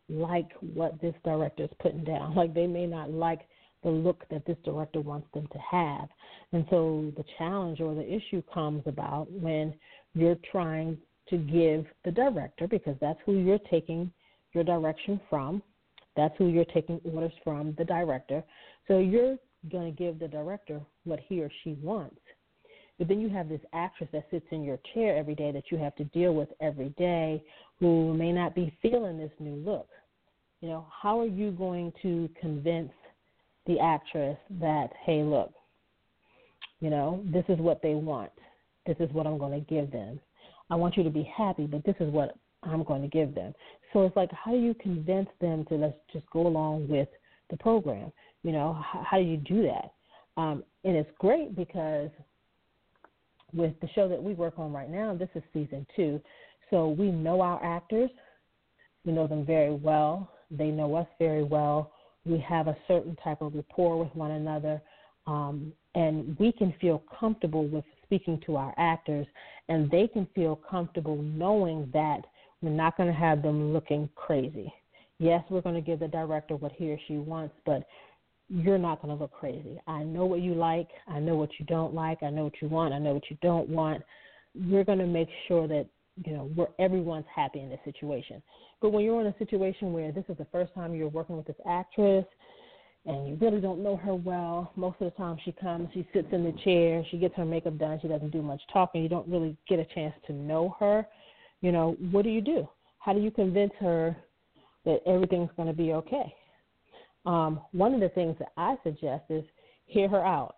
like 0.10 0.50
what 0.62 1.02
this 1.02 1.16
director 1.26 1.64
is 1.64 1.70
putting 1.82 2.04
down. 2.04 2.34
Like 2.36 2.54
they 2.54 2.68
may 2.68 2.86
not 2.86 3.12
like 3.12 3.42
the 3.84 3.90
look 3.90 4.24
that 4.30 4.46
this 4.46 4.58
director 4.64 5.02
wants 5.02 5.28
them 5.34 5.48
to 5.52 5.60
have. 5.60 6.08
And 6.54 6.66
so 6.70 7.12
the 7.18 7.26
challenge 7.38 7.82
or 7.82 7.94
the 7.94 8.10
issue 8.10 8.42
comes 8.54 8.84
about 8.86 9.30
when 9.30 9.74
you're 10.14 10.38
trying 10.50 10.98
to 11.30 11.38
give 11.38 11.86
the 12.06 12.12
director, 12.12 12.68
because 12.68 12.96
that's 13.00 13.20
who 13.26 13.40
you're 13.40 13.60
taking 13.70 14.12
your 14.54 14.64
direction 14.64 15.20
from, 15.30 15.62
that's 16.16 16.34
who 16.38 16.48
you're 16.48 16.66
taking 16.66 17.00
orders 17.12 17.32
from, 17.44 17.74
the 17.78 17.86
director. 17.86 18.44
So 18.88 19.00
you're 19.00 19.38
going 19.72 19.92
to 19.94 19.98
give 19.98 20.20
the 20.20 20.28
director 20.28 20.82
what 21.06 21.20
he 21.28 21.42
or 21.42 21.50
she 21.64 21.78
wants. 21.82 22.20
But 23.00 23.08
then 23.08 23.20
you 23.20 23.30
have 23.30 23.50
this 23.50 23.62
actress 23.74 24.10
that 24.14 24.28
sits 24.30 24.46
in 24.52 24.64
your 24.64 24.78
chair 24.94 25.18
every 25.18 25.34
day 25.34 25.52
that 25.52 25.72
you 25.72 25.78
have 25.78 25.96
to 25.96 26.04
deal 26.06 26.36
with 26.36 26.50
every 26.62 26.90
day 26.90 27.44
who 27.80 28.14
may 28.14 28.32
not 28.32 28.54
be 28.54 28.78
feeling 28.82 29.18
this 29.18 29.32
new 29.40 29.56
look. 29.56 29.88
You 30.62 30.70
know, 30.70 30.86
how 31.02 31.20
are 31.20 31.28
you 31.28 31.52
going 31.52 31.92
to 32.04 32.30
convince 32.40 32.92
the 33.66 33.80
actress 33.80 34.38
that, 34.62 34.90
hey, 35.06 35.24
look, 35.24 35.52
you 36.80 36.90
know, 36.90 37.24
this 37.26 37.46
is 37.50 37.58
what 37.58 37.82
they 37.82 37.96
want. 37.96 38.32
This 38.86 38.98
is 39.00 39.10
what 39.12 39.26
I'm 39.26 39.38
going 39.38 39.60
to 39.60 39.74
give 39.74 39.92
them. 39.92 40.20
I 40.74 40.76
want 40.76 40.98
you 40.98 41.04
to 41.04 41.12
be 41.12 41.30
happy, 41.38 41.68
but 41.68 41.86
this 41.86 41.94
is 42.00 42.12
what 42.12 42.36
I'm 42.64 42.84
going 42.84 43.04
to 43.04 43.08
give 43.08 43.36
them. 43.36 43.54
So 43.92 44.08
it's 44.08 44.16
like, 44.16 44.32
how 44.32 44.54
do 44.54 44.58
you 44.58 44.74
convince 44.74 45.30
them 45.40 45.66
to 45.66 45.76
let's 45.76 45.94
just 46.12 46.28
go 46.32 46.48
along 46.48 46.88
with 46.88 47.10
the 47.52 47.58
program? 47.58 48.12
You 48.42 48.54
know, 48.54 48.74
how, 48.84 49.06
how 49.08 49.18
do 49.20 49.24
you 49.24 49.38
do 49.38 49.62
that? 49.62 49.92
Um, 50.36 50.64
and 50.84 50.96
it's 50.96 51.12
great 51.20 51.56
because 51.56 52.10
with 53.54 53.80
the 53.82 53.88
show 53.94 54.10
that 54.10 54.22
we 54.22 54.34
work 54.34 54.56
on 54.58 54.74
right 54.74 54.90
now, 54.90 55.16
this 55.16 55.30
is 55.36 55.44
season 55.54 55.86
two. 55.96 56.20
So 56.72 56.88
we 56.88 57.12
know 57.12 57.42
our 57.42 57.64
actors, 57.64 58.10
we 59.06 59.12
know 59.12 59.28
them 59.28 59.46
very 59.46 59.76
well, 59.76 60.32
they 60.50 60.70
know 60.70 60.96
us 60.96 61.08
very 61.20 61.44
well. 61.44 61.92
We 62.26 62.40
have 62.40 62.68
a 62.68 62.76
certain 62.88 63.16
type 63.24 63.44
of 63.44 63.54
rapport 63.54 64.00
with 64.00 64.16
one 64.16 64.32
another, 64.32 64.82
um, 65.28 65.72
and 65.94 66.36
we 66.40 66.52
can 66.52 66.74
feel 66.82 67.04
comfortable 67.20 67.68
with 67.68 67.86
speaking 68.14 68.40
to 68.46 68.56
our 68.56 68.76
actors, 68.78 69.26
and 69.70 69.90
they 69.90 70.08
can 70.08 70.28
feel 70.36 70.56
comfortable 70.70 71.18
knowing 71.18 71.90
that 71.94 72.22
we're 72.62 72.70
not 72.70 72.96
going 72.96 73.12
to 73.12 73.20
have 73.20 73.42
them 73.42 73.74
looking 73.74 74.08
crazy. 74.16 74.72
Yes, 75.18 75.44
we're 75.50 75.62
going 75.62 75.76
to 75.76 75.82
give 75.82 76.00
the 76.00 76.08
director 76.08 76.56
what 76.56 76.74
he 76.74 76.92
or 76.92 77.00
she 77.08 77.18
wants, 77.18 77.56
but 77.66 77.88
you're 78.50 78.78
not 78.78 79.02
going 79.02 79.16
to 79.16 79.20
look 79.20 79.32
crazy. 79.32 79.80
I 79.88 80.04
know 80.04 80.26
what 80.26 80.42
you 80.42 80.54
like. 80.54 80.90
I 81.08 81.20
know 81.20 81.36
what 81.36 81.50
you 81.58 81.66
don't 81.66 81.96
like. 81.96 82.22
I 82.22 82.30
know 82.30 82.44
what 82.44 82.62
you 82.62 82.68
want. 82.68 82.94
I 82.94 83.00
know 83.00 83.14
what 83.14 83.30
you 83.32 83.38
don't 83.42 83.68
want. 83.68 84.04
We're 84.54 84.84
going 84.84 85.00
to 85.00 85.08
make 85.08 85.30
sure 85.48 85.68
that 85.68 85.88
you 86.24 86.34
know 86.34 86.52
where 86.54 86.68
everyone's 86.78 87.26
happy 87.36 87.62
in 87.62 87.70
this 87.70 87.80
situation. 87.84 88.44
But 88.80 88.92
when 88.92 89.04
you're 89.04 89.22
in 89.22 89.28
a 89.28 89.38
situation 89.40 89.92
where 89.92 90.12
this 90.12 90.26
is 90.30 90.38
the 90.38 90.46
first 90.52 90.72
time 90.76 90.94
you're 90.94 91.08
working 91.08 91.36
with 91.36 91.48
this 91.48 91.56
actress 91.68 92.26
and 93.06 93.28
you 93.28 93.38
really 93.42 93.60
don't 93.60 93.84
know 93.84 93.98
her 93.98 94.16
well, 94.16 94.72
most 94.76 94.96
of 95.02 95.12
the 95.12 95.18
time 95.18 95.38
she 95.44 95.52
comes, 95.52 95.90
she 95.94 96.08
sits 96.14 96.28
in 96.32 96.44
the 96.44 96.54
chair, 96.64 97.04
she 97.12 97.18
gets 97.18 97.36
her 97.36 97.44
makeup 97.44 97.78
done, 97.78 98.00
she 98.02 98.08
doesn't 98.08 98.32
do 98.32 98.42
much 98.42 98.62
talking. 98.72 99.04
You 99.04 99.10
don't 99.10 99.28
really 99.28 99.58
get 99.68 99.80
a 99.80 99.86
chance 99.94 100.14
to 100.28 100.34
know 100.34 100.76
her. 100.80 101.06
You 101.62 101.72
know, 101.72 101.98
what 102.12 102.24
do 102.24 102.30
you 102.30 102.42
do? 102.42 102.68
How 103.00 103.14
do 103.14 103.20
you 103.20 103.32
convince 103.32 103.74
her 103.80 104.16
that 104.86 105.02
everything's 105.06 105.50
going 105.58 105.68
to 105.68 105.74
be 105.74 105.94
okay? 105.94 106.34
Um, 107.26 107.60
one 107.72 107.94
of 107.94 108.00
the 108.00 108.10
things 108.10 108.38
that 108.40 108.54
I 108.56 108.78
suggest 108.84 109.24
is 109.30 109.44
hear 109.86 110.08
her 110.08 110.26
out. 110.26 110.56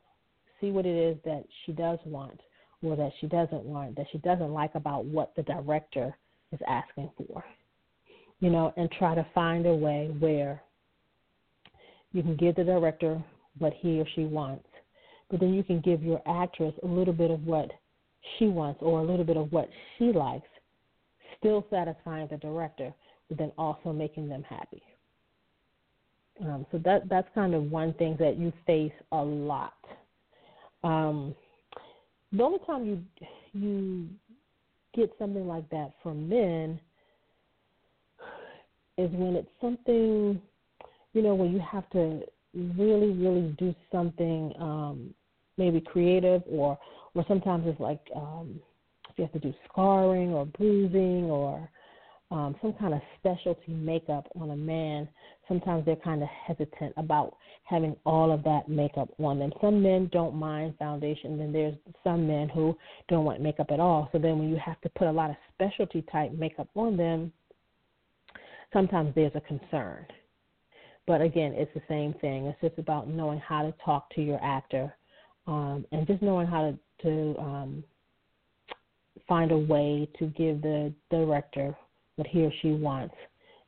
See 0.62 0.70
what 0.70 0.86
it 0.86 0.96
is 0.96 1.18
that 1.26 1.46
she 1.66 1.72
does 1.72 2.00
want 2.06 2.40
or 2.84 2.96
that 2.96 3.12
she 3.20 3.28
doesn't 3.28 3.64
want, 3.64 3.96
that 3.96 4.06
she 4.12 4.20
doesn't 4.20 4.52
like 4.52 4.76
about 4.76 5.06
what 5.06 5.36
the 5.36 5.44
director 5.44 6.16
is 6.52 6.60
asking 6.68 7.10
for. 7.18 7.44
You 8.40 8.52
know, 8.52 8.74
and 8.78 8.92
try 8.92 9.16
to 9.16 9.26
find 9.34 9.66
a 9.66 9.74
way 9.74 10.14
where 10.20 10.62
you 12.16 12.24
can 12.24 12.38
give 12.38 12.56
the 12.56 12.64
director 12.64 13.22
what 13.60 13.74
he 13.74 14.00
or 14.00 14.06
she 14.16 14.24
wants, 14.24 14.66
but 15.30 15.42
then 15.42 15.54
you 15.54 15.64
can 15.64 15.82
give 15.82 16.02
your 16.02 16.22
actress 16.26 16.74
a 16.82 16.88
little 16.88 17.14
bit 17.14 17.30
of 17.30 17.46
what 17.46 17.70
she 18.38 18.48
wants 18.48 18.80
or 18.82 19.02
a 19.02 19.04
little 19.04 19.26
bit 19.26 19.36
of 19.36 19.52
what 19.52 19.70
she 19.98 20.06
likes, 20.06 20.48
still 21.38 21.66
satisfying 21.70 22.28
the 22.32 22.38
director, 22.38 22.94
but 23.28 23.38
then 23.38 23.52
also 23.58 23.92
making 23.92 24.30
them 24.30 24.44
happy. 24.44 24.82
Um, 26.42 26.66
so 26.72 26.78
that 26.80 27.10
that's 27.10 27.28
kind 27.36 27.54
of 27.54 27.70
one 27.70 27.94
thing 27.96 28.16
that 28.20 28.38
you 28.38 28.52
face 28.66 28.92
a 29.12 29.22
lot. 29.22 29.74
Um, 30.84 31.36
the 32.32 32.44
only 32.44 32.60
time 32.66 32.86
you 32.86 33.04
you 33.54 34.08
get 34.94 35.14
something 35.20 35.48
like 35.48 35.70
that 35.70 35.92
from 36.02 36.30
men 36.30 36.80
is 38.98 39.10
when 39.12 39.36
it's 39.36 39.50
something, 39.60 40.42
you 41.16 41.22
know, 41.22 41.34
when 41.34 41.52
you 41.52 41.60
have 41.60 41.90
to 41.92 42.22
really, 42.54 43.12
really 43.14 43.56
do 43.58 43.74
something 43.92 44.54
um, 44.60 45.14
maybe 45.58 45.82
creative, 45.82 46.44
or 46.48 46.78
or 47.14 47.26
sometimes 47.28 47.64
it's 47.66 47.80
like 47.80 48.02
um, 48.16 48.60
you 49.16 49.24
have 49.24 49.34
to 49.34 49.40
do 49.40 49.54
scarring 49.70 50.34
or 50.34 50.46
bruising 50.46 51.24
or 51.26 51.70
um, 52.32 52.56
some 52.62 52.74
kind 52.74 52.94
of 52.94 53.02
specialty 53.20 53.72
makeup 53.72 54.28
on 54.40 54.50
a 54.50 54.56
man, 54.56 55.08
sometimes 55.48 55.86
they're 55.86 55.96
kind 55.96 56.24
of 56.24 56.28
hesitant 56.28 56.94
about 56.98 57.38
having 57.64 57.96
all 58.06 58.32
of 58.32 58.44
that 58.44 58.68
makeup 58.68 59.10
on 59.20 59.40
them. 59.40 59.54
Some 59.62 59.82
men 59.82 60.10
don't 60.12 60.36
mind 60.36 60.74
foundation, 60.78 61.38
then 61.38 61.54
there's 61.54 61.76
some 62.04 62.28
men 62.28 62.50
who 62.50 62.76
don't 63.08 63.26
want 63.26 63.42
makeup 63.42 63.68
at 63.70 63.80
all. 63.80 64.10
So 64.12 64.18
then 64.18 64.40
when 64.40 64.50
you 64.50 64.58
have 64.58 64.82
to 64.82 64.90
put 64.90 65.08
a 65.08 65.12
lot 65.12 65.30
of 65.30 65.36
specialty 65.54 66.04
type 66.12 66.34
makeup 66.34 66.68
on 66.76 66.98
them, 66.98 67.32
sometimes 68.74 69.14
there's 69.16 69.32
a 69.36 69.42
concern. 69.42 70.06
But 71.08 71.22
again, 71.22 71.54
it's 71.54 71.74
the 71.74 71.82
same 71.88 72.14
thing. 72.16 72.46
It's 72.48 72.60
just 72.62 72.80
about 72.80 73.08
knowing 73.08 73.40
how 73.40 73.62
to 73.62 73.74
talk 73.84 74.10
to 74.16 74.22
your 74.22 74.44
actor 74.44 74.96
um, 75.48 75.86
and 75.92 76.08
just 76.08 76.22
knowing 76.22 76.48
how 76.48 76.72
to, 76.72 76.80
to 77.04 77.40
um, 77.40 77.84
find 79.28 79.52
a 79.52 79.58
way 79.58 80.10
to 80.20 80.28
give 80.28 80.62
the 80.62 80.94
director 81.12 81.76
what 82.16 82.28
he 82.28 82.44
or 82.44 82.52
she 82.62 82.72
wants, 82.72 83.16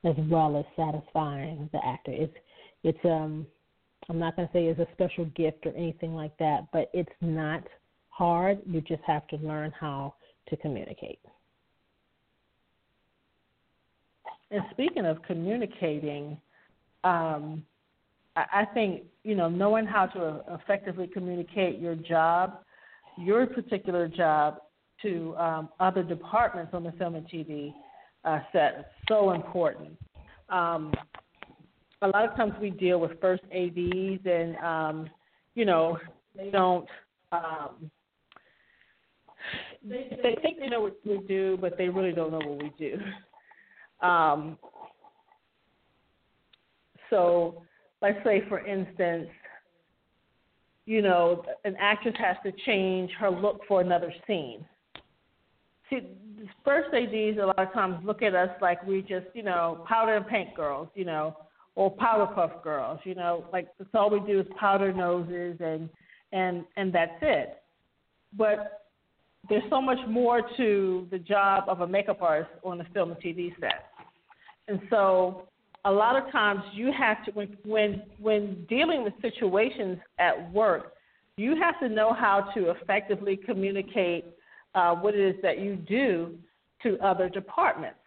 as 0.03 0.15
well 0.29 0.57
as 0.57 0.65
satisfying 0.75 1.69
the 1.73 1.85
actor. 1.85 2.11
It's 2.11 2.33
it's 2.83 2.99
um 3.03 3.45
I'm 4.09 4.19
not 4.19 4.35
going 4.35 4.47
to 4.47 4.53
say 4.53 4.65
it's 4.65 4.79
a 4.79 4.87
special 4.93 5.25
gift 5.35 5.65
or 5.65 5.73
anything 5.75 6.13
like 6.13 6.37
that, 6.37 6.67
but 6.71 6.89
it's 6.93 7.09
not 7.19 7.63
hard. 8.09 8.59
You 8.65 8.79
just 8.81 9.01
have 9.05 9.27
to 9.27 9.35
learn 9.37 9.73
how 9.77 10.15
to 10.49 10.57
communicate. 10.57 11.19
And 14.49 14.61
speaking 14.71 15.05
of 15.05 15.21
communicating, 15.23 16.37
um, 17.07 17.63
I, 18.35 18.65
think 18.73 19.03
you 19.23 19.35
know 19.35 19.49
knowing 19.49 19.85
how 19.85 20.05
to 20.07 20.41
effectively 20.61 21.07
communicate 21.07 21.79
your 21.79 21.95
job, 21.95 22.59
your 23.17 23.47
particular 23.47 24.07
job, 24.07 24.59
to 25.01 25.35
um, 25.37 25.69
other 25.79 26.03
departments 26.03 26.73
on 26.73 26.83
the 26.83 26.91
film 26.93 27.15
and 27.15 27.27
TV 27.27 27.73
uh, 28.25 28.39
set 28.51 28.79
is 28.79 28.85
so 29.07 29.31
important. 29.31 29.97
Um, 30.49 30.93
a 32.01 32.07
lot 32.07 32.29
of 32.29 32.35
times 32.35 32.53
we 32.61 32.71
deal 32.71 32.99
with 32.99 33.19
first 33.21 33.43
ADs, 33.51 34.21
and 34.25 34.55
um, 34.57 35.09
you 35.55 35.65
know 35.65 35.97
they 36.35 36.49
don't. 36.49 36.87
Um, 37.31 37.89
they, 39.87 40.17
they 40.21 40.35
think 40.41 40.59
they 40.59 40.67
know 40.67 40.81
what 40.81 40.97
we 41.05 41.19
do, 41.27 41.57
but 41.61 41.77
they 41.77 41.87
really 41.87 42.11
don't 42.11 42.31
know 42.31 42.41
what 42.45 42.61
we 42.61 42.71
do. 42.77 42.97
Um, 44.05 44.57
So, 47.09 47.63
let's 48.01 48.17
say, 48.23 48.43
for 48.47 48.65
instance, 48.65 49.27
you 50.85 51.01
know, 51.01 51.43
an 51.65 51.75
actress 51.79 52.15
has 52.17 52.37
to 52.45 52.51
change 52.65 53.11
her 53.19 53.29
look 53.29 53.61
for 53.67 53.81
another 53.81 54.13
scene. 54.25 54.65
See, 55.89 55.99
first 56.63 56.93
ADs 56.93 57.37
a 57.41 57.45
lot 57.45 57.59
of 57.59 57.73
times 57.73 57.97
look 58.05 58.21
at 58.21 58.35
us 58.35 58.49
like 58.61 58.85
we 58.85 59.01
just, 59.01 59.27
you 59.33 59.43
know, 59.43 59.83
powder 59.87 60.15
and 60.15 60.27
paint 60.27 60.55
girls, 60.55 60.87
you 60.95 61.05
know, 61.05 61.35
or 61.75 61.91
powder 61.91 62.25
puff 62.33 62.63
girls, 62.63 62.99
you 63.03 63.15
know, 63.15 63.45
like 63.51 63.67
that's 63.77 63.89
all 63.93 64.09
we 64.09 64.19
do 64.21 64.39
is 64.39 64.47
powder 64.59 64.93
noses 64.93 65.57
and 65.59 65.89
and 66.31 66.65
and 66.75 66.91
that's 66.93 67.19
it. 67.21 67.61
But 68.35 68.87
there's 69.49 69.63
so 69.69 69.81
much 69.81 69.99
more 70.07 70.41
to 70.57 71.07
the 71.11 71.19
job 71.19 71.65
of 71.67 71.81
a 71.81 71.87
makeup 71.87 72.21
artist 72.21 72.51
on 72.63 72.81
a 72.81 72.85
film 72.93 73.11
and 73.11 73.21
TV 73.21 73.53
set. 73.59 73.91
And 74.67 74.79
so 74.89 75.47
a 75.85 75.91
lot 75.91 76.15
of 76.15 76.31
times 76.31 76.61
you 76.73 76.91
have 76.97 77.23
to 77.25 77.31
when 77.31 77.57
when 77.63 78.03
when 78.19 78.65
dealing 78.69 79.03
with 79.03 79.13
situations 79.21 79.97
at 80.19 80.51
work, 80.51 80.93
you 81.37 81.55
have 81.61 81.79
to 81.79 81.89
know 81.89 82.13
how 82.13 82.49
to 82.55 82.71
effectively 82.71 83.37
communicate 83.37 84.25
uh, 84.75 84.95
what 84.95 85.15
it 85.15 85.35
is 85.35 85.41
that 85.41 85.59
you 85.59 85.75
do 85.75 86.35
to 86.83 86.97
other 86.99 87.29
departments. 87.29 87.99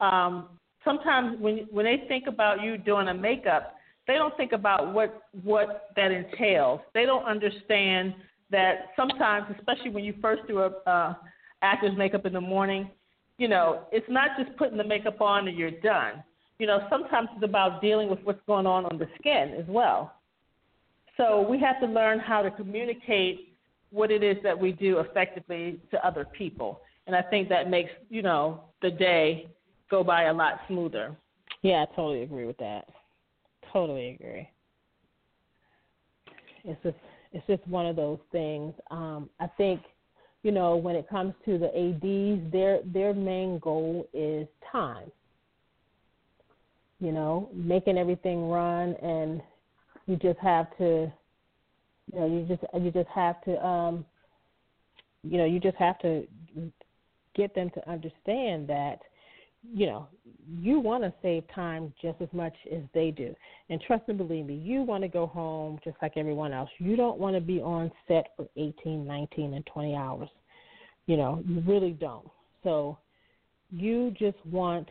Um, 0.00 0.48
sometimes 0.84 1.38
when 1.40 1.68
when 1.70 1.84
they 1.84 2.04
think 2.08 2.26
about 2.26 2.62
you 2.62 2.78
doing 2.78 3.08
a 3.08 3.14
makeup, 3.14 3.74
they 4.06 4.14
don't 4.14 4.36
think 4.36 4.52
about 4.52 4.92
what 4.92 5.22
what 5.42 5.90
that 5.96 6.10
entails. 6.10 6.80
They 6.94 7.04
don't 7.04 7.24
understand 7.24 8.14
that 8.50 8.86
sometimes, 8.96 9.46
especially 9.58 9.90
when 9.90 10.04
you 10.04 10.14
first 10.20 10.42
do 10.48 10.60
a 10.60 10.68
uh, 10.86 11.14
actor's 11.62 11.96
makeup 11.96 12.26
in 12.26 12.32
the 12.32 12.40
morning, 12.40 12.90
you 13.38 13.48
know, 13.48 13.82
it's 13.92 14.06
not 14.08 14.30
just 14.38 14.56
putting 14.56 14.76
the 14.76 14.84
makeup 14.84 15.20
on 15.20 15.48
and 15.48 15.56
you're 15.56 15.70
done. 15.70 16.22
You 16.60 16.66
know, 16.66 16.86
sometimes 16.90 17.30
it's 17.34 17.42
about 17.42 17.80
dealing 17.80 18.10
with 18.10 18.18
what's 18.22 18.42
going 18.46 18.66
on 18.66 18.84
on 18.84 18.98
the 18.98 19.08
skin 19.18 19.54
as 19.58 19.64
well. 19.66 20.14
So 21.16 21.40
we 21.48 21.58
have 21.58 21.80
to 21.80 21.86
learn 21.86 22.18
how 22.18 22.42
to 22.42 22.50
communicate 22.50 23.54
what 23.90 24.10
it 24.10 24.22
is 24.22 24.36
that 24.42 24.58
we 24.58 24.72
do 24.72 24.98
effectively 24.98 25.80
to 25.90 26.06
other 26.06 26.26
people. 26.36 26.82
And 27.06 27.16
I 27.16 27.22
think 27.22 27.48
that 27.48 27.70
makes, 27.70 27.90
you 28.10 28.20
know, 28.20 28.64
the 28.82 28.90
day 28.90 29.48
go 29.90 30.04
by 30.04 30.24
a 30.24 30.34
lot 30.34 30.60
smoother. 30.68 31.16
Yeah, 31.62 31.86
I 31.90 31.96
totally 31.96 32.24
agree 32.24 32.44
with 32.44 32.58
that. 32.58 32.86
Totally 33.72 34.10
agree. 34.10 34.46
It's 36.64 36.82
just 36.82 36.96
it's 37.32 37.46
just 37.46 37.66
one 37.66 37.86
of 37.86 37.96
those 37.96 38.18
things. 38.32 38.74
Um, 38.90 39.30
I 39.40 39.46
think, 39.46 39.80
you 40.42 40.52
know, 40.52 40.76
when 40.76 40.94
it 40.94 41.08
comes 41.08 41.32
to 41.46 41.56
the 41.56 41.68
ADs, 41.68 42.52
their 42.52 42.80
their 42.84 43.14
main 43.14 43.58
goal 43.60 44.06
is 44.12 44.46
time. 44.70 45.10
You 47.00 47.12
know, 47.12 47.48
making 47.54 47.96
everything 47.98 48.48
run, 48.48 48.94
and 49.02 49.40
you 50.06 50.16
just 50.16 50.38
have 50.40 50.66
to, 50.78 51.10
you 52.12 52.20
know, 52.20 52.26
you 52.26 52.46
just 52.46 52.62
you 52.82 52.90
just 52.90 53.08
have 53.08 53.42
to, 53.44 53.64
um, 53.64 54.04
you 55.22 55.38
know, 55.38 55.46
you 55.46 55.60
just 55.60 55.76
have 55.76 55.98
to 56.00 56.26
get 57.34 57.54
them 57.54 57.70
to 57.70 57.90
understand 57.90 58.68
that 58.68 59.00
you 59.74 59.86
know, 59.86 60.08
you 60.58 60.80
want 60.80 61.04
to 61.04 61.12
save 61.22 61.44
time 61.54 61.92
just 62.00 62.20
as 62.20 62.28
much 62.32 62.54
as 62.72 62.80
they 62.94 63.10
do. 63.10 63.34
And 63.68 63.80
trust 63.80 64.04
and 64.08 64.16
believe 64.16 64.46
me, 64.46 64.54
you 64.54 64.82
want 64.82 65.02
to 65.02 65.08
go 65.08 65.26
home 65.26 65.78
just 65.84 65.96
like 66.00 66.12
everyone 66.16 66.52
else. 66.52 66.70
You 66.78 66.96
don't 66.96 67.18
want 67.18 67.36
to 67.36 67.40
be 67.40 67.60
on 67.60 67.90
set 68.08 68.28
for 68.36 68.46
18, 68.56 69.06
19, 69.06 69.54
and 69.54 69.66
20 69.66 69.94
hours. 69.94 70.28
You 71.06 71.16
know, 71.16 71.42
you 71.46 71.62
really 71.66 71.92
don't. 71.92 72.28
So 72.64 72.98
you 73.70 74.12
just 74.18 74.38
want 74.46 74.88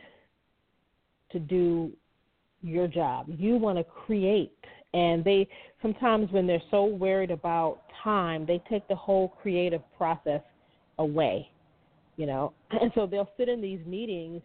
to 1.31 1.39
do 1.39 1.91
your 2.61 2.87
job. 2.87 3.27
You 3.29 3.57
want 3.57 3.77
to 3.77 3.83
create. 3.83 4.53
And 4.93 5.23
they 5.23 5.47
sometimes, 5.81 6.31
when 6.31 6.47
they're 6.47 6.61
so 6.71 6.85
worried 6.85 7.31
about 7.31 7.81
time, 8.03 8.45
they 8.45 8.61
take 8.69 8.87
the 8.87 8.95
whole 8.95 9.29
creative 9.41 9.81
process 9.97 10.41
away. 10.97 11.49
You 12.17 12.25
know, 12.25 12.53
and 12.71 12.91
so 12.95 13.05
they'll 13.05 13.29
sit 13.37 13.49
in 13.49 13.61
these 13.61 13.85
meetings 13.85 14.41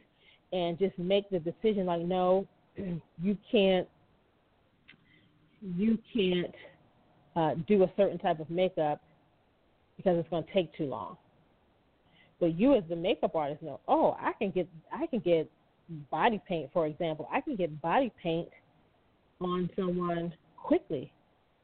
and 0.53 0.79
just 0.79 0.97
make 0.99 1.29
the 1.31 1.41
decision 1.41 1.85
like 1.87 2.03
no 2.03 2.47
you 3.23 3.37
can't 3.51 3.89
you 5.77 5.99
can't 6.13 6.55
uh, 7.37 7.55
do 7.67 7.83
a 7.83 7.93
certain 7.97 8.19
type 8.19 8.39
of 8.39 8.49
makeup 8.51 9.01
because 9.97 10.17
it's 10.19 10.29
going 10.29 10.45
to 10.45 10.53
take 10.53 10.75
too 10.77 10.85
long 10.85 11.17
but 12.39 12.59
you 12.59 12.75
as 12.75 12.85
the 12.89 12.97
makeup 12.97 13.35
artist 13.35 13.63
know 13.63 13.81
oh 13.89 14.17
i 14.21 14.33
can 14.39 14.51
get 14.51 14.69
i 14.93 15.07
can 15.07 15.19
get 15.21 15.51
body 16.11 16.41
paint 16.49 16.71
for 16.73 16.87
example 16.87 17.29
i 17.33 17.41
can 17.41 17.57
get 17.57 17.81
body 17.83 18.13
paint 18.23 18.49
on 19.41 19.69
someone 19.77 20.33
quickly 20.57 21.13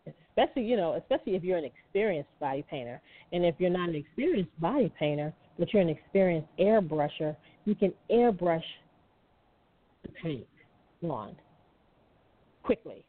especially 0.07 0.62
you 0.62 0.77
know 0.77 0.95
especially 0.95 1.35
if 1.35 1.43
you're 1.43 1.59
an 1.59 1.64
experienced 1.64 2.31
body 2.39 2.64
painter 2.71 3.01
and 3.33 3.45
if 3.45 3.55
you're 3.59 3.71
not 3.71 3.89
an 3.89 3.95
experienced 3.95 4.61
body 4.61 4.93
painter 4.99 5.33
but 5.59 5.73
you're 5.73 5.83
an 5.83 5.89
experienced 5.89 6.49
airbrusher 6.59 7.35
you 7.64 7.75
can 7.75 7.93
airbrush 8.11 8.62
the 10.03 10.09
paint 10.23 10.47
on 11.03 11.35
quickly. 12.62 13.05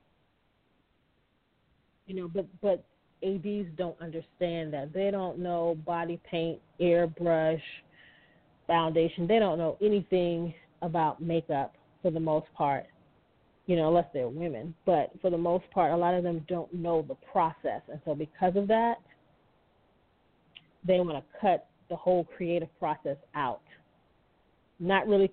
You 2.07 2.15
know, 2.15 2.27
but 2.27 2.47
but 2.61 2.83
ADs 3.23 3.67
don't 3.77 3.99
understand 4.01 4.73
that. 4.73 4.91
They 4.93 5.11
don't 5.11 5.39
know 5.39 5.77
body 5.85 6.19
paint, 6.29 6.59
airbrush, 6.79 7.61
foundation. 8.67 9.27
They 9.27 9.39
don't 9.39 9.57
know 9.57 9.77
anything 9.81 10.53
about 10.81 11.21
makeup 11.21 11.75
for 12.01 12.11
the 12.11 12.19
most 12.19 12.47
part. 12.53 12.85
You 13.67 13.75
know, 13.75 13.89
unless 13.89 14.07
they're 14.13 14.27
women. 14.27 14.73
But 14.85 15.11
for 15.21 15.29
the 15.29 15.37
most 15.37 15.69
part, 15.71 15.93
a 15.93 15.97
lot 15.97 16.13
of 16.13 16.23
them 16.23 16.43
don't 16.47 16.73
know 16.73 17.05
the 17.07 17.15
process. 17.31 17.81
And 17.89 18.01
so 18.03 18.15
because 18.15 18.55
of 18.55 18.67
that, 18.67 18.95
they 20.85 20.99
want 20.99 21.11
to 21.11 21.39
cut 21.39 21.67
the 21.89 21.95
whole 21.95 22.25
creative 22.35 22.69
process 22.79 23.17
out 23.35 23.61
not 24.81 25.07
really 25.07 25.31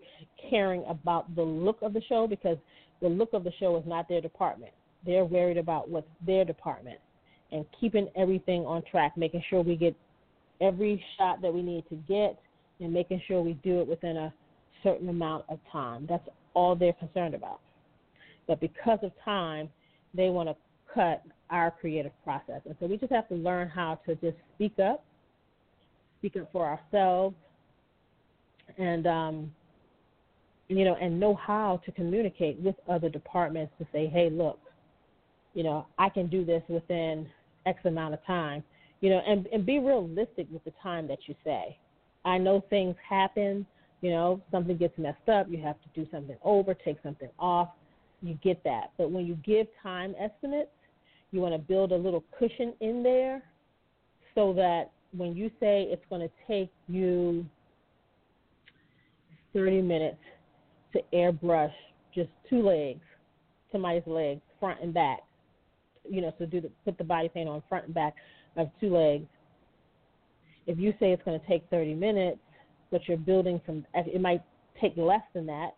caring 0.50 0.84
about 0.88 1.34
the 1.34 1.42
look 1.42 1.78
of 1.82 1.94
the 1.94 2.02
show 2.08 2.26
because 2.26 2.58
the 3.00 3.08
look 3.08 3.32
of 3.32 3.42
the 3.42 3.52
show 3.58 3.76
is 3.76 3.84
not 3.86 4.08
their 4.08 4.20
department. 4.20 4.72
They're 5.04 5.24
worried 5.24 5.56
about 5.56 5.88
what's 5.88 6.06
their 6.24 6.44
department 6.44 6.98
and 7.50 7.64
keeping 7.80 8.08
everything 8.14 8.66
on 8.66 8.82
track, 8.90 9.16
making 9.16 9.42
sure 9.48 9.62
we 9.62 9.74
get 9.74 9.96
every 10.60 11.02
shot 11.16 11.40
that 11.40 11.52
we 11.52 11.62
need 11.62 11.84
to 11.88 11.96
get 12.06 12.38
and 12.80 12.92
making 12.92 13.22
sure 13.26 13.40
we 13.40 13.54
do 13.64 13.80
it 13.80 13.88
within 13.88 14.18
a 14.18 14.34
certain 14.82 15.08
amount 15.08 15.44
of 15.48 15.58
time. 15.70 16.06
That's 16.08 16.26
all 16.54 16.74
they're 16.74 16.92
concerned 16.94 17.34
about. 17.34 17.60
But 18.46 18.60
because 18.60 18.98
of 19.02 19.12
time, 19.24 19.68
they 20.14 20.30
want 20.30 20.48
to 20.48 20.56
cut 20.92 21.22
our 21.50 21.70
creative 21.70 22.12
process. 22.24 22.60
And 22.64 22.74
so 22.80 22.86
we 22.86 22.96
just 22.96 23.12
have 23.12 23.28
to 23.28 23.34
learn 23.34 23.68
how 23.68 24.00
to 24.06 24.14
just 24.16 24.36
speak 24.54 24.78
up, 24.78 25.04
speak 26.18 26.36
up 26.36 26.50
for 26.52 26.66
ourselves, 26.66 27.36
and 28.76 29.06
um, 29.06 29.52
you 30.68 30.84
know, 30.84 30.96
and 31.00 31.18
know 31.18 31.34
how 31.34 31.80
to 31.86 31.92
communicate 31.92 32.58
with 32.60 32.76
other 32.88 33.08
departments 33.08 33.72
to 33.78 33.86
say, 33.92 34.06
hey, 34.06 34.28
look, 34.30 34.58
you 35.54 35.62
know, 35.62 35.86
I 35.98 36.10
can 36.10 36.28
do 36.28 36.44
this 36.44 36.62
within 36.68 37.26
X 37.64 37.80
amount 37.84 38.14
of 38.14 38.24
time, 38.26 38.62
you 39.00 39.10
know, 39.10 39.20
and 39.26 39.46
and 39.46 39.64
be 39.64 39.78
realistic 39.78 40.46
with 40.50 40.64
the 40.64 40.72
time 40.82 41.08
that 41.08 41.20
you 41.26 41.34
say. 41.44 41.78
I 42.24 42.36
know 42.36 42.62
things 42.68 42.94
happen, 43.08 43.66
you 44.00 44.10
know, 44.10 44.40
something 44.50 44.76
gets 44.76 44.96
messed 44.98 45.28
up, 45.28 45.46
you 45.50 45.60
have 45.62 45.76
to 45.82 45.88
do 46.00 46.08
something 46.10 46.36
over, 46.42 46.74
take 46.74 46.98
something 47.02 47.30
off. 47.38 47.68
You 48.22 48.34
get 48.42 48.62
that. 48.64 48.92
But 48.96 49.10
when 49.10 49.26
you 49.26 49.36
give 49.44 49.66
time 49.82 50.14
estimates, 50.18 50.70
you 51.30 51.40
want 51.40 51.54
to 51.54 51.58
build 51.58 51.92
a 51.92 51.96
little 51.96 52.24
cushion 52.38 52.74
in 52.80 53.02
there 53.02 53.42
so 54.34 54.52
that 54.54 54.90
when 55.16 55.36
you 55.36 55.50
say 55.60 55.82
it's 55.82 56.04
going 56.10 56.22
to 56.22 56.30
take 56.46 56.70
you 56.88 57.44
30 59.54 59.82
minutes 59.82 60.18
to 60.92 61.00
airbrush 61.12 61.72
just 62.14 62.30
two 62.48 62.62
legs, 62.62 63.00
somebody's 63.70 64.06
legs, 64.06 64.40
front 64.58 64.80
and 64.82 64.92
back. 64.92 65.20
You 66.08 66.22
know, 66.22 66.30
to 66.38 66.46
do 66.46 66.60
the, 66.60 66.70
put 66.84 66.96
the 66.98 67.04
body 67.04 67.28
paint 67.28 67.48
on 67.48 67.62
front 67.68 67.86
and 67.86 67.94
back 67.94 68.14
of 68.56 68.70
two 68.80 68.94
legs. 68.94 69.26
If 70.66 70.78
you 70.78 70.92
say 70.98 71.12
it's 71.12 71.22
going 71.22 71.38
to 71.38 71.46
take 71.46 71.64
30 71.70 71.94
minutes, 71.94 72.38
but 72.90 73.06
you're 73.06 73.16
building 73.16 73.60
some, 73.66 73.84
it 73.94 74.20
might 74.20 74.42
take 74.80 74.96
less 74.96 75.22
than 75.34 75.46
that, 75.46 75.70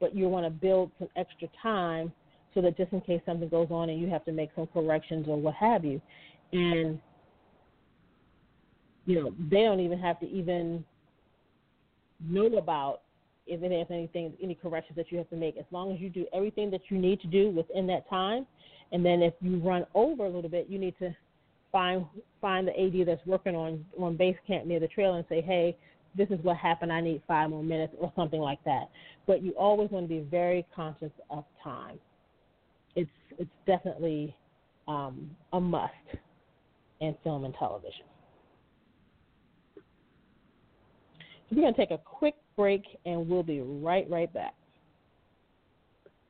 but 0.00 0.14
you 0.14 0.28
want 0.28 0.44
to 0.44 0.50
build 0.50 0.90
some 0.98 1.08
extra 1.16 1.48
time 1.62 2.12
so 2.54 2.60
that 2.60 2.76
just 2.76 2.92
in 2.92 3.00
case 3.00 3.20
something 3.26 3.48
goes 3.48 3.68
on 3.70 3.90
and 3.90 4.00
you 4.00 4.08
have 4.08 4.24
to 4.24 4.32
make 4.32 4.50
some 4.54 4.66
corrections 4.68 5.26
or 5.28 5.36
what 5.36 5.54
have 5.54 5.84
you. 5.84 6.00
And, 6.52 7.00
you 9.06 9.22
know, 9.22 9.34
they 9.50 9.62
don't 9.62 9.80
even 9.80 9.98
have 9.98 10.20
to 10.20 10.26
even 10.26 10.84
know 12.20 12.46
about 12.56 13.00
if 13.46 13.60
there's 13.60 13.86
anything, 13.90 14.32
any 14.42 14.54
corrections 14.54 14.96
that 14.96 15.10
you 15.10 15.18
have 15.18 15.28
to 15.30 15.36
make. 15.36 15.56
As 15.56 15.64
long 15.70 15.92
as 15.92 16.00
you 16.00 16.08
do 16.08 16.26
everything 16.32 16.70
that 16.70 16.82
you 16.88 16.98
need 16.98 17.20
to 17.20 17.26
do 17.26 17.50
within 17.50 17.86
that 17.88 18.08
time, 18.08 18.46
and 18.92 19.04
then 19.04 19.22
if 19.22 19.34
you 19.40 19.58
run 19.58 19.84
over 19.94 20.24
a 20.24 20.30
little 20.30 20.50
bit, 20.50 20.66
you 20.68 20.78
need 20.78 20.94
to 21.00 21.14
find 21.72 22.06
find 22.40 22.68
the 22.68 22.80
AD 22.80 23.06
that's 23.06 23.26
working 23.26 23.56
on 23.56 23.84
on 23.98 24.16
base 24.16 24.36
camp 24.46 24.64
near 24.64 24.80
the 24.80 24.88
trail 24.88 25.14
and 25.14 25.24
say, 25.28 25.40
hey, 25.40 25.76
this 26.16 26.28
is 26.30 26.38
what 26.42 26.56
happened. 26.56 26.92
I 26.92 27.00
need 27.00 27.22
five 27.26 27.50
more 27.50 27.62
minutes 27.62 27.94
or 27.98 28.12
something 28.16 28.40
like 28.40 28.62
that. 28.64 28.90
But 29.26 29.42
you 29.42 29.52
always 29.52 29.90
want 29.90 30.08
to 30.08 30.08
be 30.08 30.20
very 30.20 30.66
conscious 30.74 31.12
of 31.30 31.44
time. 31.62 31.98
it's 32.96 33.10
it's 33.38 33.50
definitely 33.66 34.34
um, 34.86 35.30
a 35.52 35.60
must 35.60 35.92
in 37.00 37.16
film 37.24 37.44
and 37.44 37.54
television. 37.58 38.04
We're 41.50 41.62
going 41.62 41.74
to 41.74 41.80
take 41.80 41.90
a 41.90 41.98
quick 41.98 42.34
break 42.56 42.82
and 43.04 43.28
we'll 43.28 43.42
be 43.42 43.60
right, 43.60 44.08
right 44.10 44.32
back. 44.32 44.54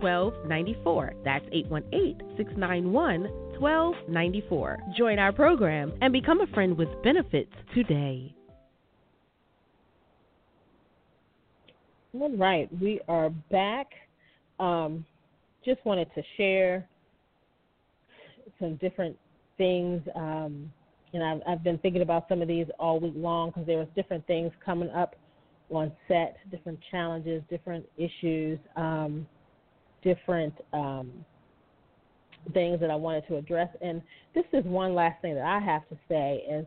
1294. 0.00 1.14
That's 1.24 1.44
818 1.52 2.36
691 2.36 3.22
1294. 3.58 4.78
Join 4.96 5.18
our 5.18 5.32
program 5.32 5.92
and 6.00 6.12
become 6.12 6.40
a 6.40 6.46
friend 6.48 6.76
with 6.76 6.88
benefits 7.02 7.52
today. 7.74 8.34
All 12.14 12.34
right, 12.36 12.68
we 12.80 13.00
are 13.08 13.30
back. 13.50 13.88
Um, 14.58 15.04
just 15.64 15.84
wanted 15.84 16.08
to 16.14 16.22
share 16.36 16.88
some 18.58 18.76
different 18.76 19.16
things. 19.58 20.00
Um, 20.14 20.72
and 21.12 21.22
I've, 21.22 21.40
I've, 21.46 21.64
been 21.64 21.78
thinking 21.78 22.02
about 22.02 22.26
some 22.28 22.40
of 22.42 22.48
these 22.48 22.66
all 22.78 23.00
week 23.00 23.12
long 23.16 23.50
because 23.50 23.66
there 23.66 23.78
was 23.78 23.88
different 23.94 24.26
things 24.26 24.50
coming 24.64 24.90
up 24.90 25.16
on 25.70 25.92
set, 26.08 26.36
different 26.50 26.78
challenges, 26.90 27.42
different 27.50 27.84
issues. 27.96 28.58
Um, 28.76 29.26
different 30.06 30.54
um, 30.72 31.10
things 32.54 32.78
that 32.80 32.90
I 32.90 32.94
wanted 32.94 33.26
to 33.26 33.36
address. 33.36 33.68
And 33.82 34.00
this 34.34 34.44
is 34.52 34.64
one 34.64 34.94
last 34.94 35.20
thing 35.20 35.34
that 35.34 35.44
I 35.44 35.58
have 35.58 35.86
to 35.88 35.96
say 36.08 36.44
is, 36.48 36.64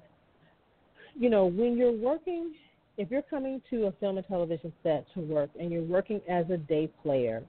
you 1.17 1.29
know, 1.29 1.45
when 1.45 1.77
you're 1.77 1.97
working, 1.97 2.53
if 2.97 3.09
you're 3.09 3.21
coming 3.21 3.61
to 3.69 3.85
a 3.85 3.91
film 3.93 4.17
and 4.17 4.27
television 4.27 4.73
set 4.83 5.05
to 5.13 5.21
work 5.21 5.49
and 5.57 5.71
you're 5.71 5.83
working 5.83 6.19
as 6.29 6.45
a 6.49 6.57
day 6.57 6.89
player, 7.01 7.41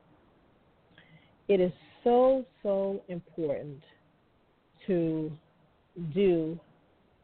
it 1.48 1.60
is 1.60 1.72
so, 2.04 2.44
so 2.62 3.02
important 3.08 3.82
to 4.86 5.32
do 6.14 6.58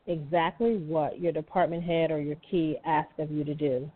exactly 0.09 0.77
what 0.77 1.21
your 1.21 1.33
department 1.33 1.85
head 1.85 2.11
or 2.11 2.21
your 2.21 2.37
key 2.51 2.77
asks 2.85 3.15
of 3.19 3.31
you 3.31 3.45
to 3.45 3.55
do. 3.55 3.89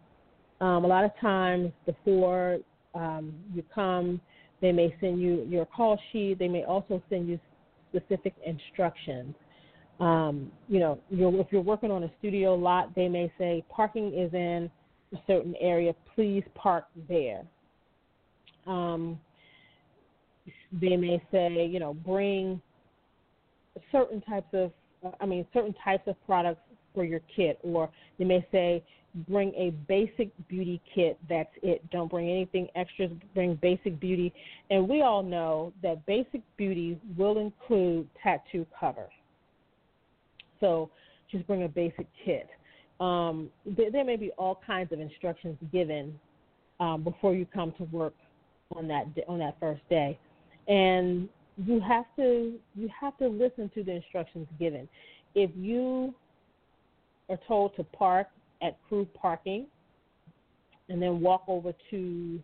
Um, 0.60 0.84
a 0.84 0.86
lot 0.86 1.04
of 1.04 1.10
times 1.20 1.72
before 1.86 2.58
um, 2.94 3.32
you 3.52 3.64
come 3.74 4.20
they 4.60 4.72
may 4.72 4.94
send 5.00 5.20
you 5.20 5.46
your 5.48 5.66
call 5.66 5.98
sheet. 6.12 6.38
They 6.38 6.48
may 6.48 6.64
also 6.64 7.02
send 7.08 7.28
you 7.28 7.38
specific 7.94 8.34
instructions. 8.44 9.34
Um, 9.98 10.50
you 10.68 10.80
know, 10.80 10.98
you're, 11.10 11.34
if 11.40 11.48
you're 11.50 11.60
working 11.60 11.90
on 11.90 12.04
a 12.04 12.10
studio 12.18 12.54
lot, 12.54 12.94
they 12.94 13.08
may 13.08 13.32
say 13.38 13.64
parking 13.68 14.14
is 14.14 14.32
in 14.32 14.70
a 15.12 15.18
certain 15.26 15.54
area. 15.60 15.94
Please 16.14 16.42
park 16.54 16.86
there. 17.08 17.42
Um, 18.66 19.18
they 20.72 20.96
may 20.96 21.22
say, 21.30 21.66
you 21.66 21.80
know, 21.80 21.94
bring 21.94 22.60
certain 23.92 24.20
types 24.22 24.48
of, 24.52 24.72
I 25.20 25.26
mean, 25.26 25.46
certain 25.52 25.74
types 25.84 26.04
of 26.06 26.16
products 26.26 26.60
for 26.94 27.04
your 27.04 27.20
kit, 27.34 27.58
or 27.62 27.90
they 28.18 28.24
may 28.24 28.46
say 28.52 28.82
bring 29.28 29.52
a 29.54 29.70
basic 29.88 30.30
beauty 30.48 30.80
kit. 30.94 31.18
That's 31.28 31.50
it. 31.62 31.88
Don't 31.90 32.10
bring 32.10 32.30
anything 32.30 32.68
extras. 32.74 33.10
Bring 33.34 33.56
basic 33.56 33.98
beauty. 34.00 34.32
And 34.70 34.88
we 34.88 35.02
all 35.02 35.22
know 35.22 35.72
that 35.82 36.04
basic 36.06 36.42
beauty 36.56 36.98
will 37.16 37.38
include 37.38 38.08
tattoo 38.22 38.66
cover. 38.78 39.08
So 40.60 40.90
just 41.30 41.46
bring 41.46 41.64
a 41.64 41.68
basic 41.68 42.06
kit. 42.24 42.48
Um, 43.00 43.50
there, 43.64 43.90
there, 43.90 44.04
may 44.04 44.16
be 44.16 44.30
all 44.36 44.60
kinds 44.66 44.92
of 44.92 45.00
instructions 45.00 45.56
given 45.72 46.18
um, 46.80 47.02
before 47.02 47.34
you 47.34 47.46
come 47.46 47.72
to 47.78 47.84
work 47.84 48.14
on 48.76 48.86
that 48.88 49.06
on 49.26 49.38
that 49.38 49.56
first 49.58 49.80
day, 49.88 50.18
and 50.68 51.28
you 51.56 51.80
have 51.80 52.04
to 52.16 52.54
you 52.76 52.88
have 53.00 53.16
to 53.18 53.26
listen 53.26 53.70
to 53.74 53.82
the 53.82 53.92
instructions 53.92 54.46
given. 54.58 54.86
If 55.34 55.50
you 55.56 56.14
are 57.30 57.38
told 57.48 57.74
to 57.76 57.84
park 57.84 58.28
at 58.62 58.76
crew 58.88 59.06
parking 59.14 59.66
and 60.88 61.00
then 61.00 61.20
walk 61.20 61.44
over 61.48 61.72
to 61.90 62.40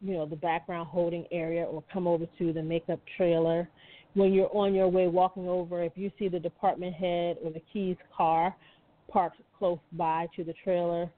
you 0.00 0.12
know 0.12 0.26
the 0.26 0.36
background 0.36 0.88
holding 0.88 1.24
area 1.30 1.64
or 1.64 1.82
come 1.92 2.06
over 2.06 2.26
to 2.38 2.52
the 2.52 2.62
makeup 2.62 3.00
trailer. 3.16 3.68
When 4.14 4.32
you're 4.32 4.54
on 4.56 4.74
your 4.74 4.88
way 4.88 5.08
walking 5.08 5.48
over 5.48 5.82
if 5.82 5.92
you 5.96 6.10
see 6.18 6.28
the 6.28 6.38
department 6.38 6.94
head 6.94 7.36
or 7.42 7.50
the 7.50 7.62
keys 7.72 7.96
car 8.16 8.54
parked 9.10 9.40
close 9.58 9.78
by 9.92 10.26
to 10.36 10.44
the 10.44 10.54
trailer 10.64 11.10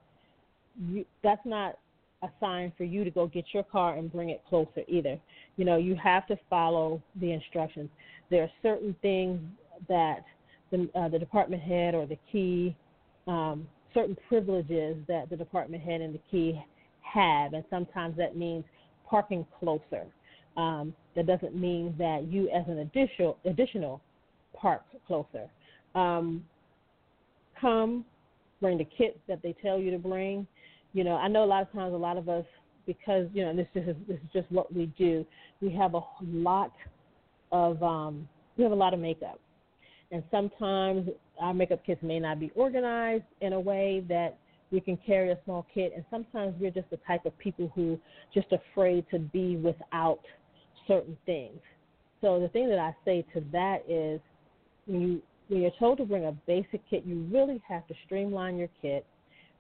you, 0.89 1.05
that's 1.23 1.45
not 1.45 1.79
a 2.23 2.29
sign 2.41 2.73
for 2.77 2.85
you 2.85 3.05
to 3.05 3.11
go 3.11 3.27
get 3.27 3.45
your 3.53 3.63
car 3.63 3.97
and 3.97 4.11
bring 4.11 4.31
it 4.31 4.43
closer 4.49 4.83
either. 4.89 5.19
You 5.57 5.65
know 5.65 5.77
you 5.77 5.95
have 5.97 6.27
to 6.29 6.39
follow 6.49 7.03
the 7.21 7.33
instructions. 7.33 7.91
There 8.31 8.43
are 8.43 8.51
certain 8.63 8.95
things 9.03 9.41
that 9.89 10.25
the, 10.71 10.89
uh, 10.95 11.09
the 11.09 11.19
department 11.19 11.63
head 11.63 11.95
or 11.95 12.07
the 12.07 12.19
key 12.33 12.75
um, 13.27 13.67
certain 13.97 14.17
privileges 14.29 14.97
that 15.09 15.31
the 15.31 15.37
department 15.37 15.83
head 15.83 16.03
and 16.03 16.15
the 16.15 16.21
key 16.31 16.63
have, 17.01 17.55
and 17.55 17.65
sometimes 17.71 18.17
that 18.19 18.37
means 18.37 18.65
parking 19.09 19.47
closer. 19.59 20.05
Um, 20.57 20.95
that 21.15 21.27
doesn't 21.27 21.55
mean 21.55 21.95
that 21.99 22.27
you, 22.31 22.49
as 22.51 22.65
an 22.69 22.79
additional 22.79 23.39
additional 23.45 24.01
park 24.55 24.83
closer. 25.07 25.49
Um, 25.95 26.45
come, 27.61 28.05
bring 28.61 28.79
the 28.79 28.87
kit 28.97 29.19
that 29.29 29.43
they 29.43 29.55
tell 29.63 29.79
you 29.79 29.91
to 29.91 29.99
bring. 29.99 30.47
You 30.93 31.05
know, 31.05 31.17
I 31.17 31.29
know 31.29 31.45
a 31.45 31.47
lot 31.47 31.63
of 31.63 31.73
times, 31.73 31.95
a 31.95 31.97
lot 31.97 32.17
of 32.17 32.29
us, 32.29 32.45
because 32.87 33.29
you 33.33 33.45
know, 33.45 33.57
this 33.57 33.69
is 33.75 33.97
this 34.07 34.17
is 34.17 34.31
just 34.33 34.51
what 34.51 34.73
we 34.75 34.87
do. 34.99 35.25
We 35.61 35.73
have 35.73 35.95
a 35.95 36.03
lot 36.23 36.73
of 37.53 37.83
um, 37.83 38.29
we 38.57 38.65
have 38.65 38.73
a 38.73 38.77
lot 38.77 38.95
of 38.95 39.01
makeup, 39.01 39.41
and 40.13 40.23
sometimes 40.31 41.09
our 41.41 41.53
makeup 41.53 41.85
kits 41.85 42.03
may 42.03 42.21
not 42.21 42.39
be 42.41 42.51
organized 42.55 43.25
in 43.41 43.53
a 43.53 43.61
way 43.61 44.05
that 44.09 44.39
we 44.71 44.81
can 44.81 44.97
carry 45.07 45.31
a 45.31 45.39
small 45.45 45.67
kit. 45.73 45.93
And 45.95 46.05
sometimes 46.11 46.55
we're 46.61 46.71
just 46.71 46.91
the 46.91 46.99
type 47.07 47.25
of 47.27 47.37
people 47.39 47.71
who 47.75 47.99
just 48.35 48.49
afraid 48.53 49.05
to 49.11 49.19
be 49.19 49.57
without 49.57 50.21
certain 50.87 51.17
things. 51.27 51.59
So 52.21 52.41
the 52.41 52.49
thing 52.49 52.69
that 52.69 52.79
I 52.79 52.95
say 53.05 53.25
to 53.35 53.45
that 53.53 53.85
is 53.89 54.21
when 54.87 55.01
you 55.01 55.23
when 55.49 55.63
you're 55.63 55.71
told 55.79 55.99
to 55.99 56.05
bring 56.05 56.25
a 56.25 56.33
basic 56.33 56.83
kit, 56.91 57.05
you 57.07 57.25
really 57.31 57.63
have 57.69 57.87
to 57.87 57.95
streamline 58.05 58.57
your 58.57 58.69
kit. 58.83 59.07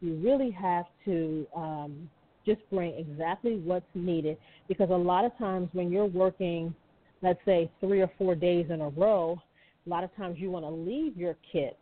You 0.01 0.14
really 0.16 0.51
have 0.51 0.86
to 1.05 1.47
um, 1.55 2.11
just 2.44 2.61
bring 2.70 2.94
exactly 2.94 3.59
what's 3.59 3.86
needed 3.94 4.36
because 4.66 4.90
a 4.90 4.97
lot 4.97 5.24
of 5.24 5.36
times 5.38 5.68
when 5.74 5.92
you're 5.92 6.07
working, 6.07 6.74
let's 7.22 7.38
say 7.44 7.70
three 7.78 8.01
or 8.01 8.11
four 8.18 8.34
days 8.34 8.66
in 8.70 8.80
a 8.80 8.88
row, 8.88 9.40
a 9.87 9.91
lot 9.91 10.05
of 10.05 10.14
times 10.16 10.37
you 10.39 10.51
want 10.51 10.64
to 10.64 10.70
leave 10.70 11.16
your 11.16 11.37
kit, 11.53 11.78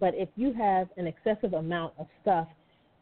but 0.00 0.14
if 0.14 0.28
you 0.36 0.52
have 0.52 0.88
an 0.96 1.06
excessive 1.06 1.54
amount 1.54 1.94
of 1.98 2.06
stuff, 2.22 2.48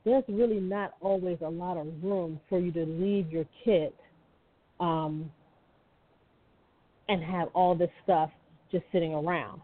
there's 0.05 0.25
really 0.29 0.61
not 0.61 0.95
always 1.01 1.39
a 1.45 1.49
lot 1.49 1.77
of 1.77 1.87
room 2.03 2.41
for 2.49 2.61
you 2.61 2.71
to 2.73 2.85
leave 2.85 3.31
your 3.31 3.45
kit 3.65 3.95
um, 4.81 5.31
and 7.09 7.23
have 7.23 7.49
all 7.55 7.75
this 7.75 7.91
stuff 8.05 8.31
just 8.71 8.85
sitting 8.93 9.15
around. 9.15 9.61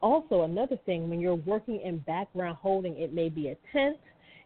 Also, 0.00 0.42
another 0.42 0.78
thing, 0.84 1.08
when 1.08 1.20
you're 1.20 1.34
working 1.34 1.80
in 1.80 1.98
background 1.98 2.56
holding, 2.60 2.96
it 2.98 3.12
may 3.12 3.28
be 3.28 3.48
a 3.48 3.56
tent, 3.72 3.96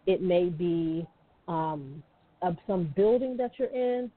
it 0.07 0.23
may 0.23 0.45
be 0.47 1.07
um, 1.49 2.03
some 2.67 2.93
building 2.97 3.37
that 3.37 3.51
you're 3.59 3.69
in. 3.69 4.11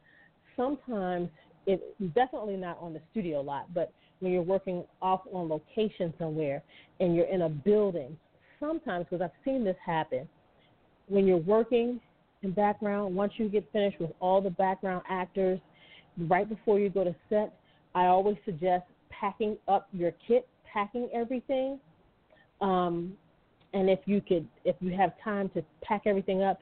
Sometimes, 0.55 1.29
it 1.65 1.81
definitely 2.13 2.57
not 2.57 2.77
on 2.79 2.93
the 2.93 3.01
studio 3.11 3.41
lot, 3.41 3.73
but 3.73 3.91
when 4.21 4.31
you're 4.31 4.41
working 4.41 4.83
off 5.01 5.21
on 5.33 5.49
location 5.49 6.13
somewhere 6.17 6.63
and 6.99 7.15
you're 7.15 7.25
in 7.25 7.41
a 7.41 7.49
building, 7.49 8.17
sometimes, 8.59 9.05
because 9.09 9.21
I've 9.21 9.43
seen 9.43 9.65
this 9.65 9.75
happen, 9.85 10.29
when 11.07 11.27
you're 11.27 11.37
working 11.37 11.99
in 12.43 12.51
background, 12.51 13.13
once 13.15 13.33
you 13.37 13.49
get 13.49 13.69
finished 13.73 13.99
with 13.99 14.11
all 14.19 14.39
the 14.41 14.49
background 14.49 15.03
actors, 15.09 15.59
right 16.17 16.47
before 16.47 16.79
you 16.79 16.89
go 16.89 17.03
to 17.03 17.15
set, 17.29 17.53
I 17.93 18.05
always 18.05 18.37
suggest 18.45 18.85
packing 19.09 19.57
up 19.67 19.87
your 19.91 20.13
kit, 20.27 20.47
packing 20.71 21.09
everything. 21.13 21.79
Um, 22.61 23.17
and 23.73 23.89
if 23.89 23.99
you 24.05 24.21
could, 24.21 24.47
if 24.65 24.75
you 24.79 24.95
have 24.95 25.13
time 25.23 25.49
to 25.49 25.63
pack 25.81 26.03
everything 26.05 26.43
up 26.43 26.61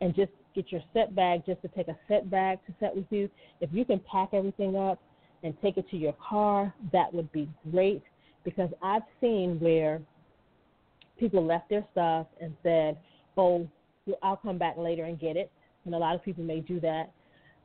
and 0.00 0.14
just 0.14 0.30
get 0.54 0.70
your 0.70 0.82
set 0.92 1.14
bag, 1.14 1.42
just 1.46 1.62
to 1.62 1.68
take 1.68 1.88
a 1.88 1.96
set 2.06 2.30
bag 2.30 2.58
to 2.66 2.74
set 2.80 2.94
with 2.94 3.06
you, 3.10 3.30
if 3.60 3.70
you 3.72 3.84
can 3.84 4.00
pack 4.10 4.30
everything 4.32 4.76
up 4.76 5.00
and 5.42 5.54
take 5.62 5.76
it 5.76 5.88
to 5.90 5.96
your 5.96 6.14
car, 6.14 6.72
that 6.92 7.12
would 7.12 7.30
be 7.32 7.48
great 7.70 8.02
because 8.44 8.70
I've 8.82 9.02
seen 9.20 9.58
where 9.60 10.00
people 11.18 11.44
left 11.44 11.68
their 11.68 11.84
stuff 11.92 12.26
and 12.40 12.54
said, 12.62 12.98
"Oh, 13.36 13.68
I'll 14.22 14.36
come 14.36 14.58
back 14.58 14.76
later 14.76 15.04
and 15.04 15.18
get 15.18 15.36
it," 15.36 15.50
and 15.84 15.94
a 15.94 15.98
lot 15.98 16.14
of 16.14 16.22
people 16.22 16.44
may 16.44 16.60
do 16.60 16.80
that. 16.80 17.10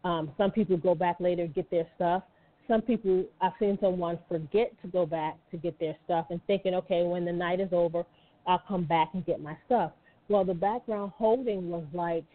Um, 0.03 0.31
some 0.37 0.51
people 0.51 0.77
go 0.77 0.95
back 0.95 1.19
later 1.19 1.43
and 1.43 1.53
get 1.53 1.69
their 1.69 1.87
stuff. 1.95 2.23
Some 2.67 2.81
people, 2.81 3.25
I've 3.41 3.53
seen 3.59 3.77
someone 3.81 4.19
forget 4.27 4.73
to 4.81 4.87
go 4.87 5.05
back 5.05 5.37
to 5.51 5.57
get 5.57 5.79
their 5.79 5.95
stuff 6.05 6.27
and 6.29 6.41
thinking, 6.47 6.73
okay, 6.75 7.03
when 7.03 7.25
the 7.25 7.31
night 7.31 7.59
is 7.59 7.69
over, 7.71 8.05
I'll 8.47 8.63
come 8.67 8.83
back 8.85 9.09
and 9.13 9.25
get 9.25 9.41
my 9.41 9.57
stuff. 9.65 9.91
Well, 10.29 10.45
the 10.45 10.53
background 10.53 11.11
holding 11.17 11.69
was 11.69 11.85
like 11.93 12.25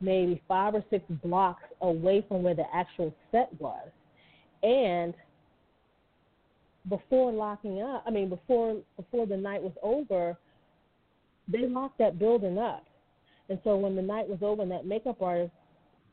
maybe 0.00 0.42
five 0.48 0.74
or 0.74 0.84
six 0.90 1.04
blocks 1.22 1.62
away 1.80 2.24
from 2.28 2.42
where 2.42 2.54
the 2.54 2.66
actual 2.74 3.14
set 3.30 3.48
was. 3.60 3.88
And 4.62 5.14
before 6.88 7.32
locking 7.32 7.82
up, 7.82 8.04
I 8.06 8.10
mean, 8.10 8.28
before 8.28 8.80
before 8.96 9.26
the 9.26 9.36
night 9.36 9.62
was 9.62 9.72
over, 9.82 10.36
they 11.48 11.66
locked 11.66 11.98
that 11.98 12.18
building 12.18 12.58
up. 12.58 12.84
And 13.48 13.58
so 13.64 13.76
when 13.76 13.96
the 13.96 14.02
night 14.02 14.28
was 14.28 14.38
over 14.42 14.62
and 14.62 14.70
that 14.70 14.86
makeup 14.86 15.20
artist 15.20 15.52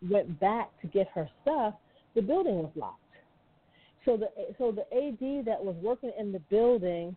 went 0.10 0.40
back 0.40 0.70
to 0.82 0.88
get 0.88 1.08
her 1.14 1.30
stuff, 1.42 1.76
the 2.16 2.22
building 2.22 2.56
was 2.56 2.72
locked. 2.76 3.02
So 4.06 4.18
the 4.18 4.30
so 4.58 4.72
the 4.72 4.84
AD 4.96 5.46
that 5.46 5.64
was 5.64 5.76
working 5.82 6.12
in 6.18 6.32
the 6.32 6.40
building 6.50 7.16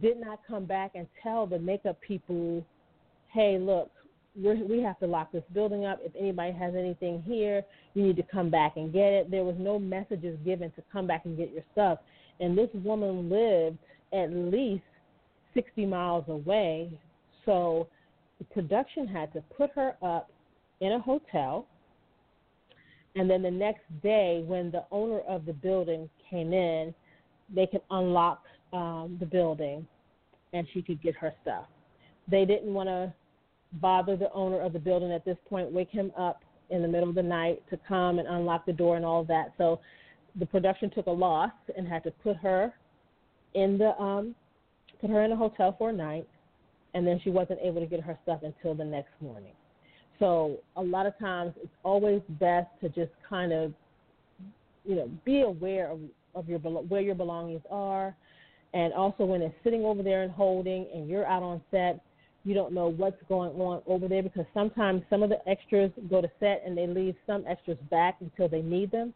did 0.00 0.20
not 0.20 0.40
come 0.46 0.64
back 0.64 0.92
and 0.94 1.06
tell 1.22 1.46
the 1.46 1.58
makeup 1.58 2.00
people, 2.00 2.64
"Hey, 3.28 3.58
look, 3.58 3.90
we 4.36 4.80
have 4.82 4.98
to 5.00 5.06
lock 5.06 5.32
this 5.32 5.42
building 5.52 5.84
up. 5.84 6.00
If 6.02 6.12
anybody 6.18 6.52
has 6.52 6.74
anything 6.74 7.22
here, 7.26 7.64
you 7.94 8.02
need 8.02 8.16
to 8.16 8.22
come 8.22 8.50
back 8.50 8.76
and 8.76 8.92
get 8.92 9.12
it." 9.12 9.30
There 9.30 9.44
was 9.44 9.56
no 9.58 9.78
messages 9.78 10.38
given 10.44 10.70
to 10.72 10.82
come 10.92 11.06
back 11.06 11.24
and 11.24 11.36
get 11.36 11.52
your 11.52 11.64
stuff. 11.72 11.98
And 12.38 12.56
this 12.56 12.70
woman 12.74 13.28
lived 13.28 13.78
at 14.12 14.32
least 14.32 14.84
60 15.54 15.86
miles 15.86 16.24
away, 16.28 16.90
so 17.44 17.88
the 18.38 18.44
production 18.44 19.06
had 19.06 19.32
to 19.32 19.42
put 19.56 19.70
her 19.72 19.96
up 20.02 20.30
in 20.80 20.92
a 20.92 20.98
hotel. 20.98 21.66
And 23.16 23.28
then 23.28 23.42
the 23.42 23.50
next 23.50 23.82
day, 24.02 24.42
when 24.46 24.70
the 24.70 24.84
owner 24.90 25.20
of 25.20 25.44
the 25.44 25.52
building 25.52 26.08
came 26.30 26.52
in, 26.52 26.94
they 27.54 27.66
could 27.66 27.82
unlock 27.90 28.44
um, 28.72 29.16
the 29.18 29.26
building 29.26 29.86
and 30.52 30.66
she 30.72 30.82
could 30.82 31.02
get 31.02 31.14
her 31.16 31.32
stuff. 31.42 31.64
They 32.28 32.44
didn't 32.44 32.72
want 32.72 32.88
to 32.88 33.12
bother 33.74 34.16
the 34.16 34.32
owner 34.32 34.60
of 34.60 34.72
the 34.72 34.78
building 34.78 35.12
at 35.12 35.24
this 35.24 35.36
point, 35.48 35.70
wake 35.70 35.90
him 35.90 36.12
up 36.18 36.42
in 36.70 36.82
the 36.82 36.88
middle 36.88 37.08
of 37.08 37.14
the 37.14 37.22
night 37.22 37.62
to 37.70 37.78
come 37.88 38.18
and 38.18 38.28
unlock 38.28 38.66
the 38.66 38.72
door 38.72 38.96
and 38.96 39.04
all 39.04 39.24
that. 39.24 39.52
So 39.58 39.80
the 40.38 40.46
production 40.46 40.90
took 40.90 41.06
a 41.06 41.10
loss 41.10 41.52
and 41.76 41.86
had 41.86 42.04
to 42.04 42.10
put 42.10 42.36
her 42.36 42.72
in 43.54 43.78
the 43.78 43.98
um, 44.00 44.34
put 45.00 45.10
her 45.10 45.24
in 45.24 45.32
a 45.32 45.36
hotel 45.36 45.74
for 45.76 45.90
a 45.90 45.92
night 45.92 46.28
and 46.94 47.06
then 47.06 47.20
she 47.22 47.30
wasn't 47.30 47.58
able 47.62 47.80
to 47.80 47.86
get 47.86 48.00
her 48.00 48.18
stuff 48.22 48.40
until 48.42 48.74
the 48.74 48.84
next 48.84 49.10
morning. 49.20 49.52
So 50.18 50.58
a 50.76 50.82
lot 50.82 51.06
of 51.06 51.18
times 51.18 51.54
it's 51.62 51.72
always 51.82 52.20
best 52.28 52.68
to 52.82 52.88
just 52.88 53.10
kind 53.28 53.52
of, 53.52 53.72
you 54.84 54.96
know, 54.96 55.10
be 55.24 55.42
aware 55.42 55.90
of, 55.90 56.00
of 56.34 56.48
your 56.48 56.58
where 56.58 57.00
your 57.00 57.14
belongings 57.14 57.62
are, 57.70 58.14
and 58.74 58.92
also 58.92 59.24
when 59.24 59.40
it's 59.40 59.54
sitting 59.64 59.84
over 59.84 60.02
there 60.02 60.22
and 60.22 60.30
holding, 60.30 60.86
and 60.94 61.08
you're 61.08 61.26
out 61.26 61.42
on 61.42 61.60
set, 61.70 62.00
you 62.44 62.54
don't 62.54 62.72
know 62.72 62.88
what's 62.88 63.22
going 63.28 63.50
on 63.60 63.82
over 63.86 64.08
there 64.08 64.22
because 64.22 64.46
sometimes 64.54 65.02
some 65.10 65.22
of 65.22 65.28
the 65.28 65.48
extras 65.48 65.90
go 66.08 66.20
to 66.20 66.30
set 66.40 66.62
and 66.64 66.76
they 66.76 66.86
leave 66.86 67.14
some 67.26 67.44
extras 67.46 67.76
back 67.90 68.16
until 68.20 68.48
they 68.48 68.62
need 68.62 68.90
them. 68.90 69.12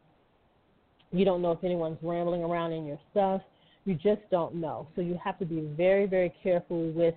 You 1.11 1.25
don't 1.25 1.41
know 1.41 1.53
if 1.53 1.63
anyone's 1.65 1.99
rambling 2.03 2.43
around 2.43 2.73
in 2.73 2.85
your 2.85 2.99
stuff. 3.11 3.41
You 3.85 3.95
just 3.95 4.21
don't 4.31 4.55
know. 4.55 4.89
So 4.97 5.03
you 5.03 5.19
have 5.23 5.39
to 5.39 5.47
be 5.47 5.61
very, 5.77 6.07
very 6.07 6.33
careful 6.43 6.91
with 6.91 7.15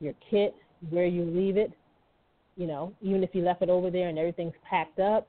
your 0.00 0.14
kit, 0.30 0.54
where 0.90 1.06
you 1.06 1.24
leave 1.24 1.56
it. 1.56 1.72
You 2.56 2.66
know, 2.66 2.92
even 3.02 3.22
if 3.22 3.30
you 3.34 3.42
left 3.42 3.62
it 3.62 3.68
over 3.68 3.90
there 3.90 4.08
and 4.08 4.18
everything's 4.18 4.54
packed 4.68 4.98
up, 4.98 5.28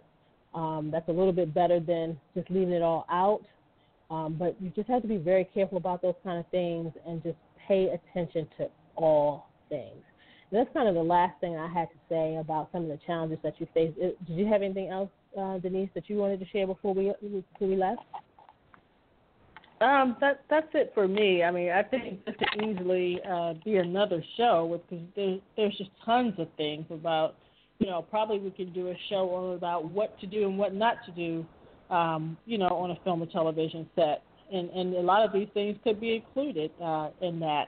um, 0.54 0.90
that's 0.92 1.08
a 1.10 1.12
little 1.12 1.34
bit 1.34 1.54
better 1.54 1.80
than 1.80 2.18
just 2.34 2.50
leaving 2.50 2.74
it 2.74 2.82
all 2.82 3.06
out. 3.12 3.42
Um, 4.10 4.36
but 4.40 4.56
you 4.62 4.70
just 4.70 4.88
have 4.90 5.02
to 5.02 5.08
be 5.08 5.18
very 5.18 5.44
careful 5.54 5.78
about 5.78 6.02
those 6.02 6.16
kind 6.24 6.40
of 6.40 6.48
things 6.48 6.94
and 7.06 7.22
just 7.22 7.38
pay 7.68 7.88
attention 7.90 8.48
to 8.58 8.68
all 8.96 9.48
things. 9.70 10.04
That's 10.52 10.70
kind 10.74 10.88
of 10.88 10.96
the 10.96 11.04
last 11.04 11.40
thing 11.42 11.58
I 11.58 11.68
had 11.68 11.90
to 11.90 11.98
say 12.08 12.38
about 12.38 12.70
some 12.72 12.84
of 12.84 12.88
the 12.88 13.00
challenges 13.06 13.38
that 13.44 13.60
you 13.60 13.68
faced. 13.74 13.98
Did 13.98 14.16
you 14.28 14.46
have 14.46 14.62
anything 14.62 14.90
else, 14.90 15.10
uh, 15.38 15.58
Denise, 15.58 15.90
that 15.94 16.10
you 16.10 16.16
wanted 16.16 16.40
to 16.40 16.46
share 16.48 16.66
before 16.66 16.94
we 16.94 17.12
before 17.22 17.68
we 17.68 17.76
left? 17.76 18.02
Um, 19.80 20.16
that 20.22 20.42
that's 20.50 20.68
it 20.74 20.92
for 20.96 21.08
me. 21.08 21.44
I 21.44 21.52
mean, 21.52 21.70
I 21.70 21.84
think 21.84 22.26
this 22.26 22.36
could 22.40 22.64
easily 22.64 23.20
uh, 23.30 23.54
be 23.64 23.76
another 23.76 24.24
show 24.38 24.82
because 24.90 25.06
there, 25.16 25.38
there's 25.56 25.78
just 25.78 25.92
tons 26.04 26.34
of 26.40 26.48
things 26.58 26.86
about, 26.90 27.36
you 27.80 27.88
know, 27.88 28.02
probably 28.02 28.40
we 28.40 28.50
could 28.50 28.74
do 28.74 28.88
a 28.88 28.96
show 29.10 29.30
on 29.36 29.56
about 29.56 29.92
what 29.92 30.20
to 30.22 30.28
do 30.28 30.48
and 30.48 30.58
what 30.58 30.74
not 30.74 30.96
to 31.06 31.12
do, 31.12 31.46
um, 31.94 32.38
you 32.46 32.58
know, 32.58 32.70
on 32.70 32.90
a 32.92 32.96
film 33.04 33.22
or 33.22 33.28
television 33.28 33.88
set, 33.96 34.24
and 34.52 34.70
and 34.72 34.96
a 34.96 35.02
lot 35.02 35.24
of 35.24 35.32
these 35.32 35.50
things 35.54 35.78
could 35.84 36.00
be 36.00 36.16
included 36.16 36.72
uh, 36.82 37.10
in 37.22 37.40
that. 37.42 37.66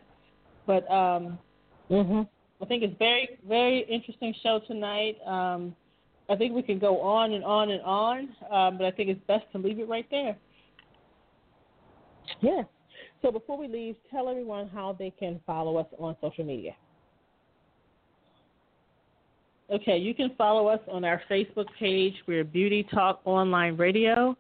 But 0.66 0.90
um, 0.90 1.38
mm-hmm. 1.92 2.22
I 2.62 2.66
think 2.66 2.84
it's 2.84 2.98
very 3.00 3.38
very 3.48 3.80
interesting 3.90 4.34
show 4.44 4.60
tonight. 4.68 5.18
Um, 5.26 5.76
I 6.30 6.36
think 6.36 6.54
we 6.54 6.62
can 6.62 6.78
go 6.78 7.02
on 7.02 7.34
and 7.34 7.44
on 7.44 7.72
and 7.72 7.82
on, 7.82 8.20
um, 8.52 8.78
but 8.78 8.86
I 8.86 8.92
think 8.92 9.10
it's 9.10 9.22
best 9.28 9.46
to 9.54 9.58
leave 9.58 9.80
it 9.80 9.88
right 9.88 10.06
there. 10.12 10.38
Yeah. 12.42 12.64
So 13.22 13.32
before 13.32 13.58
we 13.58 13.68
leave, 13.68 13.96
tell 14.12 14.30
everyone 14.30 14.70
how 14.70 14.96
they 14.98 15.10
can 15.10 15.40
follow 15.46 15.78
us 15.78 15.88
on 15.98 16.16
social 16.22 16.46
media. 16.46 16.74
Okay, 19.72 19.98
you 19.98 20.16
can 20.16 20.32
follow 20.38 20.68
us 20.68 20.80
on 20.90 21.04
our 21.04 21.22
Facebook 21.30 21.68
page. 21.80 22.14
We're 22.28 22.44
Beauty 22.44 22.88
Talk 22.92 23.22
Online 23.26 23.78
Radio. 23.78 24.36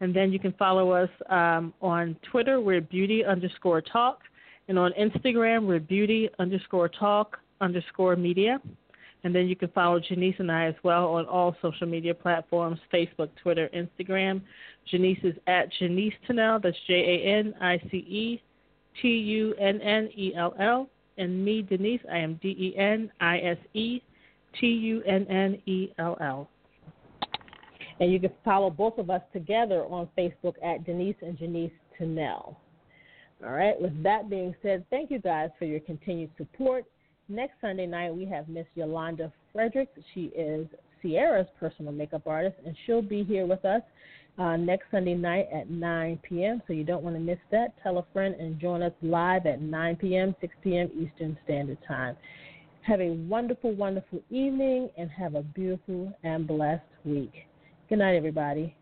And 0.00 0.14
then 0.14 0.32
you 0.32 0.40
can 0.40 0.52
follow 0.54 0.90
us 0.90 1.10
um, 1.28 1.72
on 1.80 2.16
Twitter. 2.28 2.60
We're 2.60 2.80
Beauty 2.80 3.24
underscore 3.24 3.80
Talk. 3.80 4.20
And 4.66 4.78
on 4.78 4.92
Instagram, 4.98 5.66
we're 5.66 5.78
Beauty 5.78 6.28
underscore 6.40 6.88
Talk 6.88 7.38
underscore 7.62 8.16
Media. 8.16 8.60
And 9.24 9.34
then 9.34 9.46
you 9.46 9.54
can 9.54 9.68
follow 9.68 10.00
Janice 10.00 10.34
and 10.38 10.50
I 10.50 10.66
as 10.66 10.74
well 10.82 11.14
on 11.14 11.26
all 11.26 11.54
social 11.62 11.86
media 11.86 12.12
platforms 12.12 12.80
Facebook, 12.92 13.28
Twitter, 13.40 13.70
Instagram. 13.74 14.42
Janice 14.90 15.18
is 15.22 15.34
at 15.46 15.72
Janice 15.78 16.14
Tunnell. 16.28 16.60
That's 16.60 16.76
J 16.88 16.94
A 16.94 17.38
N 17.38 17.54
I 17.60 17.78
C 17.90 17.98
E 17.98 18.42
T 19.00 19.08
U 19.08 19.54
N 19.60 19.80
N 19.80 20.08
E 20.16 20.32
L 20.36 20.54
L. 20.58 20.88
And 21.18 21.44
me, 21.44 21.62
Denise, 21.62 22.00
I 22.10 22.18
am 22.18 22.40
D 22.42 22.48
E 22.48 22.76
N 22.76 23.12
I 23.20 23.38
S 23.38 23.58
E 23.74 24.02
T 24.60 24.66
U 24.66 25.02
N 25.06 25.24
N 25.28 25.62
E 25.66 25.92
L 25.98 26.16
L. 26.20 26.48
And 28.00 28.12
you 28.12 28.18
can 28.18 28.32
follow 28.44 28.70
both 28.70 28.98
of 28.98 29.08
us 29.10 29.22
together 29.32 29.84
on 29.84 30.08
Facebook 30.18 30.54
at 30.64 30.84
Denise 30.84 31.14
and 31.22 31.38
Janice 31.38 31.70
Tunnell. 32.00 32.56
All 33.44 33.50
right, 33.50 33.80
with 33.80 34.02
that 34.02 34.30
being 34.30 34.54
said, 34.62 34.84
thank 34.90 35.10
you 35.10 35.18
guys 35.18 35.50
for 35.58 35.64
your 35.64 35.80
continued 35.80 36.30
support. 36.36 36.84
Next 37.28 37.54
Sunday 37.60 37.86
night, 37.86 38.14
we 38.14 38.24
have 38.26 38.48
Miss 38.48 38.66
Yolanda 38.74 39.32
Fredericks. 39.52 39.98
She 40.12 40.24
is 40.36 40.66
Ciara's 41.02 41.46
personal 41.58 41.92
makeup 41.92 42.26
artist, 42.26 42.56
and 42.66 42.76
she'll 42.84 43.02
be 43.02 43.24
here 43.24 43.46
with 43.46 43.64
us 43.64 43.82
uh, 44.38 44.56
next 44.56 44.86
Sunday 44.90 45.14
night 45.14 45.48
at 45.52 45.70
9 45.70 46.18
p.m. 46.22 46.62
So 46.66 46.72
you 46.72 46.84
don't 46.84 47.02
want 47.02 47.16
to 47.16 47.20
miss 47.20 47.38
that. 47.50 47.74
Tell 47.82 47.98
a 47.98 48.04
friend 48.12 48.34
and 48.34 48.58
join 48.58 48.82
us 48.82 48.92
live 49.02 49.46
at 49.46 49.60
9 49.60 49.96
p.m., 49.96 50.34
6 50.40 50.54
p.m. 50.62 50.90
Eastern 50.94 51.36
Standard 51.44 51.78
Time. 51.86 52.16
Have 52.82 53.00
a 53.00 53.10
wonderful, 53.10 53.72
wonderful 53.72 54.20
evening 54.30 54.90
and 54.98 55.08
have 55.10 55.34
a 55.34 55.42
beautiful 55.42 56.12
and 56.24 56.46
blessed 56.46 56.82
week. 57.04 57.32
Good 57.88 57.98
night, 57.98 58.16
everybody. 58.16 58.74